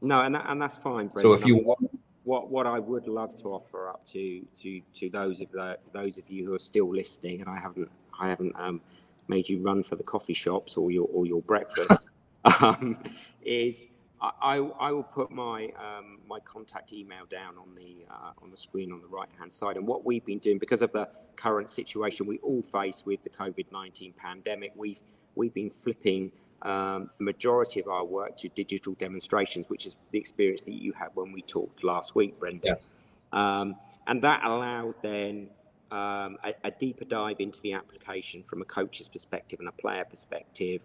No, 0.00 0.22
and 0.22 0.34
that, 0.34 0.46
and 0.48 0.60
that's 0.60 0.76
fine. 0.76 1.06
Brendan. 1.06 1.22
So 1.22 1.32
if 1.32 1.44
you 1.44 1.56
want 1.56 1.90
what 2.30 2.48
what 2.48 2.64
I 2.64 2.78
would 2.78 3.08
love 3.08 3.36
to 3.42 3.48
offer 3.48 3.88
up 3.88 4.06
to 4.12 4.46
to 4.62 4.80
to 4.98 5.10
those 5.10 5.40
of 5.40 5.50
the, 5.50 5.76
those 5.92 6.16
of 6.16 6.30
you 6.30 6.46
who 6.46 6.54
are 6.54 6.66
still 6.72 6.88
listening, 6.88 7.40
and 7.40 7.50
I 7.50 7.58
haven't 7.58 7.90
I 8.20 8.28
haven't 8.28 8.54
um, 8.56 8.80
made 9.26 9.48
you 9.48 9.58
run 9.60 9.82
for 9.82 9.96
the 9.96 10.04
coffee 10.04 10.38
shops 10.44 10.76
or 10.76 10.92
your 10.92 11.08
or 11.12 11.26
your 11.26 11.42
breakfast, 11.42 12.06
um, 12.60 13.02
is 13.42 13.88
I, 14.20 14.58
I 14.58 14.92
will 14.92 15.02
put 15.02 15.32
my 15.32 15.72
um, 15.86 16.18
my 16.28 16.38
contact 16.40 16.92
email 16.92 17.24
down 17.28 17.58
on 17.58 17.74
the 17.74 18.06
uh, 18.08 18.30
on 18.40 18.52
the 18.52 18.56
screen 18.56 18.92
on 18.92 19.00
the 19.00 19.08
right 19.08 19.28
hand 19.36 19.52
side. 19.52 19.76
And 19.76 19.84
what 19.84 20.06
we've 20.06 20.24
been 20.24 20.38
doing 20.38 20.58
because 20.58 20.82
of 20.82 20.92
the 20.92 21.08
current 21.34 21.68
situation 21.68 22.26
we 22.26 22.38
all 22.38 22.62
face 22.62 23.02
with 23.04 23.22
the 23.22 23.30
COVID 23.30 23.66
nineteen 23.72 24.12
pandemic, 24.16 24.70
we've 24.76 25.02
we've 25.34 25.54
been 25.54 25.70
flipping 25.70 26.30
um, 26.62 27.10
the 27.18 27.24
majority 27.24 27.80
of 27.80 27.88
our 27.88 28.04
work 28.04 28.36
to 28.38 28.48
digital 28.50 28.94
demonstrations, 28.94 29.66
which 29.68 29.86
is 29.86 29.96
the 30.10 30.18
experience 30.18 30.60
that 30.62 30.74
you 30.74 30.92
had 30.92 31.08
when 31.14 31.32
we 31.32 31.42
talked 31.42 31.82
last 31.84 32.14
week, 32.14 32.38
Brendan. 32.38 32.62
Yes. 32.64 32.88
Um, 33.32 33.76
and 34.06 34.22
that 34.22 34.42
allows 34.44 34.98
then 34.98 35.48
um, 35.90 36.36
a, 36.44 36.54
a, 36.64 36.70
deeper 36.70 37.04
dive 37.04 37.36
into 37.38 37.60
the 37.62 37.72
application 37.72 38.42
from 38.42 38.60
a 38.62 38.64
coach's 38.64 39.08
perspective 39.08 39.60
and 39.60 39.68
a 39.68 39.72
player 39.72 40.04
perspective, 40.04 40.80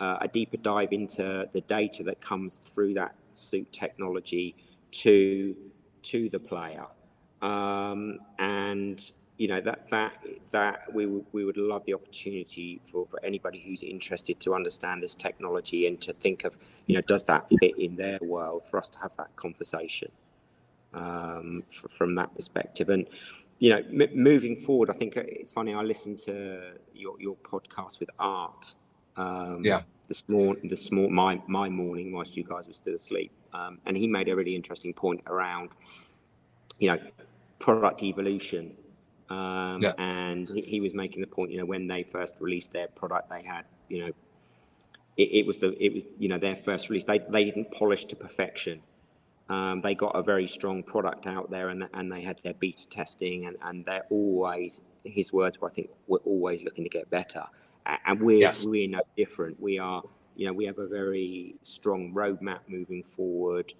uh, 0.00 0.18
a 0.20 0.28
deeper 0.28 0.56
dive 0.56 0.92
into 0.92 1.48
the 1.52 1.60
data 1.62 2.02
that 2.04 2.20
comes 2.20 2.56
through 2.56 2.94
that 2.94 3.14
suit 3.32 3.70
technology 3.72 4.54
to 4.90 5.54
to 6.02 6.28
the 6.30 6.38
player. 6.38 6.86
Um, 7.42 8.18
and 8.38 9.12
you 9.40 9.48
know 9.48 9.60
that 9.62 9.88
that 9.88 10.12
that 10.50 10.92
we 10.92 11.06
would 11.06 11.24
we 11.32 11.46
would 11.46 11.56
love 11.56 11.82
the 11.86 11.94
opportunity 11.94 12.78
for, 12.84 13.06
for 13.06 13.18
anybody 13.24 13.58
who's 13.66 13.82
interested 13.82 14.38
to 14.38 14.54
understand 14.54 15.02
this 15.02 15.14
technology 15.14 15.86
and 15.86 15.98
to 15.98 16.12
think 16.12 16.44
of 16.44 16.54
you 16.86 16.94
know 16.94 17.00
does 17.00 17.22
that 17.22 17.48
fit 17.58 17.72
in 17.78 17.96
their 17.96 18.18
world 18.20 18.66
for 18.66 18.76
us 18.76 18.90
to 18.90 18.98
have 18.98 19.16
that 19.16 19.34
conversation 19.36 20.12
um, 20.92 21.62
for, 21.70 21.88
from 21.88 22.14
that 22.16 22.34
perspective? 22.34 22.90
And 22.90 23.06
you 23.60 23.70
know 23.70 23.78
m- 23.78 24.14
moving 24.14 24.56
forward 24.56 24.90
I 24.90 24.92
think 24.92 25.16
it's 25.16 25.52
funny 25.52 25.72
I 25.72 25.80
listened 25.80 26.18
to 26.26 26.72
your 26.92 27.18
your 27.18 27.36
podcast 27.36 27.98
with 27.98 28.10
Art 28.18 28.74
um, 29.16 29.62
yeah. 29.64 29.84
this 30.08 30.28
morning 30.28 30.68
this 30.68 30.92
morning 30.92 31.14
my 31.14 31.40
my 31.46 31.70
morning 31.70 32.12
whilst 32.12 32.36
you 32.36 32.44
guys 32.44 32.66
were 32.66 32.74
still 32.74 32.94
asleep 32.94 33.32
um, 33.54 33.78
and 33.86 33.96
he 33.96 34.06
made 34.06 34.28
a 34.28 34.36
really 34.36 34.54
interesting 34.54 34.92
point 34.92 35.22
around 35.26 35.70
you 36.78 36.88
know 36.88 36.98
product 37.58 38.02
evolution 38.02 38.76
um, 39.30 39.80
yeah. 39.80 39.92
And 39.98 40.48
he, 40.48 40.62
he, 40.62 40.80
was 40.80 40.92
making 40.92 41.20
the 41.20 41.26
point, 41.26 41.50
you 41.52 41.58
know, 41.58 41.64
when 41.64 41.86
they 41.86 42.02
first 42.02 42.34
released 42.40 42.72
their 42.72 42.88
product, 42.88 43.30
they 43.30 43.42
had, 43.42 43.64
you 43.88 44.06
know, 44.06 44.12
it, 45.16 45.22
it 45.32 45.46
was 45.46 45.58
the, 45.58 45.72
it 45.82 45.94
was, 45.94 46.04
you 46.18 46.28
know, 46.28 46.38
their 46.38 46.56
first 46.56 46.90
release. 46.90 47.04
They, 47.04 47.20
they 47.28 47.44
didn't 47.44 47.70
polish 47.70 48.04
to 48.06 48.16
perfection. 48.16 48.80
Um, 49.48 49.80
they 49.82 49.94
got 49.94 50.16
a 50.16 50.22
very 50.22 50.46
strong 50.46 50.82
product 50.82 51.26
out 51.26 51.50
there, 51.50 51.70
and 51.70 51.88
and 51.94 52.10
they 52.10 52.22
had 52.22 52.40
their 52.44 52.54
beta 52.54 52.88
testing, 52.88 53.46
and 53.46 53.56
and 53.62 53.84
they're 53.84 54.04
always, 54.08 54.80
his 55.02 55.32
words 55.32 55.60
were, 55.60 55.68
I 55.68 55.72
think, 55.72 55.90
we're 56.06 56.18
always 56.18 56.62
looking 56.62 56.84
to 56.84 56.90
get 56.90 57.10
better, 57.10 57.44
and 58.06 58.20
we're 58.20 58.38
yes. 58.38 58.64
we're 58.64 58.88
no 58.88 59.00
different. 59.16 59.60
We 59.60 59.80
are 59.80 60.04
you 60.36 60.46
know, 60.46 60.52
we 60.52 60.64
have 60.64 60.78
a 60.78 60.86
very 60.86 61.56
strong 61.62 62.14
roadmap 62.14 62.60
moving 62.66 63.02
forward 63.02 63.74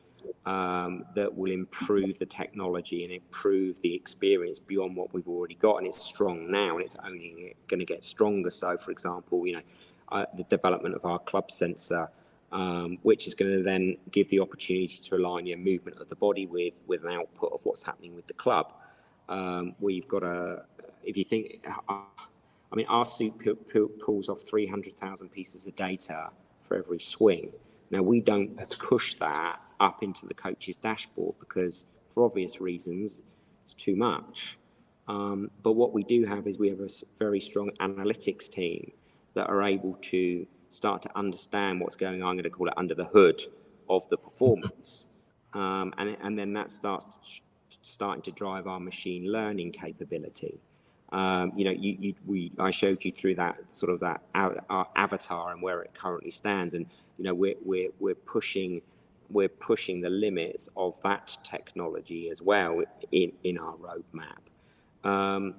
um, 0.46 1.04
that 1.14 1.34
will 1.34 1.52
improve 1.52 2.18
the 2.18 2.26
technology 2.26 3.04
and 3.04 3.12
improve 3.12 3.80
the 3.82 3.94
experience 3.94 4.58
beyond 4.58 4.96
what 4.96 5.12
we've 5.12 5.28
already 5.28 5.54
got. 5.56 5.76
And 5.76 5.86
it's 5.86 6.02
strong 6.02 6.50
now, 6.50 6.76
and 6.76 6.84
it's 6.84 6.96
only 7.04 7.54
going 7.68 7.80
to 7.80 7.86
get 7.86 8.04
stronger. 8.04 8.50
So, 8.50 8.76
for 8.76 8.90
example, 8.90 9.46
you 9.46 9.54
know, 9.54 9.62
uh, 10.10 10.26
the 10.36 10.44
development 10.44 10.94
of 10.94 11.04
our 11.04 11.18
club 11.18 11.50
sensor. 11.50 12.08
Um, 12.52 12.98
which 13.02 13.28
is 13.28 13.34
going 13.36 13.52
to 13.52 13.62
then 13.62 13.96
give 14.10 14.28
the 14.28 14.40
opportunity 14.40 14.88
to 14.88 15.14
align 15.14 15.46
your 15.46 15.56
movement 15.56 16.00
of 16.00 16.08
the 16.08 16.16
body 16.16 16.46
with 16.46 16.80
with 16.88 17.04
an 17.04 17.12
output 17.12 17.52
of 17.52 17.60
what's 17.64 17.84
happening 17.84 18.16
with 18.16 18.26
the 18.26 18.32
club. 18.32 18.72
Um, 19.28 19.76
we've 19.78 20.08
got 20.08 20.24
a, 20.24 20.64
if 21.04 21.16
you 21.16 21.24
think, 21.24 21.64
uh, 21.88 21.94
I 22.72 22.76
mean, 22.76 22.86
our 22.88 23.04
suit 23.04 23.34
pulls 24.04 24.28
off 24.28 24.42
300,000 24.42 25.28
pieces 25.28 25.68
of 25.68 25.76
data 25.76 26.30
for 26.64 26.76
every 26.76 26.98
swing. 26.98 27.52
Now, 27.90 28.02
we 28.02 28.20
don't 28.20 28.56
push 28.78 29.14
that 29.16 29.60
up 29.80 30.02
into 30.02 30.26
the 30.26 30.34
coach's 30.34 30.76
dashboard 30.76 31.34
because, 31.40 31.86
for 32.08 32.24
obvious 32.24 32.60
reasons, 32.60 33.22
it's 33.64 33.74
too 33.74 33.96
much. 33.96 34.58
Um, 35.08 35.50
but 35.62 35.72
what 35.72 35.92
we 35.92 36.04
do 36.04 36.24
have 36.24 36.46
is 36.46 36.58
we 36.58 36.68
have 36.68 36.80
a 36.80 36.88
very 37.18 37.40
strong 37.40 37.70
analytics 37.80 38.48
team 38.48 38.92
that 39.34 39.48
are 39.48 39.62
able 39.62 39.94
to 40.02 40.46
start 40.70 41.02
to 41.02 41.18
understand 41.18 41.80
what's 41.80 41.96
going 41.96 42.22
on. 42.22 42.30
I'm 42.30 42.36
going 42.36 42.44
to 42.44 42.50
call 42.50 42.68
it 42.68 42.74
under 42.76 42.94
the 42.94 43.06
hood 43.06 43.42
of 43.88 44.08
the 44.08 44.16
performance. 44.16 45.06
Um, 45.52 45.92
and, 45.98 46.16
and 46.22 46.38
then 46.38 46.52
that 46.52 46.70
starts 46.70 47.06
to, 47.06 47.42
starting 47.82 48.22
to 48.22 48.30
drive 48.30 48.68
our 48.68 48.78
machine 48.78 49.32
learning 49.32 49.72
capability. 49.72 50.60
Um, 51.12 51.52
you 51.56 51.64
know, 51.64 51.72
you, 51.72 51.96
you, 51.98 52.14
we, 52.24 52.52
I 52.58 52.70
showed 52.70 53.04
you 53.04 53.10
through 53.10 53.34
that 53.36 53.56
sort 53.72 53.90
of 53.92 53.98
that 54.00 54.22
our 54.34 54.86
avatar 54.94 55.50
and 55.50 55.60
where 55.60 55.82
it 55.82 55.92
currently 55.92 56.30
stands, 56.30 56.74
and 56.74 56.86
you 57.16 57.24
know, 57.24 57.34
we're 57.34 57.56
we're 57.64 57.88
we're 57.98 58.14
pushing 58.14 58.80
we're 59.30 59.48
pushing 59.48 60.00
the 60.00 60.10
limits 60.10 60.68
of 60.76 61.00
that 61.02 61.36
technology 61.42 62.30
as 62.30 62.42
well 62.42 62.82
in 63.12 63.32
in 63.44 63.58
our 63.58 63.74
roadmap. 63.76 65.08
Um, 65.08 65.54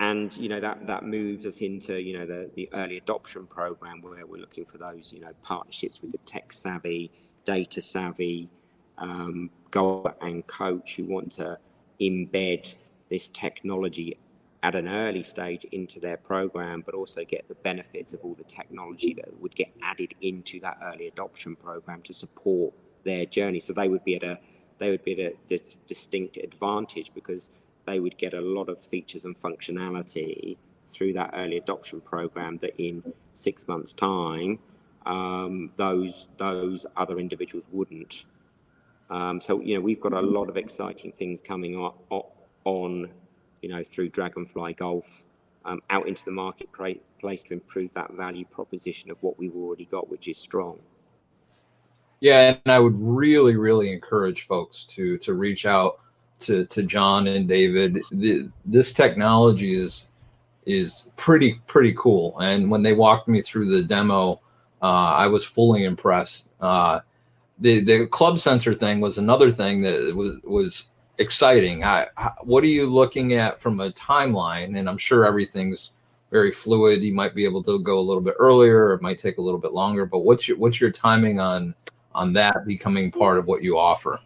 and 0.00 0.34
you 0.36 0.48
know 0.48 0.60
that 0.60 0.86
that 0.86 1.04
moves 1.04 1.44
us 1.44 1.60
into 1.60 2.00
you 2.00 2.18
know 2.18 2.26
the 2.26 2.50
the 2.54 2.68
early 2.72 2.96
adoption 2.96 3.46
program 3.46 4.00
where 4.00 4.26
we're 4.26 4.40
looking 4.40 4.64
for 4.64 4.78
those 4.78 5.12
you 5.12 5.20
know 5.20 5.32
partnerships 5.42 6.00
with 6.00 6.12
the 6.12 6.18
tech 6.18 6.52
savvy, 6.52 7.10
data 7.44 7.80
savvy, 7.80 8.50
um, 8.98 9.50
goal 9.70 10.10
and 10.22 10.46
coach 10.46 10.96
who 10.96 11.04
want 11.04 11.32
to 11.32 11.58
embed 12.00 12.74
this 13.10 13.28
technology 13.28 14.18
at 14.62 14.74
an 14.74 14.88
early 14.88 15.22
stage 15.22 15.64
into 15.72 16.00
their 16.00 16.16
program, 16.16 16.82
but 16.84 16.94
also 16.94 17.24
get 17.24 17.46
the 17.48 17.54
benefits 17.56 18.14
of 18.14 18.20
all 18.24 18.34
the 18.34 18.44
technology 18.44 19.14
that 19.14 19.40
would 19.40 19.54
get 19.54 19.68
added 19.82 20.12
into 20.22 20.58
that 20.60 20.78
early 20.82 21.06
adoption 21.06 21.54
program 21.54 22.02
to 22.02 22.12
support 22.12 22.74
their 23.06 23.24
journey. 23.24 23.60
So 23.60 23.72
they 23.72 23.88
would 23.88 24.04
be 24.04 24.16
at 24.16 24.22
a 24.22 24.38
they 24.78 24.90
would 24.90 25.04
be 25.04 25.12
at 25.14 25.32
a 25.32 25.34
dis- 25.48 25.76
distinct 25.76 26.36
advantage 26.36 27.10
because 27.14 27.48
they 27.86 27.98
would 27.98 28.18
get 28.18 28.34
a 28.34 28.40
lot 28.40 28.68
of 28.68 28.82
features 28.82 29.24
and 29.24 29.34
functionality 29.34 30.58
through 30.90 31.14
that 31.14 31.30
early 31.34 31.56
adoption 31.56 32.00
program 32.00 32.58
that 32.58 32.74
in 32.76 33.02
six 33.32 33.66
months' 33.66 33.94
time 33.94 34.58
um, 35.06 35.70
those 35.76 36.28
those 36.36 36.84
other 36.96 37.18
individuals 37.18 37.64
wouldn't. 37.72 38.26
Um, 39.08 39.40
so 39.40 39.60
you 39.60 39.76
know 39.76 39.80
we've 39.80 40.00
got 40.00 40.12
a 40.12 40.20
lot 40.20 40.48
of 40.48 40.56
exciting 40.56 41.12
things 41.12 41.40
coming 41.40 41.76
on, 41.76 41.94
on 42.64 43.08
you 43.62 43.68
know 43.68 43.82
through 43.82 44.10
Dragonfly 44.10 44.74
Golf 44.74 45.24
um, 45.64 45.80
out 45.88 46.06
into 46.06 46.24
the 46.24 46.32
marketplace 46.32 46.98
place 47.18 47.42
to 47.44 47.54
improve 47.54 47.92
that 47.94 48.12
value 48.12 48.44
proposition 48.44 49.10
of 49.10 49.22
what 49.22 49.38
we've 49.38 49.56
already 49.56 49.86
got, 49.86 50.10
which 50.10 50.28
is 50.28 50.36
strong. 50.36 50.78
Yeah, 52.20 52.58
and 52.64 52.72
I 52.72 52.78
would 52.78 52.94
really, 52.96 53.56
really 53.56 53.92
encourage 53.92 54.46
folks 54.46 54.84
to 54.84 55.18
to 55.18 55.34
reach 55.34 55.66
out 55.66 56.00
to 56.40 56.64
to 56.66 56.82
John 56.82 57.26
and 57.26 57.48
David. 57.48 58.00
The, 58.10 58.48
this 58.64 58.92
technology 58.92 59.74
is 59.74 60.08
is 60.64 61.08
pretty 61.16 61.60
pretty 61.66 61.94
cool, 61.96 62.38
and 62.40 62.70
when 62.70 62.82
they 62.82 62.92
walked 62.94 63.28
me 63.28 63.42
through 63.42 63.68
the 63.70 63.82
demo, 63.82 64.40
uh, 64.82 64.86
I 65.14 65.26
was 65.26 65.44
fully 65.44 65.84
impressed. 65.84 66.50
Uh, 66.60 67.00
the 67.58 67.80
the 67.80 68.06
club 68.06 68.38
sensor 68.38 68.74
thing 68.74 69.00
was 69.00 69.18
another 69.18 69.50
thing 69.50 69.82
that 69.82 70.14
was 70.14 70.40
was 70.44 70.90
exciting. 71.18 71.84
I, 71.84 72.06
what 72.42 72.62
are 72.64 72.68
you 72.68 72.86
looking 72.86 73.34
at 73.34 73.60
from 73.60 73.80
a 73.80 73.90
timeline? 73.92 74.78
And 74.78 74.88
I'm 74.88 74.98
sure 74.98 75.24
everything's 75.24 75.92
very 76.30 76.52
fluid. 76.52 77.02
You 77.02 77.14
might 77.14 77.34
be 77.34 77.44
able 77.44 77.62
to 77.64 77.78
go 77.80 77.98
a 77.98 78.00
little 78.00 78.22
bit 78.22 78.34
earlier, 78.38 78.92
it 78.92 79.02
might 79.02 79.18
take 79.18 79.38
a 79.38 79.42
little 79.42 79.60
bit 79.60 79.72
longer. 79.72 80.06
But 80.06 80.20
what's 80.20 80.48
your 80.48 80.56
what's 80.58 80.80
your 80.80 80.90
timing 80.90 81.40
on 81.40 81.74
on 82.16 82.32
that 82.32 82.66
becoming 82.66 83.10
part 83.10 83.38
of 83.38 83.46
what 83.46 83.62
you 83.62 83.78
offer? 83.78 84.18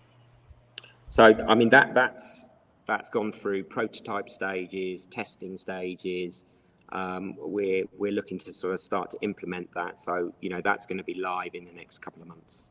So 1.09 1.25
I 1.25 1.55
mean 1.55 1.71
that 1.71 1.95
that's 1.95 2.49
that's 2.87 3.09
gone 3.09 3.33
through 3.33 3.65
prototype 3.65 4.31
stages, 4.31 5.07
testing 5.07 5.57
stages. 5.57 6.45
Um, 6.93 7.35
we're 7.39 7.85
we're 7.99 8.13
looking 8.13 8.39
to 8.39 8.53
sort 8.53 8.75
of 8.75 8.81
start 8.81 9.11
to 9.11 9.19
implement 9.21 9.73
that. 9.75 10.01
So 10.01 10.33
you 10.41 10.51
know 10.51 10.61
that's 10.63 10.87
going 10.87 10.99
to 10.99 11.05
be 11.05 11.15
live 11.15 11.55
in 11.55 11.65
the 11.65 11.73
next 11.73 11.99
couple 11.99 12.23
of 12.23 12.29
months. 12.29 12.71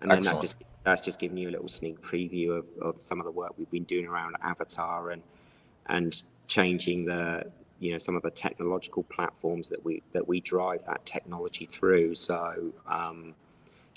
And 0.00 0.10
then 0.10 0.22
that 0.22 0.42
just 0.42 0.56
that's 0.84 1.00
just 1.00 1.18
giving 1.18 1.38
you 1.38 1.48
a 1.48 1.52
little 1.52 1.68
sneak 1.68 2.00
preview 2.02 2.58
of, 2.58 2.68
of 2.80 3.02
some 3.02 3.18
of 3.18 3.24
the 3.24 3.30
work 3.30 3.54
we've 3.56 3.70
been 3.70 3.84
doing 3.84 4.06
around 4.06 4.36
Avatar 4.42 5.10
and 5.10 5.22
and 5.86 6.22
changing 6.48 7.06
the 7.06 7.44
you 7.78 7.92
know 7.92 7.98
some 7.98 8.16
of 8.16 8.22
the 8.22 8.30
technological 8.30 9.02
platforms 9.04 9.68
that 9.68 9.84
we 9.84 10.02
that 10.12 10.26
we 10.26 10.40
drive 10.40 10.80
that 10.86 11.04
technology 11.06 11.66
through. 11.66 12.14
So 12.14 12.72
um, 12.86 13.34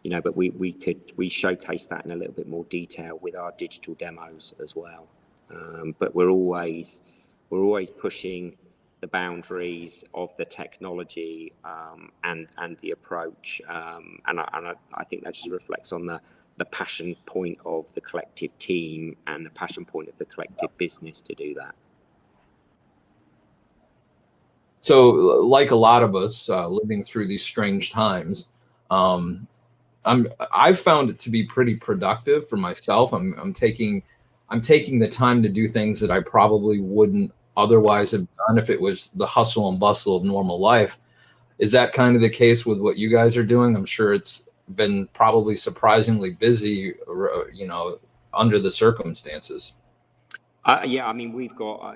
you 0.03 0.09
know, 0.09 0.21
but 0.23 0.35
we 0.35 0.51
we 0.51 0.73
could 0.73 1.01
we 1.17 1.29
showcase 1.29 1.87
that 1.87 2.05
in 2.05 2.11
a 2.11 2.15
little 2.15 2.33
bit 2.33 2.47
more 2.47 2.63
detail 2.65 3.19
with 3.21 3.35
our 3.35 3.53
digital 3.57 3.95
demos 3.95 4.53
as 4.61 4.75
well. 4.75 5.07
Um, 5.51 5.95
but 5.99 6.15
we're 6.15 6.29
always 6.29 7.01
we're 7.49 7.63
always 7.63 7.89
pushing 7.89 8.55
the 9.01 9.07
boundaries 9.07 10.03
of 10.13 10.35
the 10.37 10.45
technology 10.45 11.53
um, 11.63 12.11
and 12.23 12.47
and 12.57 12.77
the 12.79 12.91
approach. 12.91 13.61
Um, 13.67 14.19
and 14.27 14.39
I, 14.39 14.49
and 14.53 14.67
I, 14.69 14.73
I, 14.93 15.03
think 15.05 15.23
that 15.23 15.33
just 15.33 15.49
reflects 15.49 15.91
on 15.91 16.05
the 16.05 16.19
the 16.57 16.65
passion 16.65 17.15
point 17.25 17.57
of 17.65 17.93
the 17.93 18.01
collective 18.01 18.57
team 18.59 19.15
and 19.27 19.45
the 19.45 19.49
passion 19.51 19.85
point 19.85 20.09
of 20.09 20.17
the 20.17 20.25
collective 20.25 20.77
business 20.77 21.21
to 21.21 21.33
do 21.33 21.53
that. 21.55 21.73
So, 24.81 25.09
like 25.09 25.71
a 25.71 25.75
lot 25.75 26.03
of 26.03 26.15
us 26.15 26.49
uh, 26.49 26.67
living 26.67 27.03
through 27.03 27.27
these 27.27 27.43
strange 27.43 27.91
times, 27.91 28.47
um, 28.89 29.47
I'm 30.05 30.27
I've 30.53 30.79
found 30.79 31.09
it 31.09 31.19
to 31.19 31.29
be 31.29 31.43
pretty 31.43 31.75
productive 31.75 32.47
for 32.47 32.57
myself. 32.57 33.13
I'm 33.13 33.35
I'm 33.39 33.53
taking 33.53 34.03
I'm 34.49 34.61
taking 34.61 34.99
the 34.99 35.07
time 35.09 35.43
to 35.43 35.49
do 35.49 35.67
things 35.67 35.99
that 35.99 36.11
I 36.11 36.21
probably 36.21 36.79
wouldn't 36.79 37.33
otherwise 37.57 38.11
have 38.11 38.27
done 38.47 38.57
if 38.57 38.69
it 38.69 38.79
was 38.79 39.09
the 39.09 39.27
hustle 39.27 39.69
and 39.69 39.79
bustle 39.79 40.15
of 40.15 40.23
normal 40.23 40.59
life. 40.59 40.97
Is 41.59 41.71
that 41.73 41.93
kind 41.93 42.15
of 42.15 42.21
the 42.21 42.29
case 42.29 42.65
with 42.65 42.79
what 42.79 42.97
you 42.97 43.09
guys 43.09 43.35
are 43.35 43.43
doing? 43.43 43.75
I'm 43.75 43.85
sure 43.85 44.13
it's 44.13 44.43
been 44.75 45.07
probably 45.07 45.57
surprisingly 45.57 46.31
busy, 46.31 46.93
you 47.53 47.67
know, 47.67 47.99
under 48.33 48.59
the 48.59 48.71
circumstances. 48.71 49.73
Uh, 50.65 50.81
yeah, 50.85 51.07
I 51.07 51.13
mean, 51.13 51.33
we've 51.33 51.55
got 51.55 51.75
uh, 51.75 51.95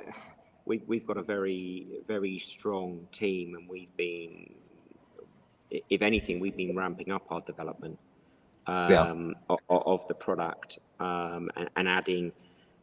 we, 0.65 0.81
we've 0.87 1.05
got 1.05 1.17
a 1.17 1.21
very 1.21 1.87
very 2.07 2.39
strong 2.39 3.07
team, 3.11 3.55
and 3.55 3.69
we've 3.69 3.95
been, 3.95 4.53
if 5.89 6.01
anything, 6.01 6.39
we've 6.39 6.57
been 6.57 6.75
ramping 6.75 7.11
up 7.11 7.25
our 7.29 7.41
development 7.41 7.97
um, 8.67 8.91
yeah. 8.91 9.35
of, 9.49 9.59
of, 9.69 10.07
the 10.07 10.13
product 10.13 10.79
um, 10.99 11.49
and, 11.55 11.69
and 11.75 11.87
adding, 11.87 12.31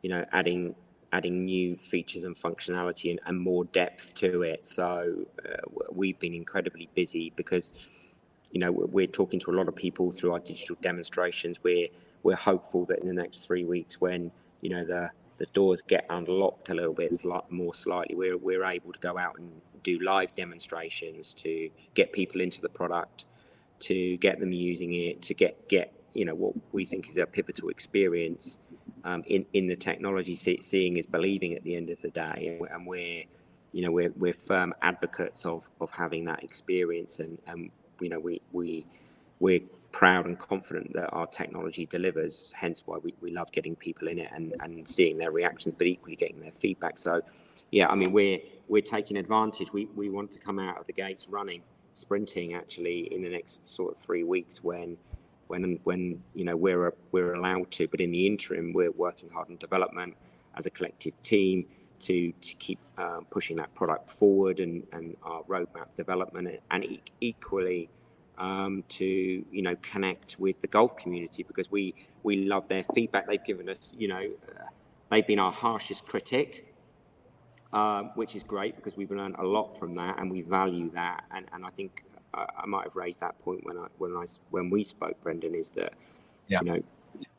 you 0.03 0.11
know, 0.11 0.25
adding 0.33 0.75
adding 1.13 1.45
new 1.45 1.77
features 1.77 2.23
and 2.23 2.37
functionality 2.37 3.11
and, 3.11 3.21
and 3.27 3.41
more 3.41 3.65
depth 3.67 4.15
to 4.15 4.43
it. 4.43 4.65
So 4.67 5.27
uh, 5.45 5.83
we've 5.91 6.19
been 6.21 6.35
incredibly 6.35 6.89
busy 6.95 7.33
because 7.37 7.75
you 8.53 8.61
know 8.61 8.73
we're 8.73 9.07
talking 9.07 9.41
to 9.41 9.51
a 9.51 9.55
lot 9.55 9.69
of 9.69 9.77
people 9.77 10.11
through 10.11 10.33
our 10.33 10.41
digital 10.41 10.77
demonstrations. 10.83 11.63
We're 11.63 11.89
we're 12.23 12.37
hopeful 12.37 12.85
that 12.87 13.01
in 13.01 13.09
the 13.09 13.15
next 13.15 13.47
three 13.47 13.65
weeks, 13.65 14.01
when 14.01 14.31
you 14.61 14.71
know 14.71 14.85
the 14.85 15.11
the 15.41 15.47
doors 15.55 15.81
get 15.81 16.05
unlocked 16.11 16.69
a 16.69 16.75
little 16.75 16.93
bit 16.93 17.13
more 17.49 17.73
slightly, 17.73 18.15
we're 18.15 18.37
we're 18.37 18.63
able 18.63 18.93
to 18.93 18.99
go 18.99 19.17
out 19.17 19.39
and 19.39 19.51
do 19.83 19.99
live 20.01 20.37
demonstrations 20.37 21.33
to 21.33 21.71
get 21.95 22.13
people 22.13 22.43
into 22.43 22.61
the 22.61 22.69
product, 22.69 23.25
to 23.81 24.19
get 24.19 24.39
them 24.39 24.53
using 24.53 24.93
it, 24.93 25.23
to 25.23 25.33
get 25.33 25.67
get 25.71 25.95
you 26.13 26.27
know 26.27 26.35
what 26.35 26.53
we 26.73 26.85
think 26.85 27.09
is 27.09 27.17
a 27.17 27.25
pivotal 27.25 27.71
experience 27.71 28.59
um, 29.05 29.25
in 29.27 29.47
in 29.55 29.67
the 29.67 29.77
technology. 29.77 30.35
See, 30.35 30.61
seeing 30.61 30.99
is 30.99 31.07
believing 31.07 31.55
at 31.55 31.65
the 31.65 31.75
end 31.75 31.89
of 31.89 32.03
the 32.03 32.11
day, 32.11 32.59
and, 32.61 32.71
and 32.71 32.87
we're 32.87 33.25
you 33.73 33.81
know 33.83 33.91
we're 33.91 34.13
we're 34.17 34.35
firm 34.35 34.75
advocates 34.83 35.47
of 35.47 35.71
of 35.81 35.91
having 35.91 36.27
that 36.27 36.45
experience, 36.45 37.19
and 37.19 37.39
and 37.47 37.71
you 37.99 38.11
know 38.11 38.21
we 38.21 38.43
we 38.53 38.85
we're 39.41 39.61
proud 39.93 40.27
and 40.27 40.39
confident 40.39 40.93
that 40.95 41.09
our 41.13 41.29
technology 41.29 41.87
delivers. 41.87 42.55
Hence 42.57 42.83
why 42.87 42.99
we, 42.99 43.15
we 43.23 43.33
love 43.33 43.53
getting 43.53 43.77
people 43.77 44.09
in 44.09 44.21
it 44.21 44.31
and, 44.35 44.55
and 44.61 44.89
seeing 44.89 45.19
their 45.19 45.33
reactions, 45.33 45.77
but 45.77 45.89
equally 45.89 46.17
getting 46.17 46.41
their 46.41 46.53
feedback. 46.53 46.99
So, 46.99 47.23
yeah, 47.73 47.89
I 47.89 47.97
mean 47.97 48.13
we're 48.13 48.41
we're 48.69 48.83
taking 48.83 49.19
advantage. 49.19 49.73
We 49.73 49.89
we 49.97 50.11
want 50.11 50.33
to 50.33 50.41
come 50.41 50.61
out 50.61 50.79
of 50.79 50.87
the 50.87 50.95
gates 50.95 51.29
running 51.29 51.63
sprinting 51.95 52.55
actually 52.55 53.13
in 53.15 53.23
the 53.23 53.31
next 53.31 53.67
sort 53.67 53.93
of 53.97 53.99
three 54.03 54.25
weeks 54.25 54.63
when 54.65 54.99
when 55.49 55.81
when 55.85 56.21
you 56.35 56.45
know 56.47 56.57
we're 56.57 56.95
we're 57.13 57.35
allowed 57.35 57.71
to. 57.73 57.89
But 57.89 58.01
in 58.01 58.13
the 58.13 58.27
interim, 58.27 58.73
we're 58.75 58.93
working 58.93 59.31
hard 59.31 59.51
on 59.51 59.59
development 59.59 60.17
as 60.57 60.67
a 60.67 60.71
collective 60.71 61.21
team 61.23 61.67
to 62.01 62.33
to 62.33 62.55
keep 62.57 62.81
uh, 62.99 63.21
pushing 63.31 63.57
that 63.59 63.75
product 63.75 64.11
forward 64.11 64.61
and 64.61 64.87
and 64.93 65.17
our 65.23 65.43
roadmap 65.45 65.95
development 65.97 66.49
and 66.71 66.85
e- 66.85 67.03
equally. 67.21 67.91
Um, 68.41 68.85
to 68.89 69.05
you 69.05 69.61
know 69.61 69.77
connect 69.83 70.37
with 70.39 70.63
the 70.63 70.67
golf 70.67 70.97
community 70.97 71.43
because 71.43 71.71
we 71.71 71.95
we 72.23 72.47
love 72.47 72.69
their 72.69 72.85
feedback 72.95 73.27
they've 73.29 73.45
given 73.45 73.69
us 73.69 73.93
you 73.99 74.09
know 74.09 74.17
uh, 74.49 74.63
they've 75.11 75.27
been 75.27 75.39
our 75.39 75.53
harshest 75.53 76.07
critic 76.07 76.75
uh, 77.73 78.05
which 78.15 78.35
is 78.35 78.43
great 78.43 78.77
because 78.77 78.97
we've 78.97 79.11
learned 79.11 79.37
a 79.39 79.45
lot 79.45 79.79
from 79.79 79.95
that 79.95 80.19
and 80.19 80.31
we 80.31 80.41
value 80.41 80.91
that 80.93 81.25
and, 81.33 81.47
and 81.53 81.67
I 81.67 81.71
think 81.71 82.03
I, 82.35 82.47
I 82.59 82.67
might 82.67 82.85
have 82.85 82.97
raised 82.97 83.21
that 83.21 83.39
point 83.43 83.65
when 83.65 83.79
I 83.79 83.87
when 83.99 84.17
I 84.17 84.25
when 84.51 84.71
we 84.71 84.85
spoke, 84.85 85.23
Brendan, 85.23 85.55
is 85.55 85.71
that 85.71 85.95
yeah. 86.49 86.61
you 86.63 86.73
know 86.73 86.83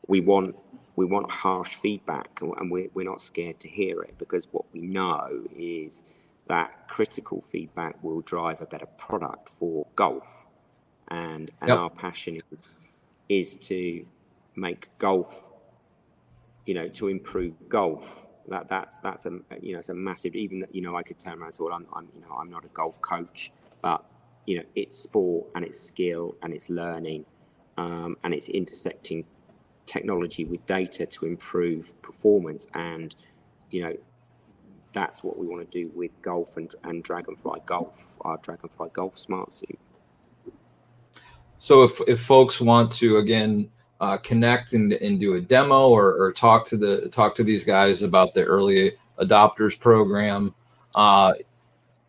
we 0.06 0.20
want 0.20 0.56
we 0.96 1.06
want 1.06 1.30
harsh 1.30 1.74
feedback 1.76 2.40
and 2.42 2.70
we're, 2.70 2.88
we're 2.92 3.04
not 3.04 3.20
scared 3.20 3.58
to 3.60 3.68
hear 3.68 4.02
it 4.02 4.18
because 4.18 4.46
what 4.52 4.64
we 4.72 4.80
know 4.80 5.44
is 5.56 6.02
that 6.48 6.86
critical 6.88 7.42
feedback 7.50 8.02
will 8.04 8.20
drive 8.20 8.60
a 8.60 8.66
better 8.66 8.86
product 8.98 9.48
for 9.48 9.86
golf 9.96 10.41
and 11.12 11.50
and 11.60 11.68
yep. 11.68 11.78
our 11.78 11.90
passion 11.90 12.40
is 12.50 12.74
is 13.28 13.54
to 13.56 14.04
make 14.56 14.88
golf 14.98 15.50
you 16.66 16.74
know 16.74 16.88
to 16.88 17.08
improve 17.08 17.54
golf. 17.68 18.26
That 18.48 18.68
that's 18.68 18.98
that's 18.98 19.26
a 19.26 19.30
you 19.60 19.74
know 19.74 19.78
it's 19.78 19.90
a 19.90 19.94
massive 19.94 20.34
even 20.34 20.58
that 20.60 20.74
you 20.74 20.82
know 20.82 20.96
I 20.96 21.02
could 21.02 21.20
turn 21.20 21.34
around 21.34 21.44
and 21.44 21.54
say 21.54 21.62
well 21.62 21.74
I'm, 21.74 21.86
I'm 21.94 22.08
you 22.14 22.22
know 22.22 22.34
I'm 22.34 22.50
not 22.50 22.64
a 22.64 22.68
golf 22.68 23.00
coach 23.00 23.52
but 23.82 24.04
you 24.46 24.56
know 24.56 24.64
it's 24.74 24.98
sport 24.98 25.46
and 25.54 25.64
it's 25.64 25.78
skill 25.78 26.34
and 26.42 26.52
it's 26.52 26.68
learning 26.68 27.24
um, 27.76 28.16
and 28.24 28.34
it's 28.34 28.48
intersecting 28.48 29.24
technology 29.86 30.44
with 30.44 30.66
data 30.66 31.06
to 31.06 31.26
improve 31.26 32.00
performance. 32.02 32.66
And 32.74 33.14
you 33.70 33.82
know 33.84 33.94
that's 34.92 35.22
what 35.22 35.38
we 35.38 35.46
want 35.46 35.70
to 35.70 35.78
do 35.78 35.90
with 35.94 36.10
golf 36.20 36.56
and, 36.56 36.74
and 36.84 37.02
Dragonfly 37.02 37.60
Golf 37.64 38.16
our 38.22 38.38
Dragonfly 38.38 38.90
Golf 38.92 39.18
smart 39.18 39.52
suit 39.52 39.78
so 41.62 41.84
if, 41.84 42.00
if 42.08 42.20
folks 42.20 42.60
want 42.60 42.90
to 42.90 43.18
again 43.18 43.68
uh, 44.00 44.16
connect 44.16 44.72
and, 44.72 44.92
and 44.94 45.20
do 45.20 45.34
a 45.34 45.40
demo 45.40 45.88
or, 45.88 46.12
or 46.20 46.32
talk 46.32 46.66
to 46.66 46.76
the 46.76 47.08
talk 47.10 47.36
to 47.36 47.44
these 47.44 47.62
guys 47.62 48.02
about 48.02 48.34
the 48.34 48.42
early 48.42 48.90
adopters 49.20 49.78
program 49.78 50.52
uh, 50.96 51.34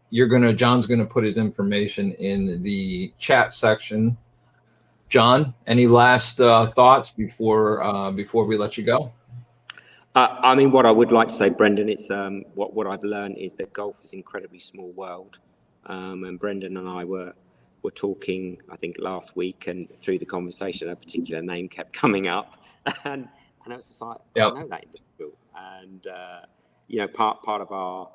you're 0.10 0.28
gonna 0.28 0.54
John's 0.54 0.88
gonna 0.88 1.06
put 1.06 1.24
his 1.24 1.38
information 1.38 2.14
in 2.14 2.64
the 2.64 3.14
chat 3.20 3.54
section. 3.54 4.18
John, 5.10 5.54
any 5.68 5.88
last 5.88 6.40
uh, 6.40 6.68
thoughts 6.68 7.12
before 7.12 7.84
uh, 7.84 8.12
before 8.12 8.46
we 8.46 8.58
let 8.58 8.76
you 8.76 8.84
go? 8.84 9.12
Uh, 10.16 10.36
I 10.40 10.54
mean, 10.54 10.72
what 10.72 10.86
I 10.86 10.92
would 10.92 11.12
like 11.12 11.30
to 11.30 11.34
say, 11.34 11.50
Brendan, 11.50 11.90
it's 11.90 12.12
um, 12.12 12.44
what 12.54 12.76
what 12.76 12.86
I've 12.86 13.04
learned 13.04 13.38
is 13.38 13.54
that 13.56 13.74
golf 13.74 13.96
is 14.04 14.14
an 14.14 14.20
incredibly 14.20 14.60
small 14.60 14.92
world, 14.92 15.38
um, 15.88 16.24
and 16.26 16.40
Brendan 16.40 16.78
and 16.78 16.88
I 16.88 17.04
were 17.06 17.34
were 17.84 17.92
talking, 17.92 18.58
I 18.72 18.78
think, 18.78 18.98
last 19.00 19.36
week, 19.36 19.68
and 19.68 19.90
through 19.98 20.20
the 20.20 20.26
conversation, 20.26 20.90
a 20.90 20.96
particular 20.96 21.42
name 21.42 21.70
kept 21.70 21.94
coming 21.94 22.28
up, 22.28 22.58
and 23.04 23.28
and 23.64 23.74
I 23.74 23.76
was 23.76 23.88
just 23.88 24.02
like, 24.02 24.18
yep. 24.36 24.54
I 24.54 24.62
know 24.62 24.68
that 24.68 24.84
individual, 24.84 25.38
and 25.56 26.08
uh, 26.08 26.42
you 26.88 27.00
know, 27.00 27.08
part 27.08 27.44
part 27.44 27.62
of 27.62 27.72
our 27.72 28.10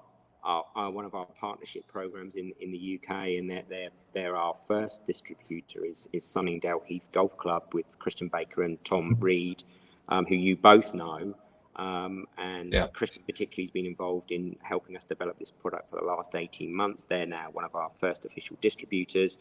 our, 0.45 0.65
our, 0.77 0.91
one 0.91 1.05
of 1.05 1.15
our 1.15 1.27
partnership 1.41 1.87
programs 1.89 2.37
in, 2.37 2.53
in 2.61 2.71
the 2.71 2.99
UK, 2.99 3.11
and 3.39 3.51
they're, 3.51 3.65
they're, 3.69 3.91
they're 4.15 4.37
our 4.37 4.57
first 4.67 5.05
distributor 5.05 5.85
is, 5.85 6.09
is 6.13 6.25
Sunningdale 6.25 6.83
Heath 6.87 7.09
Golf 7.13 7.37
Club 7.37 7.65
with 7.75 7.99
Christian 7.99 8.29
Baker 8.29 8.63
and 8.63 8.83
Tom 8.85 9.15
mm-hmm. 9.15 9.25
Reed, 9.25 9.65
um, 10.09 10.25
who 10.27 10.37
you 10.37 10.57
both 10.57 10.95
know. 10.95 11.35
Um, 11.79 12.27
and 12.37 12.73
yeah. 12.73 12.89
Christian 12.89 13.23
particularly 13.25 13.65
has 13.65 13.71
been 13.71 13.87
involved 13.87 14.33
in 14.33 14.57
helping 14.63 14.97
us 14.97 15.05
develop 15.05 15.39
this 15.39 15.51
product 15.51 15.91
for 15.91 16.01
the 16.01 16.07
last 16.07 16.35
18 16.35 16.75
months. 16.75 17.05
They're 17.05 17.27
now 17.27 17.49
one 17.53 17.65
of 17.65 17.75
our 17.75 17.91
first 18.01 18.25
official 18.25 18.57
distributors, 18.61 19.39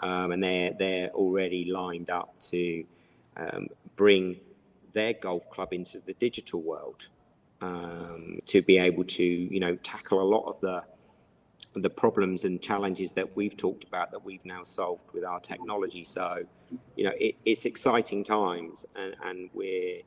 um, 0.00 0.32
and 0.32 0.42
they're 0.42 0.72
they're 0.78 1.08
already 1.10 1.64
lined 1.70 2.10
up 2.10 2.38
to 2.50 2.84
um, 3.36 3.68
bring 3.96 4.36
their 4.92 5.14
golf 5.14 5.48
club 5.48 5.72
into 5.72 6.00
the 6.04 6.12
digital 6.14 6.60
world 6.60 7.08
um, 7.62 8.38
to 8.46 8.60
be 8.60 8.78
able 8.78 9.04
to 9.04 9.24
you 9.24 9.60
know 9.60 9.74
tackle 9.76 10.20
a 10.20 10.28
lot 10.28 10.44
of 10.46 10.60
the 10.60 10.82
the 11.74 11.90
problems 11.90 12.44
and 12.44 12.60
challenges 12.60 13.12
that 13.12 13.36
we've 13.36 13.56
talked 13.56 13.84
about 13.84 14.10
that 14.10 14.24
we've 14.24 14.44
now 14.44 14.62
solved 14.62 15.12
with 15.12 15.24
our 15.24 15.40
technology. 15.40 16.04
So, 16.04 16.44
you 16.96 17.04
know, 17.04 17.12
it, 17.16 17.36
it's 17.44 17.64
exciting 17.64 18.24
times, 18.24 18.84
and, 18.96 19.14
and 19.24 19.50
we're, 19.54 20.00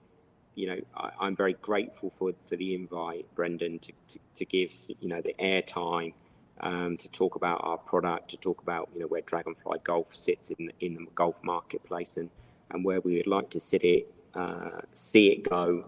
you 0.55 0.67
know, 0.67 0.79
I, 0.95 1.27
am 1.27 1.35
very 1.35 1.53
grateful 1.53 2.11
for 2.17 2.33
for 2.47 2.55
the 2.55 2.75
invite, 2.75 3.25
Brendan, 3.35 3.79
to, 3.79 3.91
to, 4.09 4.19
to 4.35 4.45
give 4.45 4.73
you 4.99 5.07
know 5.07 5.21
the 5.21 5.33
airtime 5.39 6.13
um, 6.61 6.97
to 6.97 7.07
talk 7.09 7.35
about 7.35 7.61
our 7.63 7.77
product, 7.77 8.31
to 8.31 8.37
talk 8.37 8.61
about 8.61 8.89
you 8.93 9.01
know 9.01 9.07
where 9.07 9.21
Dragonfly 9.21 9.79
Golf 9.83 10.15
sits 10.15 10.51
in 10.51 10.71
in 10.79 10.95
the 10.95 11.05
golf 11.15 11.35
marketplace, 11.43 12.17
and 12.17 12.29
and 12.71 12.83
where 12.83 13.01
we 13.01 13.17
would 13.17 13.27
like 13.27 13.49
to 13.51 13.59
sit 13.59 13.83
it, 13.83 14.13
uh, 14.35 14.81
see 14.93 15.29
it 15.29 15.49
go 15.49 15.85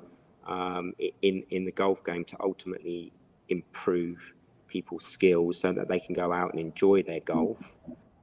um, 0.47 0.93
in 1.21 1.43
in 1.49 1.65
the 1.65 1.71
golf 1.71 2.03
game 2.03 2.23
to 2.25 2.37
ultimately 2.39 3.11
improve 3.49 4.33
people's 4.67 5.05
skills 5.05 5.59
so 5.59 5.71
that 5.71 5.87
they 5.87 5.99
can 5.99 6.15
go 6.15 6.33
out 6.33 6.51
and 6.51 6.59
enjoy 6.59 7.03
their 7.03 7.19
golf 7.19 7.75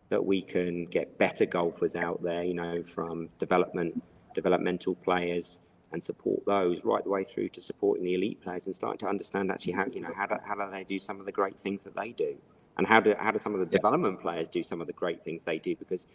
that 0.08 0.24
we 0.24 0.42
can 0.42 0.84
get 0.86 1.16
better 1.16 1.46
golfers 1.46 1.94
out 1.94 2.20
there 2.22 2.42
you 2.42 2.54
know 2.54 2.82
from 2.82 3.28
development 3.38 4.02
developmental 4.34 4.96
players 4.96 5.58
and 5.92 6.02
support 6.02 6.44
those 6.46 6.84
right 6.84 7.02
the 7.04 7.10
way 7.10 7.24
through 7.24 7.48
to 7.48 7.60
supporting 7.60 8.04
the 8.04 8.14
elite 8.14 8.40
players 8.40 8.66
and 8.66 8.74
starting 8.74 8.98
to 8.98 9.08
understand 9.08 9.50
actually 9.50 9.72
how 9.72 9.84
you 9.92 10.00
know 10.00 10.12
how 10.16 10.26
do, 10.26 10.36
how 10.44 10.54
do 10.54 10.70
they 10.70 10.84
do 10.84 10.98
some 10.98 11.18
of 11.18 11.26
the 11.26 11.32
great 11.32 11.58
things 11.58 11.82
that 11.82 11.94
they 11.96 12.12
do 12.12 12.36
and 12.78 12.86
how 12.86 13.00
do 13.00 13.14
how 13.18 13.30
do 13.30 13.38
some 13.38 13.54
of 13.54 13.60
the 13.60 13.66
yeah. 13.66 13.78
development 13.78 14.20
players 14.20 14.46
do 14.48 14.62
some 14.62 14.80
of 14.80 14.86
the 14.86 14.92
great 14.92 15.24
things 15.24 15.42
they 15.42 15.58
do 15.58 15.74
because 15.76 16.06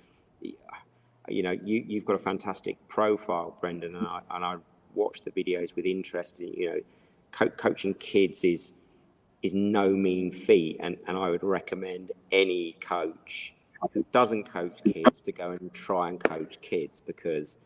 you 1.27 1.43
know 1.43 1.51
you 1.51 1.83
you've 1.87 2.05
got 2.05 2.15
a 2.15 2.19
fantastic 2.19 2.77
profile 2.87 3.57
Brendan 3.59 3.95
and 3.95 4.07
I, 4.07 4.21
and 4.31 4.45
I 4.45 4.55
watch 4.95 5.21
the 5.21 5.31
videos 5.31 5.75
with 5.75 5.85
interest. 5.85 6.39
You 6.39 6.69
know, 6.69 6.79
co- 7.31 7.49
coaching 7.49 7.93
kids 7.95 8.43
is 8.43 8.73
is 9.41 9.53
no 9.53 9.89
mean 9.89 10.31
feat, 10.31 10.77
and, 10.79 10.97
and 11.07 11.17
I 11.17 11.29
would 11.29 11.43
recommend 11.43 12.11
any 12.31 12.77
coach 12.81 13.53
who 13.93 14.03
doesn't 14.11 14.51
coach 14.51 14.79
kids 14.83 15.21
to 15.21 15.31
go 15.31 15.51
and 15.51 15.71
try 15.71 16.09
and 16.09 16.23
coach 16.23 16.57
kids 16.61 17.01
because 17.01 17.59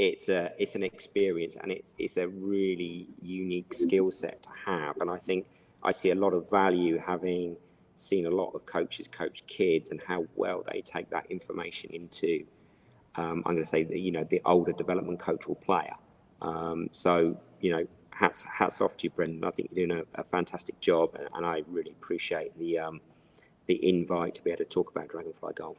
it's 0.00 0.30
a 0.30 0.50
it's 0.58 0.74
an 0.74 0.82
experience 0.82 1.56
and 1.60 1.70
it's 1.70 1.94
it's 1.98 2.16
a 2.16 2.26
really 2.26 3.06
unique 3.20 3.74
skill 3.74 4.10
set 4.10 4.42
to 4.42 4.48
have. 4.66 4.96
And 5.00 5.10
I 5.10 5.18
think 5.18 5.46
I 5.82 5.90
see 5.90 6.10
a 6.10 6.14
lot 6.14 6.32
of 6.32 6.48
value 6.48 6.98
having 6.98 7.56
seen 7.96 8.24
a 8.24 8.30
lot 8.30 8.52
of 8.54 8.64
coaches 8.64 9.06
coach 9.08 9.44
kids 9.46 9.90
and 9.90 10.00
how 10.06 10.24
well 10.34 10.64
they 10.72 10.80
take 10.80 11.10
that 11.10 11.26
information 11.30 11.90
into 11.90 12.46
um, 13.16 13.42
I'm 13.44 13.54
going 13.54 13.58
to 13.58 13.66
say 13.66 13.84
the, 13.84 14.00
you 14.00 14.10
know 14.10 14.24
the 14.24 14.40
older 14.46 14.72
development 14.72 15.18
coach 15.18 15.44
or 15.46 15.56
player. 15.56 15.94
Um, 16.40 16.88
so, 16.92 17.36
you 17.60 17.72
know, 17.72 17.86
hats 18.10 18.42
hats 18.44 18.80
off 18.80 18.96
to 18.98 19.04
you, 19.04 19.10
Brendan. 19.10 19.44
I 19.44 19.50
think 19.50 19.70
you're 19.72 19.86
doing 19.86 20.06
a, 20.14 20.20
a 20.20 20.24
fantastic 20.24 20.80
job, 20.80 21.14
and, 21.14 21.28
and, 21.34 21.44
I 21.44 21.62
really 21.68 21.90
appreciate 21.90 22.58
the 22.58 22.78
um, 22.78 23.00
the 23.66 23.86
invite 23.86 24.36
to 24.36 24.42
be 24.42 24.50
able 24.50 24.64
to 24.64 24.64
talk 24.64 24.90
about 24.90 25.08
Dragonfly 25.08 25.52
Golf. 25.54 25.76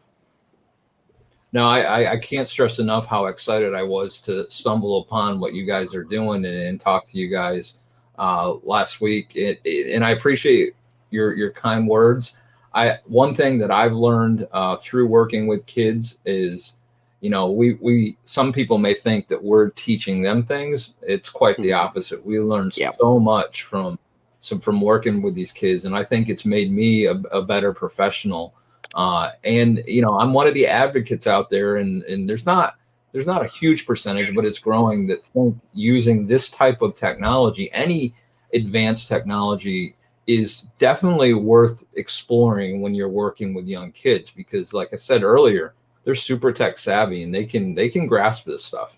No, 1.53 1.67
I, 1.67 2.13
I 2.13 2.17
can't 2.17 2.47
stress 2.47 2.79
enough 2.79 3.05
how 3.05 3.25
excited 3.25 3.73
I 3.73 3.83
was 3.83 4.21
to 4.21 4.49
stumble 4.49 5.01
upon 5.01 5.39
what 5.39 5.53
you 5.53 5.65
guys 5.65 5.93
are 5.93 6.05
doing 6.05 6.45
and, 6.45 6.55
and 6.55 6.79
talk 6.79 7.07
to 7.09 7.17
you 7.17 7.27
guys 7.27 7.79
uh, 8.17 8.53
last 8.63 9.01
week. 9.01 9.31
It, 9.35 9.59
it, 9.65 9.93
and 9.93 10.05
I 10.05 10.11
appreciate 10.11 10.75
your 11.09 11.33
your 11.33 11.51
kind 11.51 11.87
words. 11.87 12.37
I 12.73 12.99
one 13.05 13.35
thing 13.35 13.57
that 13.57 13.71
I've 13.71 13.93
learned 13.93 14.47
uh, 14.53 14.77
through 14.77 15.07
working 15.07 15.45
with 15.45 15.65
kids 15.65 16.19
is 16.25 16.77
you 17.21 17.29
know 17.29 17.51
we 17.51 17.73
we 17.75 18.17
some 18.25 18.51
people 18.51 18.77
may 18.77 18.93
think 18.93 19.27
that 19.27 19.41
we're 19.41 19.69
teaching 19.69 20.21
them 20.21 20.43
things 20.43 20.95
it's 21.01 21.29
quite 21.29 21.55
the 21.57 21.69
mm-hmm. 21.69 21.85
opposite 21.85 22.25
we 22.25 22.39
learn 22.39 22.71
yep. 22.75 22.95
so 22.99 23.19
much 23.19 23.63
from 23.63 23.97
some 24.41 24.59
from 24.59 24.81
working 24.81 25.21
with 25.21 25.35
these 25.35 25.51
kids 25.51 25.85
and 25.85 25.95
i 25.95 26.03
think 26.03 26.27
it's 26.27 26.45
made 26.45 26.71
me 26.71 27.05
a, 27.05 27.13
a 27.31 27.41
better 27.41 27.73
professional 27.73 28.55
uh, 28.95 29.31
and 29.43 29.83
you 29.87 30.01
know 30.01 30.19
i'm 30.19 30.33
one 30.33 30.47
of 30.47 30.53
the 30.53 30.67
advocates 30.67 31.27
out 31.27 31.49
there 31.49 31.77
and 31.77 32.03
and 32.03 32.29
there's 32.29 32.45
not 32.45 32.75
there's 33.11 33.25
not 33.25 33.43
a 33.43 33.47
huge 33.47 33.85
percentage 33.85 34.33
but 34.35 34.45
it's 34.45 34.59
growing 34.59 35.07
that 35.07 35.25
think 35.27 35.57
using 35.73 36.27
this 36.27 36.49
type 36.49 36.81
of 36.81 36.95
technology 36.95 37.69
any 37.73 38.13
advanced 38.53 39.07
technology 39.07 39.95
is 40.27 40.69
definitely 40.77 41.33
worth 41.33 41.83
exploring 41.95 42.81
when 42.81 42.93
you're 42.93 43.09
working 43.09 43.53
with 43.53 43.65
young 43.65 43.91
kids 43.91 44.29
because 44.29 44.73
like 44.73 44.89
i 44.93 44.95
said 44.95 45.23
earlier 45.23 45.73
they're 46.03 46.15
super 46.15 46.51
tech 46.51 46.77
savvy 46.77 47.23
and 47.23 47.33
they 47.33 47.45
can 47.45 47.75
they 47.75 47.89
can 47.89 48.07
grasp 48.07 48.45
this 48.45 48.63
stuff. 48.63 48.97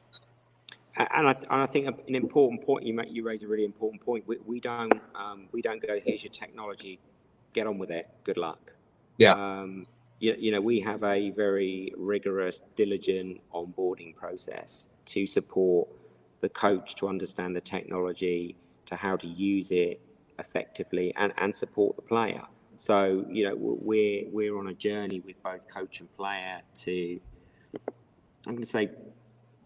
And 0.96 1.28
I, 1.28 1.32
and 1.32 1.48
I 1.50 1.66
think 1.66 1.88
an 1.88 2.16
important 2.16 2.64
point 2.64 2.86
you 2.86 2.94
make, 2.94 3.12
you 3.12 3.24
raise 3.24 3.42
a 3.42 3.48
really 3.48 3.66
important 3.66 4.00
point. 4.06 4.28
We, 4.28 4.38
we 4.46 4.60
don't 4.60 4.94
um, 5.16 5.48
we 5.52 5.62
don't 5.62 5.82
go 5.82 6.00
here's 6.04 6.24
your 6.24 6.32
technology, 6.32 7.00
get 7.54 7.68
on 7.68 7.78
with 7.78 7.92
it. 7.92 8.10
Good 8.24 8.38
luck. 8.38 8.74
Yeah. 9.18 9.34
Um, 9.34 9.88
you, 10.20 10.36
you 10.40 10.52
know, 10.52 10.62
we 10.62 10.80
have 10.82 11.04
a 11.04 11.32
very 11.32 11.94
rigorous, 11.98 12.62
diligent 12.76 13.42
onboarding 13.54 14.16
process 14.16 14.88
to 15.06 15.26
support 15.28 15.90
the 16.42 16.50
coach 16.50 16.96
to 16.96 17.08
understand 17.08 17.56
the 17.56 17.62
technology, 17.62 18.56
to 18.86 18.96
how 18.96 19.18
to 19.18 19.28
use 19.28 19.72
it 19.72 20.00
effectively, 20.40 21.14
and, 21.18 21.34
and 21.38 21.56
support 21.56 21.96
the 21.96 22.02
player. 22.02 22.44
So, 22.78 23.26
you 23.30 23.46
know, 23.48 23.56
we're 23.58 24.26
we're 24.32 24.58
on 24.58 24.68
a 24.68 24.74
journey 24.74 25.20
with 25.20 25.42
both 25.44 25.68
coach 25.70 26.00
and 26.00 26.12
player 26.16 26.62
to, 26.76 27.20
I'm 28.48 28.54
going 28.54 28.60
to 28.60 28.66
say, 28.66 28.90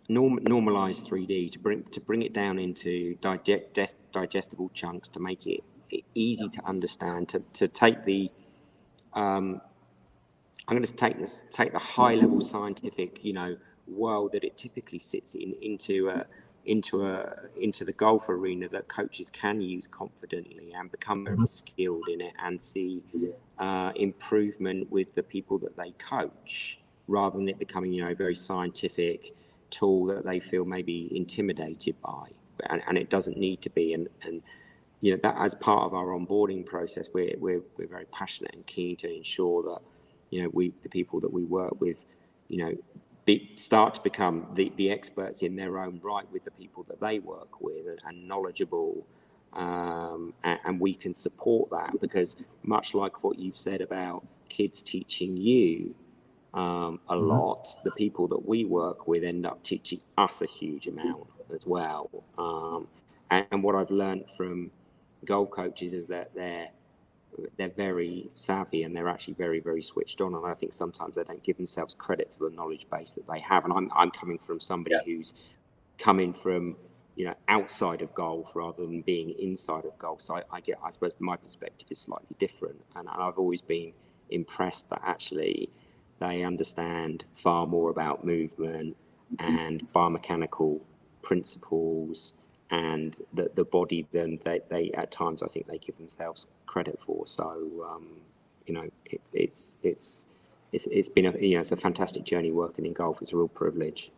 norm, 0.10 0.40
normalize 0.40 1.08
3D 1.08 1.52
to 1.54 1.60
bring 1.60 1.84
to 1.92 2.02
bring 2.02 2.22
it 2.22 2.34
down 2.34 2.60
into 2.60 3.16
digest, 3.22 3.96
digestible 4.12 4.70
chunks 4.74 5.08
to 5.10 5.20
make 5.20 5.48
it 5.48 5.64
easy 6.16 6.50
to 6.50 6.66
understand. 6.66 7.30
To 7.30 7.44
to 7.54 7.68
take 7.68 8.06
the 8.06 8.32
um, 9.18 9.62
I'm 10.68 10.76
going 10.76 10.84
to 10.84 10.94
take 10.94 11.18
this, 11.20 11.46
take 11.50 11.72
the 11.74 11.80
high 11.80 12.16
level 12.16 12.40
scientific, 12.40 13.26
you 13.26 13.34
know, 13.34 13.58
world 13.88 14.34
that 14.34 14.44
it 14.44 14.58
typically 14.58 15.00
sits 15.00 15.34
in 15.34 15.56
into 15.62 16.10
a, 16.10 16.26
into 16.66 17.06
a, 17.06 17.34
into 17.60 17.84
the 17.84 17.94
golf 17.94 18.30
arena 18.30 18.68
that 18.70 18.88
coaches 18.88 19.30
can 19.32 19.60
use 19.60 19.88
confidently 19.88 20.74
and 20.78 20.92
become 20.92 21.24
very 21.24 21.38
mm-hmm. 21.38 21.46
skilled 21.46 22.08
in 22.10 22.22
it 22.22 22.34
and 22.44 22.62
see 22.62 23.02
uh, 23.58 23.92
improvement 23.96 24.92
with 24.92 25.16
the 25.16 25.24
people 25.24 25.58
that 25.58 25.76
they 25.78 25.92
coach, 25.92 26.80
rather 27.08 27.40
than 27.40 27.50
it 27.50 27.58
becoming, 27.58 27.92
you 27.92 28.04
know, 28.04 28.12
a 28.12 28.16
very 28.16 28.36
scientific 28.36 29.34
tool 29.70 30.06
that 30.06 30.26
they 30.26 30.40
feel 30.40 30.66
maybe 30.66 31.10
intimidated 31.16 31.96
by, 32.02 32.28
and, 32.70 32.84
and 32.88 32.98
it 32.98 33.10
doesn't 33.10 33.38
need 33.38 33.62
to 33.62 33.70
be, 33.70 33.94
and 33.94 34.10
and 34.22 34.44
you 35.02 35.12
know 35.12 35.20
that 35.24 35.36
as 35.40 35.54
part 35.56 35.84
of 35.86 35.94
our 35.94 36.08
onboarding 36.08 36.66
process, 36.66 37.10
we're 37.14 37.36
we're 37.38 37.62
we're 37.78 37.88
very 37.88 38.06
passionate 38.06 38.54
and 38.54 38.66
keen 38.66 38.96
to 38.98 39.14
ensure 39.14 39.64
that 39.64 39.82
you 40.30 40.44
know, 40.44 40.50
we 40.54 40.74
the 40.84 40.90
people 40.90 41.20
that 41.22 41.32
we 41.32 41.44
work 41.44 41.80
with, 41.80 42.06
you 42.50 42.58
know, 42.58 42.74
be, 43.26 43.52
start 43.56 43.94
to 43.96 44.02
become 44.02 44.48
the, 44.54 44.72
the 44.78 44.90
experts 44.90 45.42
in 45.42 45.56
their 45.56 45.80
own 45.80 46.00
right 46.04 46.26
with 46.32 46.44
the 46.46 46.52
people 46.52 46.86
that 46.88 47.00
they 47.00 47.20
work 47.20 47.62
with 47.62 47.88
and, 47.88 48.00
and 48.08 48.28
knowledgeable. 48.28 49.06
Um, 49.54 50.34
and, 50.44 50.60
and, 50.66 50.80
we 50.80 50.94
can 50.94 51.14
support 51.14 51.70
that 51.72 52.00
because 52.02 52.36
much 52.64 52.94
like 52.94 53.24
what 53.24 53.40
you've 53.40 53.58
said 53.58 53.80
about 53.80 54.28
kids 54.50 54.82
teaching 54.82 55.38
you 55.38 55.96
um, 56.54 57.00
a 57.10 57.16
mm-hmm. 57.16 57.28
lot, 57.28 57.68
the 57.86 57.92
people 57.92 58.28
that 58.28 58.46
we 58.48 58.66
work 58.66 59.08
with 59.08 59.24
end 59.24 59.46
up 59.46 59.64
teaching 59.64 60.02
us 60.18 60.42
a 60.42 60.46
huge 60.46 60.88
amount 60.88 61.28
as 61.56 61.66
well. 61.66 62.10
Um, 62.38 62.88
and, 63.32 63.46
and, 63.52 63.64
what 63.64 63.74
I've 63.74 63.90
learned 63.90 64.30
from 64.30 64.70
golf 65.26 65.50
coaches 65.52 65.94
is 65.94 66.06
that 66.08 66.32
they're 66.36 66.68
they're 67.58 67.70
very 67.70 68.30
savvy 68.34 68.84
and 68.84 68.96
they're 68.96 69.10
actually 69.10 69.36
very 69.36 69.60
very 69.60 69.82
switched 69.82 70.22
on. 70.22 70.34
And 70.34 70.46
i 70.46 70.54
think 70.54 70.74
sometimes 70.74 71.16
they 71.16 71.24
don't 71.24 71.44
give 71.44 71.58
themselves 71.58 71.94
credit 71.94 72.32
for 72.38 72.50
the 72.50 72.56
knowledge 72.56 72.88
base 72.92 73.12
that 73.14 73.28
they 73.28 73.40
have. 73.40 73.64
And 73.64 73.74
i'm, 73.74 73.92
I'm 73.96 74.12
coming 74.12 74.38
from 74.40 74.60
somebody 74.60 74.96
yeah. 74.96 75.02
who's 75.06 75.34
coming 75.98 76.34
from 76.34 76.76
you 77.16 77.26
know 77.26 77.34
outside 77.48 78.02
of 78.02 78.14
golf 78.14 78.56
rather 78.56 78.86
than 78.86 79.02
being 79.02 79.32
inside 79.40 79.86
of 79.86 79.98
golf. 79.98 80.22
So 80.22 80.36
I, 80.36 80.44
I 80.52 80.60
get 80.62 80.78
i 80.84 80.90
suppose 80.90 81.16
my 81.20 81.36
perspective 81.36 81.88
is 81.90 82.00
slightly 82.00 82.36
different. 82.40 82.82
And 82.96 83.08
i've 83.10 83.38
always 83.38 83.62
been 83.62 83.94
impressed 84.30 84.90
that 84.90 85.02
actually 85.06 85.70
they 86.20 86.44
understand 86.44 87.26
far 87.34 87.68
more 87.68 87.90
about 87.90 88.26
movement 88.26 88.96
mm-hmm. 89.36 89.58
and 89.58 89.88
biomechanical 89.94 90.82
principles 91.22 92.34
and 92.72 93.16
the, 93.34 93.50
the 93.56 93.64
body 93.64 94.08
than 94.12 94.40
they, 94.44 94.60
they 94.70 94.92
at 94.92 95.12
times 95.12 95.42
I 95.42 95.48
think 95.48 95.68
they 95.68 95.78
give 95.78 95.98
themselves 95.98 96.48
credit 96.66 97.00
for. 97.06 97.26
So 97.26 97.88
um, 97.90 98.08
you 98.66 98.74
know 98.74 98.90
it, 99.06 99.22
it's 99.34 99.78
it's 99.84 100.28
it's 100.72 100.88
it's 100.88 101.10
been 101.10 101.28
a 101.28 101.38
you 101.38 101.56
know 101.56 101.62
it's 101.62 101.72
a 101.72 101.78
fantastic 101.78 102.24
journey 102.24 102.52
working 102.52 102.86
in 102.86 102.94
golf. 102.94 103.22
It's 103.22 103.34
a 103.34 103.38
real 103.38 103.48
privilege. 103.48 104.12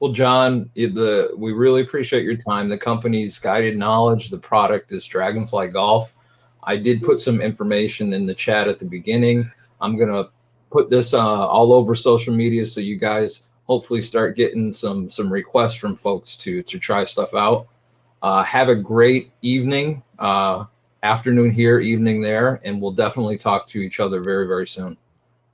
Well, 0.00 0.12
John, 0.12 0.68
the 0.74 1.30
we 1.36 1.52
really 1.52 1.82
appreciate 1.82 2.24
your 2.24 2.36
time. 2.36 2.68
The 2.68 2.78
company's 2.78 3.38
Guided 3.38 3.78
Knowledge. 3.78 4.30
The 4.30 4.38
product 4.38 4.90
is 4.90 5.06
Dragonfly 5.06 5.68
Golf. 5.68 6.16
I 6.64 6.76
did 6.76 7.02
put 7.02 7.20
some 7.20 7.40
information 7.40 8.12
in 8.12 8.26
the 8.26 8.34
chat 8.34 8.68
at 8.68 8.78
the 8.78 8.84
beginning. 8.84 9.50
I'm 9.80 9.96
gonna 9.96 10.24
put 10.70 10.90
this 10.90 11.14
uh, 11.14 11.46
all 11.46 11.72
over 11.72 11.94
social 11.94 12.34
media 12.34 12.66
so 12.66 12.80
you 12.80 12.96
guys 12.96 13.44
hopefully 13.72 14.02
start 14.02 14.36
getting 14.36 14.70
some 14.70 15.08
some 15.08 15.32
requests 15.32 15.76
from 15.76 15.96
folks 15.96 16.36
to 16.36 16.62
to 16.62 16.78
try 16.78 17.04
stuff 17.06 17.32
out. 17.32 17.68
Uh, 18.20 18.42
have 18.42 18.68
a 18.68 18.74
great 18.74 19.32
evening, 19.40 20.02
uh, 20.18 20.64
afternoon 21.02 21.50
here, 21.50 21.80
evening 21.80 22.20
there, 22.20 22.60
and 22.64 22.80
we'll 22.80 22.92
definitely 22.92 23.38
talk 23.38 23.66
to 23.66 23.78
each 23.78 23.98
other 23.98 24.20
very 24.20 24.46
very 24.46 24.66
soon. 24.66 24.96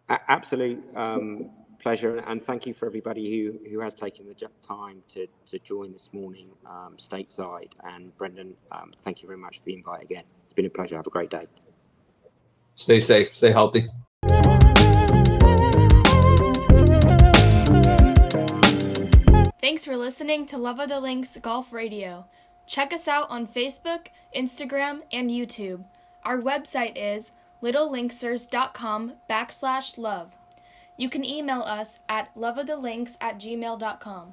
Absolute 0.08 0.82
um, 0.96 1.50
pleasure, 1.78 2.16
and 2.26 2.42
thank 2.42 2.66
you 2.66 2.74
for 2.74 2.86
everybody 2.86 3.24
who 3.32 3.70
who 3.70 3.78
has 3.78 3.94
taken 3.94 4.26
the 4.26 4.34
time 4.66 5.00
to 5.08 5.28
to 5.46 5.58
join 5.60 5.92
this 5.92 6.12
morning 6.12 6.48
um, 6.66 6.96
stateside. 6.98 7.70
And 7.84 8.16
Brendan, 8.18 8.54
um, 8.72 8.92
thank 9.04 9.22
you 9.22 9.28
very 9.28 9.38
much 9.38 9.58
for 9.58 9.64
the 9.66 9.74
invite 9.74 10.02
again. 10.02 10.24
It's 10.44 10.54
been 10.54 10.66
a 10.66 10.70
pleasure. 10.70 10.96
Have 10.96 11.06
a 11.06 11.10
great 11.10 11.30
day. 11.30 11.46
Stay 12.74 13.00
safe. 13.00 13.36
Stay 13.36 13.52
healthy. 13.52 13.88
Thanks 19.78 19.86
for 19.86 19.96
listening 19.96 20.44
to 20.46 20.58
Love 20.58 20.80
of 20.80 20.88
the 20.88 20.98
Links 20.98 21.36
Golf 21.36 21.72
Radio. 21.72 22.26
Check 22.66 22.92
us 22.92 23.06
out 23.06 23.30
on 23.30 23.46
Facebook, 23.46 24.08
Instagram, 24.36 25.02
and 25.12 25.30
YouTube. 25.30 25.84
Our 26.24 26.38
website 26.38 26.94
is 26.96 27.34
littlelinksers.com 27.62 29.12
backslash 29.30 29.96
love. 29.96 30.34
You 30.96 31.08
can 31.08 31.24
email 31.24 31.60
us 31.60 32.00
at 32.08 32.34
loveofthelinks 32.34 33.18
at 33.20 33.38
gmail.com. 33.38 34.32